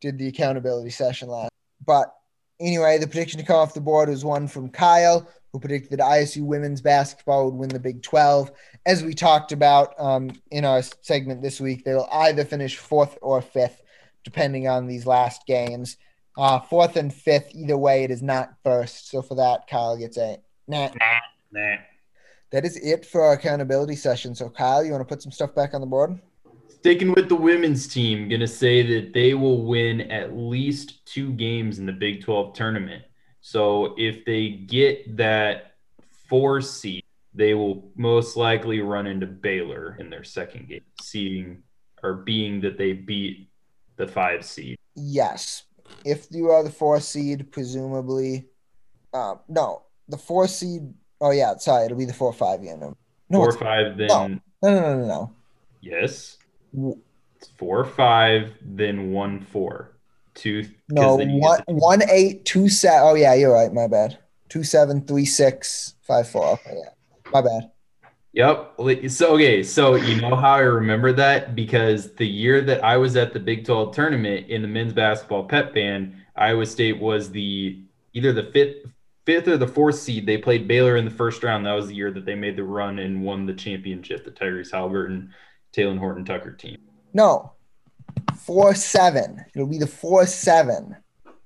did 0.00 0.18
the 0.18 0.28
accountability 0.28 0.90
session 0.90 1.28
last. 1.28 1.50
But 1.84 2.14
anyway, 2.60 2.98
the 2.98 3.06
prediction 3.06 3.40
to 3.40 3.46
come 3.46 3.56
off 3.56 3.74
the 3.74 3.80
board 3.80 4.08
was 4.08 4.24
one 4.24 4.48
from 4.48 4.68
Kyle, 4.68 5.28
who 5.52 5.60
predicted 5.60 5.98
that 5.98 6.04
ISU 6.04 6.42
women's 6.42 6.80
basketball 6.80 7.46
would 7.46 7.58
win 7.58 7.68
the 7.68 7.78
Big 7.78 8.02
12. 8.02 8.50
As 8.84 9.02
we 9.02 9.14
talked 9.14 9.52
about 9.52 9.94
um, 9.98 10.30
in 10.50 10.64
our 10.64 10.82
segment 10.82 11.40
this 11.40 11.60
week, 11.60 11.84
they 11.84 11.94
will 11.94 12.08
either 12.12 12.44
finish 12.44 12.76
fourth 12.76 13.16
or 13.22 13.40
fifth, 13.40 13.80
depending 14.24 14.66
on 14.68 14.86
these 14.86 15.06
last 15.06 15.46
games. 15.46 15.96
Uh, 16.36 16.60
fourth 16.60 16.96
and 16.96 17.12
fifth, 17.12 17.54
either 17.54 17.76
way, 17.76 18.04
it 18.04 18.10
is 18.10 18.22
not 18.22 18.54
first. 18.64 19.10
So 19.10 19.22
for 19.22 19.34
that, 19.34 19.66
Kyle 19.68 19.96
gets 19.96 20.16
a 20.16 20.38
nah. 20.66 20.90
Nah. 21.52 21.76
That 22.50 22.64
is 22.64 22.76
it 22.76 23.06
for 23.06 23.22
our 23.22 23.32
accountability 23.32 23.96
session. 23.96 24.34
So, 24.34 24.48
Kyle, 24.48 24.84
you 24.84 24.92
want 24.92 25.06
to 25.06 25.14
put 25.14 25.22
some 25.22 25.32
stuff 25.32 25.54
back 25.54 25.74
on 25.74 25.80
the 25.80 25.86
board? 25.86 26.18
Sticking 26.68 27.12
with 27.12 27.28
the 27.28 27.36
women's 27.36 27.86
team, 27.86 28.28
gonna 28.28 28.46
say 28.46 28.82
that 28.82 29.12
they 29.12 29.34
will 29.34 29.64
win 29.64 30.02
at 30.10 30.36
least 30.36 31.04
two 31.06 31.32
games 31.32 31.78
in 31.78 31.86
the 31.86 31.92
Big 31.92 32.22
12 32.22 32.54
tournament. 32.54 33.04
So 33.40 33.94
if 33.98 34.24
they 34.24 34.50
get 34.50 35.16
that 35.16 35.74
four 36.28 36.60
seed, 36.60 37.04
they 37.34 37.54
will 37.54 37.90
most 37.96 38.36
likely 38.36 38.80
run 38.80 39.06
into 39.06 39.26
Baylor 39.26 39.96
in 39.98 40.10
their 40.10 40.24
second 40.24 40.68
game, 40.68 40.84
seeing 41.00 41.62
or 42.02 42.14
being 42.14 42.60
that 42.62 42.76
they 42.78 42.92
beat 42.92 43.48
the 43.96 44.06
five 44.06 44.44
seed. 44.44 44.78
Yes. 44.94 45.64
If 46.04 46.26
you 46.30 46.50
are 46.50 46.62
the 46.62 46.70
four 46.70 47.00
seed, 47.00 47.50
presumably. 47.52 48.46
Uh, 49.12 49.36
no, 49.48 49.82
the 50.08 50.16
four 50.18 50.48
seed. 50.48 50.92
Oh, 51.20 51.30
yeah. 51.30 51.56
Sorry. 51.56 51.84
It'll 51.86 51.98
be 51.98 52.04
the 52.04 52.12
four 52.12 52.32
five. 52.32 52.62
Yeah. 52.62 52.76
No, 52.76 52.96
four 53.30 53.48
it's- 53.48 53.62
five, 53.62 53.96
then 53.96 54.08
no. 54.08 54.28
no, 54.28 54.40
no, 54.62 54.98
no, 54.98 55.06
no. 55.06 55.32
yes, 55.80 56.36
it's 56.74 57.48
four 57.56 57.84
five, 57.84 58.52
then 58.60 59.10
one 59.10 59.40
four, 59.40 59.96
two. 60.34 60.68
No, 60.90 61.16
then 61.16 61.30
you 61.30 61.40
get 61.40 61.66
one, 61.66 61.76
one 61.78 62.10
eight 62.10 62.44
two 62.44 62.68
seven. 62.68 63.00
Oh 63.08 63.14
yeah, 63.14 63.34
you're 63.34 63.52
right. 63.52 63.72
My 63.72 63.86
bad. 63.86 64.18
Two 64.48 64.62
seven 64.64 65.00
three 65.06 65.24
six 65.24 65.94
five 66.02 66.28
four. 66.28 66.44
Okay, 66.52 66.74
yeah, 66.74 66.90
my 67.32 67.40
bad. 67.40 67.70
Yep. 68.32 68.74
So 69.08 69.34
okay, 69.34 69.62
so 69.62 69.94
you 69.94 70.20
know 70.20 70.34
how 70.34 70.54
I 70.54 70.60
remember 70.60 71.12
that 71.12 71.54
because 71.54 72.14
the 72.14 72.26
year 72.26 72.62
that 72.62 72.82
I 72.82 72.96
was 72.96 73.14
at 73.16 73.34
the 73.34 73.40
Big 73.40 73.66
12 73.66 73.94
tournament 73.94 74.48
in 74.48 74.62
the 74.62 74.68
men's 74.68 74.94
basketball 74.94 75.44
pep 75.44 75.74
band, 75.74 76.16
Iowa 76.34 76.64
State 76.64 76.98
was 76.98 77.30
the 77.30 77.82
either 78.14 78.32
the 78.32 78.44
fifth 78.44 78.86
fifth 79.26 79.48
or 79.48 79.58
the 79.58 79.68
fourth 79.68 79.96
seed. 79.96 80.26
They 80.26 80.38
played 80.38 80.66
Baylor 80.66 80.96
in 80.96 81.04
the 81.04 81.10
first 81.10 81.42
round. 81.42 81.66
That 81.66 81.74
was 81.74 81.88
the 81.88 81.94
year 81.94 82.10
that 82.10 82.24
they 82.24 82.34
made 82.34 82.56
the 82.56 82.64
run 82.64 82.98
and 82.98 83.22
won 83.22 83.44
the 83.44 83.54
championship, 83.54 84.24
the 84.24 84.30
Tyrese 84.30 84.72
Halliburton, 84.72 85.32
Talen 85.74 85.98
Horton 85.98 86.24
Tucker 86.24 86.52
team. 86.52 86.78
No, 87.12 87.52
four 88.36 88.74
seven. 88.74 89.44
It'll 89.54 89.66
be 89.66 89.78
the 89.78 89.86
four 89.86 90.26
seven. 90.26 90.96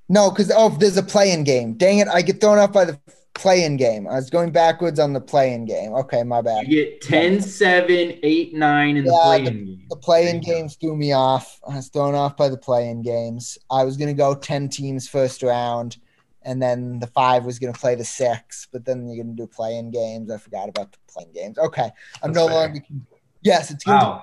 No, 0.08 0.30
because 0.30 0.52
oh, 0.54 0.68
there's 0.68 0.96
a 0.96 1.02
play-in 1.02 1.42
game. 1.42 1.74
Dang 1.74 1.98
it! 1.98 2.06
I 2.06 2.22
get 2.22 2.40
thrown 2.40 2.58
off 2.58 2.72
by 2.72 2.84
the 2.84 2.98
play-in 3.36 3.76
game. 3.76 4.08
I 4.08 4.14
was 4.14 4.30
going 4.30 4.50
backwards 4.50 4.98
on 4.98 5.12
the 5.12 5.20
play-in 5.20 5.64
game. 5.64 5.92
Okay, 5.92 6.22
my 6.22 6.40
bad. 6.42 6.66
You 6.66 6.84
get 6.84 7.00
10, 7.02 7.40
7, 7.40 8.18
8, 8.22 8.54
9 8.54 8.96
in 8.96 9.04
the 9.04 9.10
Yeah, 9.12 9.22
play-in 9.22 9.44
game. 9.44 9.82
The 9.88 9.96
There 9.96 10.34
go. 10.34 10.40
games 10.40 10.76
threw 10.80 10.96
me 10.96 11.12
off. 11.12 11.60
I 11.68 11.76
was 11.76 11.88
thrown 11.88 12.14
off 12.14 12.36
by 12.36 12.48
the 12.48 12.56
play-in 12.56 13.02
games. 13.02 13.56
I 13.70 13.84
was 13.84 13.96
gonna 13.96 14.14
go 14.14 14.34
ten 14.34 14.68
teams 14.68 15.08
first 15.08 15.42
round, 15.42 15.98
and 16.42 16.60
then 16.60 16.98
the 16.98 17.06
five 17.08 17.44
was 17.44 17.58
gonna 17.60 17.72
play 17.72 17.94
the 17.94 18.04
six. 18.04 18.66
But 18.72 18.84
then 18.84 19.06
you're 19.08 19.22
gonna 19.22 19.36
do 19.36 19.46
play-in 19.46 19.90
games. 19.92 20.30
I 20.30 20.38
forgot 20.38 20.68
about 20.68 20.90
the 20.92 20.98
play-in 21.08 21.32
games. 21.32 21.58
Okay, 21.58 21.88
I'm 22.22 22.32
That's 22.32 22.34
no 22.34 22.48
fair. 22.48 22.56
longer. 22.56 22.80
Yes, 23.42 23.70
it's 23.70 23.84
gonna 23.84 23.98
Wow. 24.04 24.22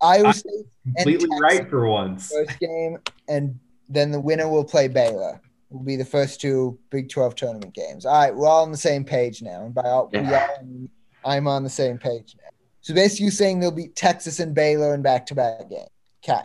Iowa 0.00 0.28
I- 0.28 0.32
State 0.32 0.66
Completely 0.96 1.28
Texas. 1.28 1.40
right 1.42 1.70
for 1.70 1.86
once. 1.88 2.32
first 2.32 2.58
game, 2.58 2.98
and 3.28 3.58
then 3.88 4.10
the 4.10 4.20
winner 4.20 4.48
will 4.48 4.64
play 4.64 4.88
Baylor. 4.88 5.40
Will 5.70 5.80
be 5.80 5.96
the 5.96 6.04
first 6.04 6.40
two 6.40 6.78
Big 6.90 7.10
12 7.10 7.34
tournament 7.34 7.74
games. 7.74 8.06
All 8.06 8.14
right, 8.18 8.34
we're 8.34 8.46
all 8.46 8.62
on 8.62 8.70
the 8.70 8.76
same 8.78 9.04
page 9.04 9.42
now. 9.42 9.66
And 9.66 9.74
by 9.74 9.82
all, 9.82 10.08
we 10.10 10.18
Yeah. 10.20 10.46
all, 10.50 10.56
I 10.58 10.62
mean 10.62 10.88
I'm 11.24 11.46
on 11.46 11.62
the 11.62 11.68
same 11.70 11.98
page 11.98 12.36
now. 12.40 12.48
So 12.80 12.94
basically, 12.94 13.24
you're 13.24 13.32
saying 13.32 13.60
they'll 13.60 13.70
beat 13.70 13.94
Texas 13.94 14.40
and 14.40 14.54
Baylor 14.54 14.94
in 14.94 15.02
back-to-back 15.02 15.68
games. 15.68 15.88
Okay. 16.24 16.40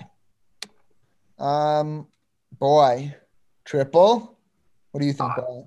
Um, 1.39 2.07
boy, 2.59 3.15
triple. 3.63 4.37
What 4.91 4.99
do 4.99 5.05
you 5.07 5.13
think? 5.13 5.31
Uh, 5.37 5.61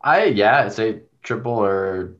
I 0.00 0.24
yeah, 0.26 0.68
say 0.68 1.00
triple 1.22 1.52
or 1.52 2.16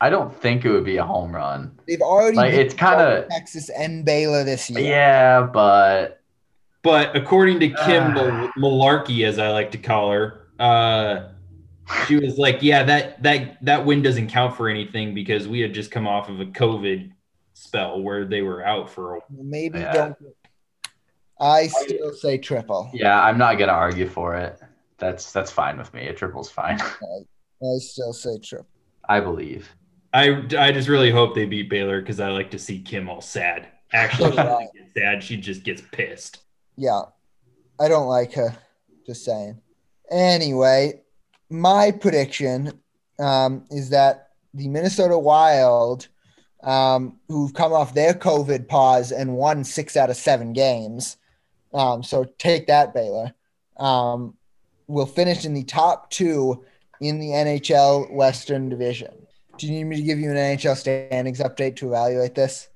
I 0.00 0.08
don't 0.08 0.34
think 0.34 0.64
it 0.64 0.70
would 0.70 0.84
be 0.84 0.96
a 0.96 1.04
home 1.04 1.32
run. 1.34 1.78
They've 1.86 2.00
already 2.00 2.36
Like, 2.36 2.54
it's 2.54 2.74
kinda- 2.74 3.26
Texas 3.30 3.68
and 3.68 4.04
Baylor 4.04 4.44
this 4.44 4.70
year. 4.70 4.80
Yeah, 4.80 5.42
but 5.42 6.21
But 6.82 7.16
according 7.16 7.60
to 7.60 7.68
Kim 7.68 8.02
Ah. 8.02 8.10
Mal- 8.14 8.48
Malarkey, 8.58 9.24
as 9.26 9.38
I 9.38 9.50
like 9.50 9.70
to 9.72 9.78
call 9.78 10.10
her, 10.10 10.48
uh, 10.58 11.28
she 12.06 12.16
was 12.16 12.38
like, 12.38 12.62
"Yeah, 12.62 12.82
that 12.84 13.22
that 13.22 13.64
that 13.64 13.84
win 13.86 14.02
doesn't 14.02 14.28
count 14.28 14.56
for 14.56 14.68
anything 14.68 15.14
because 15.14 15.46
we 15.46 15.60
had 15.60 15.72
just 15.74 15.90
come 15.90 16.06
off 16.08 16.28
of 16.28 16.40
a 16.40 16.46
COVID 16.46 17.12
spell 17.54 18.00
where 18.02 18.24
they 18.24 18.42
were 18.42 18.64
out 18.64 18.90
for 18.90 19.16
a 19.16 19.20
Maybe 19.30 19.78
Yeah. 19.78 19.92
don't. 19.92 20.16
I 21.40 21.66
still 21.68 22.12
say 22.12 22.38
triple. 22.38 22.90
yeah, 22.92 23.20
I'm 23.22 23.38
not 23.38 23.58
gonna 23.58 23.72
argue 23.72 24.08
for 24.08 24.36
it. 24.36 24.58
That's 24.98 25.32
that's 25.32 25.50
fine 25.50 25.76
with 25.78 25.92
me. 25.94 26.06
A 26.08 26.12
triple's 26.12 26.50
fine. 26.50 26.78
I 27.62 27.78
still 27.78 28.12
say 28.12 28.38
triple. 28.38 28.66
I 29.08 29.20
believe. 29.20 29.68
I 30.12 30.44
I 30.58 30.72
just 30.72 30.88
really 30.88 31.10
hope 31.10 31.34
they 31.34 31.44
beat 31.46 31.70
Baylor 31.70 32.00
because 32.00 32.20
I 32.20 32.30
like 32.30 32.50
to 32.52 32.58
see 32.58 32.80
Kim 32.80 33.08
all 33.08 33.20
sad. 33.20 33.68
Actually, 33.92 34.30
she 34.32 34.36
get 34.36 34.92
sad; 34.96 35.22
she 35.22 35.36
just 35.36 35.62
gets 35.64 35.82
pissed. 35.92 36.38
Yeah, 36.76 37.02
I 37.78 37.88
don't 37.88 38.06
like 38.06 38.32
her. 38.34 38.56
Just 39.06 39.24
saying. 39.24 39.60
Anyway, 40.10 41.02
my 41.50 41.90
prediction 41.90 42.72
um, 43.18 43.64
is 43.70 43.90
that 43.90 44.28
the 44.54 44.68
Minnesota 44.68 45.18
Wild, 45.18 46.08
um, 46.62 47.18
who've 47.28 47.54
come 47.54 47.72
off 47.72 47.94
their 47.94 48.14
COVID 48.14 48.68
pause 48.68 49.12
and 49.12 49.36
won 49.36 49.64
six 49.64 49.96
out 49.96 50.10
of 50.10 50.16
seven 50.16 50.52
games, 50.52 51.16
um, 51.74 52.02
so 52.02 52.24
take 52.38 52.66
that, 52.66 52.94
Baylor, 52.94 53.32
um, 53.78 54.34
will 54.86 55.06
finish 55.06 55.44
in 55.44 55.54
the 55.54 55.64
top 55.64 56.10
two 56.10 56.64
in 57.00 57.18
the 57.18 57.28
NHL 57.28 58.12
Western 58.12 58.68
Division. 58.68 59.14
Do 59.58 59.66
you 59.66 59.72
need 59.72 59.84
me 59.84 59.96
to 59.96 60.02
give 60.02 60.18
you 60.18 60.30
an 60.30 60.36
NHL 60.36 60.76
standings 60.76 61.40
update 61.40 61.76
to 61.76 61.88
evaluate 61.88 62.34
this? 62.34 62.68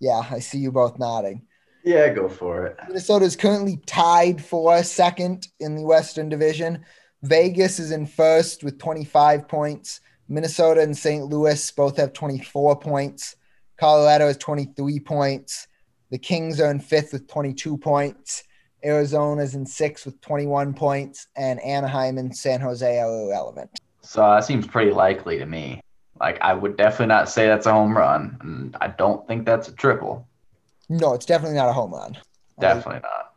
Yeah, 0.00 0.22
I 0.30 0.38
see 0.38 0.58
you 0.58 0.72
both 0.72 0.98
nodding. 0.98 1.42
Yeah, 1.84 2.12
go 2.12 2.28
for 2.28 2.66
it. 2.66 2.76
Minnesota 2.88 3.24
is 3.24 3.36
currently 3.36 3.78
tied 3.86 4.44
for 4.44 4.82
second 4.82 5.48
in 5.60 5.76
the 5.76 5.82
Western 5.82 6.28
Division. 6.28 6.84
Vegas 7.22 7.78
is 7.78 7.90
in 7.90 8.06
first 8.06 8.64
with 8.64 8.78
25 8.78 9.48
points. 9.48 10.00
Minnesota 10.28 10.80
and 10.82 10.96
St. 10.96 11.26
Louis 11.26 11.70
both 11.72 11.96
have 11.96 12.12
24 12.12 12.78
points. 12.78 13.36
Colorado 13.78 14.26
has 14.26 14.36
23 14.36 15.00
points. 15.00 15.66
The 16.10 16.18
Kings 16.18 16.60
are 16.60 16.70
in 16.70 16.80
fifth 16.80 17.12
with 17.12 17.28
22 17.28 17.76
points. 17.78 18.44
Arizona 18.84 19.42
is 19.42 19.54
in 19.54 19.66
sixth 19.66 20.06
with 20.06 20.20
21 20.20 20.74
points. 20.74 21.28
And 21.36 21.60
Anaheim 21.60 22.18
and 22.18 22.36
San 22.36 22.60
Jose 22.60 22.98
are 22.98 23.24
irrelevant. 23.26 23.70
So 24.02 24.20
that 24.20 24.44
seems 24.44 24.66
pretty 24.66 24.92
likely 24.92 25.38
to 25.38 25.46
me. 25.46 25.80
Like 26.18 26.38
I 26.40 26.52
would 26.52 26.76
definitely 26.76 27.06
not 27.06 27.28
say 27.28 27.46
that's 27.46 27.66
a 27.66 27.72
home 27.72 27.96
run, 27.96 28.36
and 28.42 28.76
I 28.80 28.88
don't 28.88 29.26
think 29.26 29.46
that's 29.46 29.68
a 29.68 29.72
triple. 29.72 30.26
No, 30.90 31.14
it's 31.14 31.24
definitely 31.24 31.56
not 31.56 31.68
a 31.68 31.72
home 31.72 31.92
run. 31.92 32.18
Definitely 32.58 33.00
not. 33.02 33.34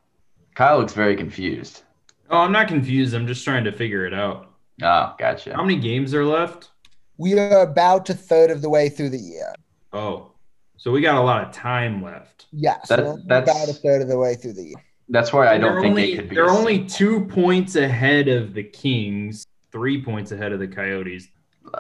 Kyle 0.56 0.80
looks 0.80 0.94
very 0.94 1.16
confused. 1.16 1.84
Oh, 2.30 2.40
I'm 2.40 2.52
not 2.52 2.68
confused. 2.68 3.14
I'm 3.14 3.28
just 3.28 3.44
trying 3.44 3.64
to 3.64 3.72
figure 3.72 4.06
it 4.06 4.14
out. 4.14 4.52
Oh, 4.82 5.14
gotcha. 5.20 5.54
How 5.56 5.62
many 5.64 5.80
games 5.80 6.14
are 6.16 6.26
left? 6.26 6.72
We 7.18 7.38
are 7.38 7.62
about 7.62 8.10
a 8.10 8.16
third 8.16 8.50
of 8.50 8.62
the 8.64 8.70
way 8.70 8.90
through 8.90 9.10
the 9.10 9.20
year. 9.20 9.54
Oh, 9.94 10.32
so 10.78 10.92
we 10.92 11.00
got 11.02 11.16
a 11.16 11.22
lot 11.22 11.44
of 11.46 11.54
time 11.54 12.04
left. 12.04 12.48
Yes, 12.52 12.88
That- 12.90 13.06
we're 13.06 13.18
that's- 13.28 13.50
about 13.56 13.70
a 13.70 13.74
third 13.80 14.02
of 14.02 14.08
the 14.08 14.18
way 14.18 14.34
through 14.36 14.54
the 14.54 14.64
year. 14.64 14.84
That's 15.10 15.32
why 15.32 15.48
I 15.48 15.58
don't 15.60 15.74
they're 15.74 15.82
think 15.82 15.92
only, 15.92 16.14
it 16.14 16.16
could 16.16 16.30
be. 16.30 16.36
They're 16.36 16.50
only 16.50 16.86
two 16.86 17.26
points 17.26 17.76
ahead 17.76 18.28
of 18.30 18.54
the 18.56 18.64
Kings, 18.64 19.46
three 19.72 20.02
points 20.02 20.32
ahead 20.32 20.52
of 20.54 20.60
the 20.60 20.68
Coyotes. 20.68 21.28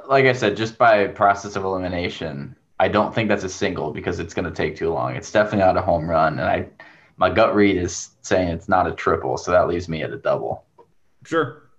like 0.07 0.25
I 0.25 0.33
said, 0.33 0.55
just 0.55 0.77
by 0.77 1.07
process 1.07 1.55
of 1.55 1.63
elimination, 1.65 2.55
I 2.83 2.89
don't 2.89 3.15
think 3.15 3.29
that's 3.29 3.45
a 3.45 3.49
single 3.49 3.91
because 3.93 4.19
it's 4.19 4.33
going 4.33 4.45
to 4.45 4.51
take 4.51 4.75
too 4.75 4.91
long. 4.91 5.15
It's 5.15 5.31
definitely 5.31 5.59
not 5.59 5.77
a 5.77 5.81
home 5.81 6.09
run, 6.09 6.37
and 6.39 6.47
I, 6.49 6.67
my 7.17 7.29
gut 7.29 7.55
read 7.55 7.77
is 7.77 8.09
saying 8.21 8.49
it's 8.49 8.67
not 8.67 8.87
a 8.87 8.91
triple, 8.93 9.37
so 9.37 9.51
that 9.51 9.67
leaves 9.69 9.87
me 9.87 10.03
at 10.03 10.11
a 10.11 10.17
double. 10.17 10.65
Sure. 11.25 11.69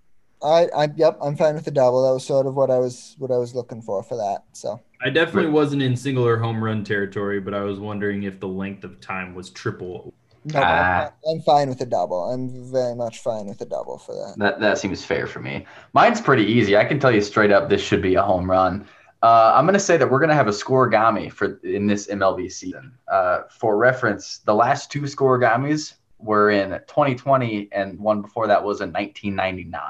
I, 0.43 0.67
I, 0.75 0.87
yep, 0.95 1.17
I'm 1.21 1.35
fine 1.35 1.55
with 1.55 1.65
the 1.65 1.71
double. 1.71 2.07
That 2.07 2.13
was 2.13 2.25
sort 2.25 2.47
of 2.47 2.55
what 2.55 2.69
I 2.71 2.77
was, 2.79 3.15
what 3.19 3.31
I 3.31 3.37
was 3.37 3.55
looking 3.55 3.81
for 3.81 4.03
for 4.03 4.17
that. 4.17 4.43
So 4.53 4.81
I 5.01 5.09
definitely 5.09 5.51
wasn't 5.51 5.81
in 5.81 5.95
single 5.95 6.25
or 6.25 6.37
home 6.37 6.63
run 6.63 6.83
territory, 6.83 7.39
but 7.39 7.53
I 7.53 7.61
was 7.61 7.79
wondering 7.79 8.23
if 8.23 8.39
the 8.39 8.47
length 8.47 8.83
of 8.83 8.99
time 8.99 9.35
was 9.35 9.49
triple. 9.49 10.13
no, 10.43 10.59
Ah. 10.63 11.11
I'm 11.29 11.41
fine 11.41 11.69
with 11.69 11.79
the 11.79 11.85
double. 11.85 12.23
I'm 12.31 12.71
very 12.71 12.95
much 12.95 13.19
fine 13.19 13.47
with 13.47 13.57
the 13.59 13.65
double 13.65 13.97
for 13.97 14.13
that. 14.15 14.35
That 14.37 14.59
that 14.59 14.77
seems 14.77 15.03
fair 15.03 15.27
for 15.27 15.39
me. 15.39 15.65
Mine's 15.93 16.21
pretty 16.21 16.43
easy. 16.43 16.77
I 16.77 16.85
can 16.85 16.99
tell 16.99 17.11
you 17.13 17.21
straight 17.21 17.51
up, 17.51 17.69
this 17.69 17.81
should 17.81 18.01
be 18.01 18.15
a 18.15 18.21
home 18.21 18.49
run. 18.49 18.87
Uh, 19.23 19.53
I'm 19.55 19.65
gonna 19.65 19.79
say 19.79 19.97
that 19.97 20.09
we're 20.09 20.19
gonna 20.19 20.35
have 20.35 20.47
a 20.47 20.51
scorigami 20.51 21.31
for 21.31 21.59
in 21.63 21.87
this 21.87 22.07
MLB 22.07 22.51
season. 22.51 22.93
Uh, 23.07 23.43
for 23.49 23.77
reference, 23.77 24.39
the 24.39 24.53
last 24.53 24.91
two 24.91 25.01
scorigamis 25.01 25.93
were 26.19 26.51
in 26.51 26.71
2020, 26.87 27.69
and 27.71 27.99
one 27.99 28.21
before 28.21 28.47
that 28.47 28.63
was 28.63 28.81
in 28.81 28.91
1999. 28.91 29.81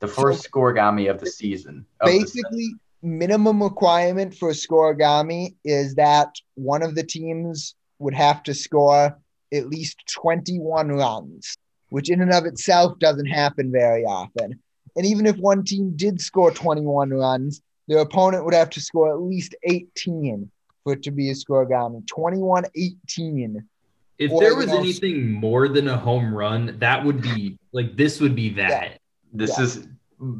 The 0.00 0.08
first 0.08 0.50
scorigami 0.50 1.10
of 1.10 1.20
the 1.20 1.26
season. 1.26 1.86
of 2.00 2.10
the- 2.10 2.18
Basically, 2.18 2.74
minimum 3.02 3.62
requirement 3.62 4.34
for 4.34 4.50
a 4.50 4.52
scorigami 4.52 5.54
is 5.64 5.94
that 5.96 6.34
one 6.54 6.82
of 6.82 6.94
the 6.94 7.02
teams 7.02 7.74
would 7.98 8.14
have 8.14 8.42
to 8.44 8.54
score 8.54 9.18
at 9.52 9.68
least 9.68 10.02
21 10.08 10.88
runs, 10.88 11.56
which 11.90 12.10
in 12.10 12.20
and 12.22 12.32
of 12.32 12.46
itself 12.46 12.98
doesn't 12.98 13.26
happen 13.26 13.70
very 13.70 14.04
often. 14.04 14.58
And 14.96 15.06
even 15.06 15.26
if 15.26 15.36
one 15.36 15.64
team 15.64 15.92
did 15.96 16.20
score 16.20 16.50
21 16.50 17.10
runs, 17.10 17.60
their 17.92 18.00
opponent 18.00 18.42
would 18.44 18.54
have 18.54 18.70
to 18.70 18.80
score 18.80 19.12
at 19.12 19.20
least 19.20 19.54
18 19.64 20.50
for 20.82 20.94
it 20.94 21.02
to 21.02 21.10
be 21.10 21.28
a 21.28 21.34
scorigami. 21.34 22.06
21 22.06 22.64
18. 22.74 23.62
If 24.18 24.30
there 24.40 24.56
was 24.56 24.68
know, 24.68 24.78
anything 24.78 25.30
more 25.30 25.68
than 25.68 25.88
a 25.88 25.96
home 25.96 26.34
run, 26.34 26.76
that 26.78 27.04
would 27.04 27.20
be 27.20 27.58
like 27.72 27.96
this 27.96 28.18
would 28.20 28.34
be 28.34 28.50
that. 28.54 28.98
This 29.32 29.58
Yeah. 29.58 29.64
is 29.64 29.88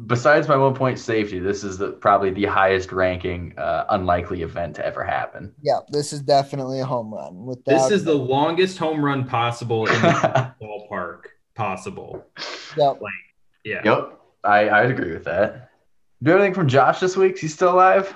besides 0.07 0.47
my 0.47 0.57
one 0.57 0.73
point 0.73 0.97
safety. 0.97 1.37
This 1.37 1.63
is 1.63 1.77
the, 1.77 1.91
probably 1.91 2.31
the 2.31 2.45
highest 2.45 2.91
ranking 2.91 3.53
uh, 3.57 3.85
unlikely 3.89 4.41
event 4.41 4.75
to 4.77 4.85
ever 4.85 5.03
happen. 5.03 5.53
Yeah, 5.61 5.79
this 5.89 6.11
is 6.11 6.21
definitely 6.21 6.79
a 6.79 6.85
home 6.85 7.13
run. 7.13 7.45
Without 7.45 7.65
This 7.65 7.91
is 7.91 8.03
the 8.03 8.15
longest 8.15 8.79
home 8.79 9.03
run 9.05 9.27
possible 9.27 9.85
in 9.85 10.01
the 10.01 10.53
ballpark 10.61 11.25
possible. 11.53 12.25
Yep. 12.77 12.99
Yeah. 13.63 13.81
Yep, 13.85 14.19
I 14.43 14.69
I'd 14.69 14.89
agree 14.89 15.13
with 15.13 15.25
that. 15.25 15.69
Do 16.23 16.29
you 16.29 16.37
have 16.37 16.41
anything 16.41 16.55
from 16.55 16.69
Josh 16.69 17.01
this 17.01 17.17
week? 17.17 17.33
Is 17.33 17.41
he 17.41 17.47
still 17.49 17.73
alive? 17.73 18.15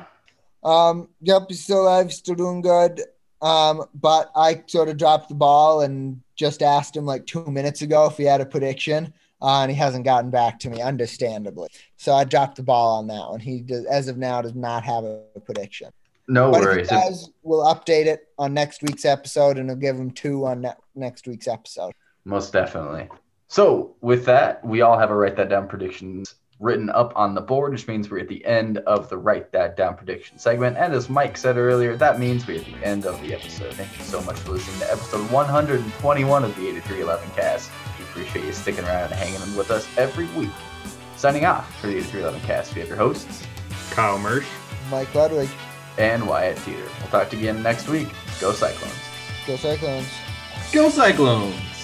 Um, 0.63 1.09
yep, 1.19 1.43
he's 1.49 1.61
still 1.61 1.81
alive, 1.81 2.13
still 2.13 2.35
doing 2.35 2.61
good. 2.61 3.01
Um, 3.41 3.83
but 3.93 4.31
I 4.33 4.63
sort 4.67 4.87
of 4.87 4.95
dropped 4.95 5.27
the 5.27 5.35
ball 5.35 5.81
and 5.81 6.21
just 6.37 6.63
asked 6.63 6.95
him 6.95 7.05
like 7.05 7.25
two 7.25 7.43
minutes 7.47 7.81
ago 7.81 8.05
if 8.05 8.15
he 8.15 8.23
had 8.23 8.39
a 8.39 8.45
prediction, 8.45 9.13
uh, 9.41 9.61
and 9.61 9.69
he 9.69 9.75
hasn't 9.75 10.05
gotten 10.05 10.29
back 10.29 10.57
to 10.59 10.69
me, 10.69 10.81
understandably. 10.81 11.67
So 11.97 12.13
I 12.13 12.23
dropped 12.23 12.55
the 12.55 12.63
ball 12.63 12.97
on 12.97 13.07
that 13.07 13.29
one. 13.29 13.41
He 13.41 13.59
does, 13.59 13.83
as 13.87 14.07
of 14.07 14.15
now, 14.15 14.41
does 14.41 14.55
not 14.55 14.85
have 14.85 15.03
a 15.03 15.23
prediction. 15.43 15.89
No 16.29 16.49
but 16.49 16.61
if 16.61 16.65
worries. 16.65 16.89
he 16.89 16.95
does, 16.95 17.29
we'll 17.43 17.65
update 17.65 18.05
it 18.05 18.29
on 18.39 18.53
next 18.53 18.83
week's 18.83 19.03
episode, 19.03 19.57
and 19.57 19.67
we'll 19.67 19.75
give 19.75 19.97
him 19.97 20.11
two 20.11 20.45
on 20.45 20.61
ne- 20.61 20.73
next 20.95 21.27
week's 21.27 21.49
episode. 21.49 21.91
Most 22.23 22.53
definitely. 22.53 23.09
So 23.49 23.97
with 23.99 24.23
that, 24.25 24.63
we 24.63 24.79
all 24.79 24.97
have 24.97 25.11
a 25.11 25.15
write 25.15 25.35
that 25.35 25.49
down 25.49 25.67
predictions 25.67 26.35
written 26.59 26.89
up 26.89 27.13
on 27.15 27.35
the 27.35 27.41
board, 27.41 27.71
which 27.71 27.87
means 27.87 28.09
we're 28.09 28.19
at 28.19 28.27
the 28.27 28.43
end 28.45 28.79
of 28.79 29.09
the 29.09 29.17
write 29.17 29.51
that 29.51 29.77
down 29.77 29.95
prediction 29.95 30.39
segment. 30.39 30.77
And 30.77 30.93
as 30.93 31.09
Mike 31.09 31.37
said 31.37 31.57
earlier, 31.57 31.95
that 31.97 32.19
means 32.19 32.47
we're 32.47 32.59
at 32.59 32.65
the 32.65 32.85
end 32.85 33.05
of 33.05 33.21
the 33.21 33.33
episode. 33.33 33.73
Thank 33.73 33.97
you 33.97 34.03
so 34.03 34.21
much 34.21 34.37
for 34.37 34.51
listening 34.51 34.79
to 34.79 34.91
episode 34.91 35.29
121 35.31 36.43
of 36.43 36.55
the 36.55 36.67
8311 36.67 37.29
cast. 37.35 37.69
We 37.99 38.05
appreciate 38.05 38.45
you 38.45 38.53
sticking 38.53 38.85
around 38.85 39.11
and 39.11 39.13
hanging 39.13 39.55
with 39.55 39.69
us 39.69 39.87
every 39.97 40.25
week. 40.37 40.49
Signing 41.15 41.45
off 41.45 41.79
for 41.79 41.87
the 41.87 41.97
8311 41.97 42.41
cast, 42.47 42.73
we 42.73 42.81
have 42.81 42.89
your 42.89 42.97
hosts 42.97 43.45
Kyle 43.91 44.19
Mersch. 44.19 44.47
Mike 44.89 45.13
Ludwig, 45.13 45.49
and 45.97 46.27
Wyatt 46.27 46.57
Teeter. 46.57 46.83
We'll 46.99 47.09
talk 47.09 47.29
to 47.29 47.35
you 47.35 47.49
again 47.49 47.63
next 47.63 47.89
week. 47.89 48.09
Go 48.39 48.51
Cyclones. 48.51 48.93
go 49.45 49.55
Cyclones. 49.55 50.07
Go 50.71 50.89
Cyclones! 50.89 51.76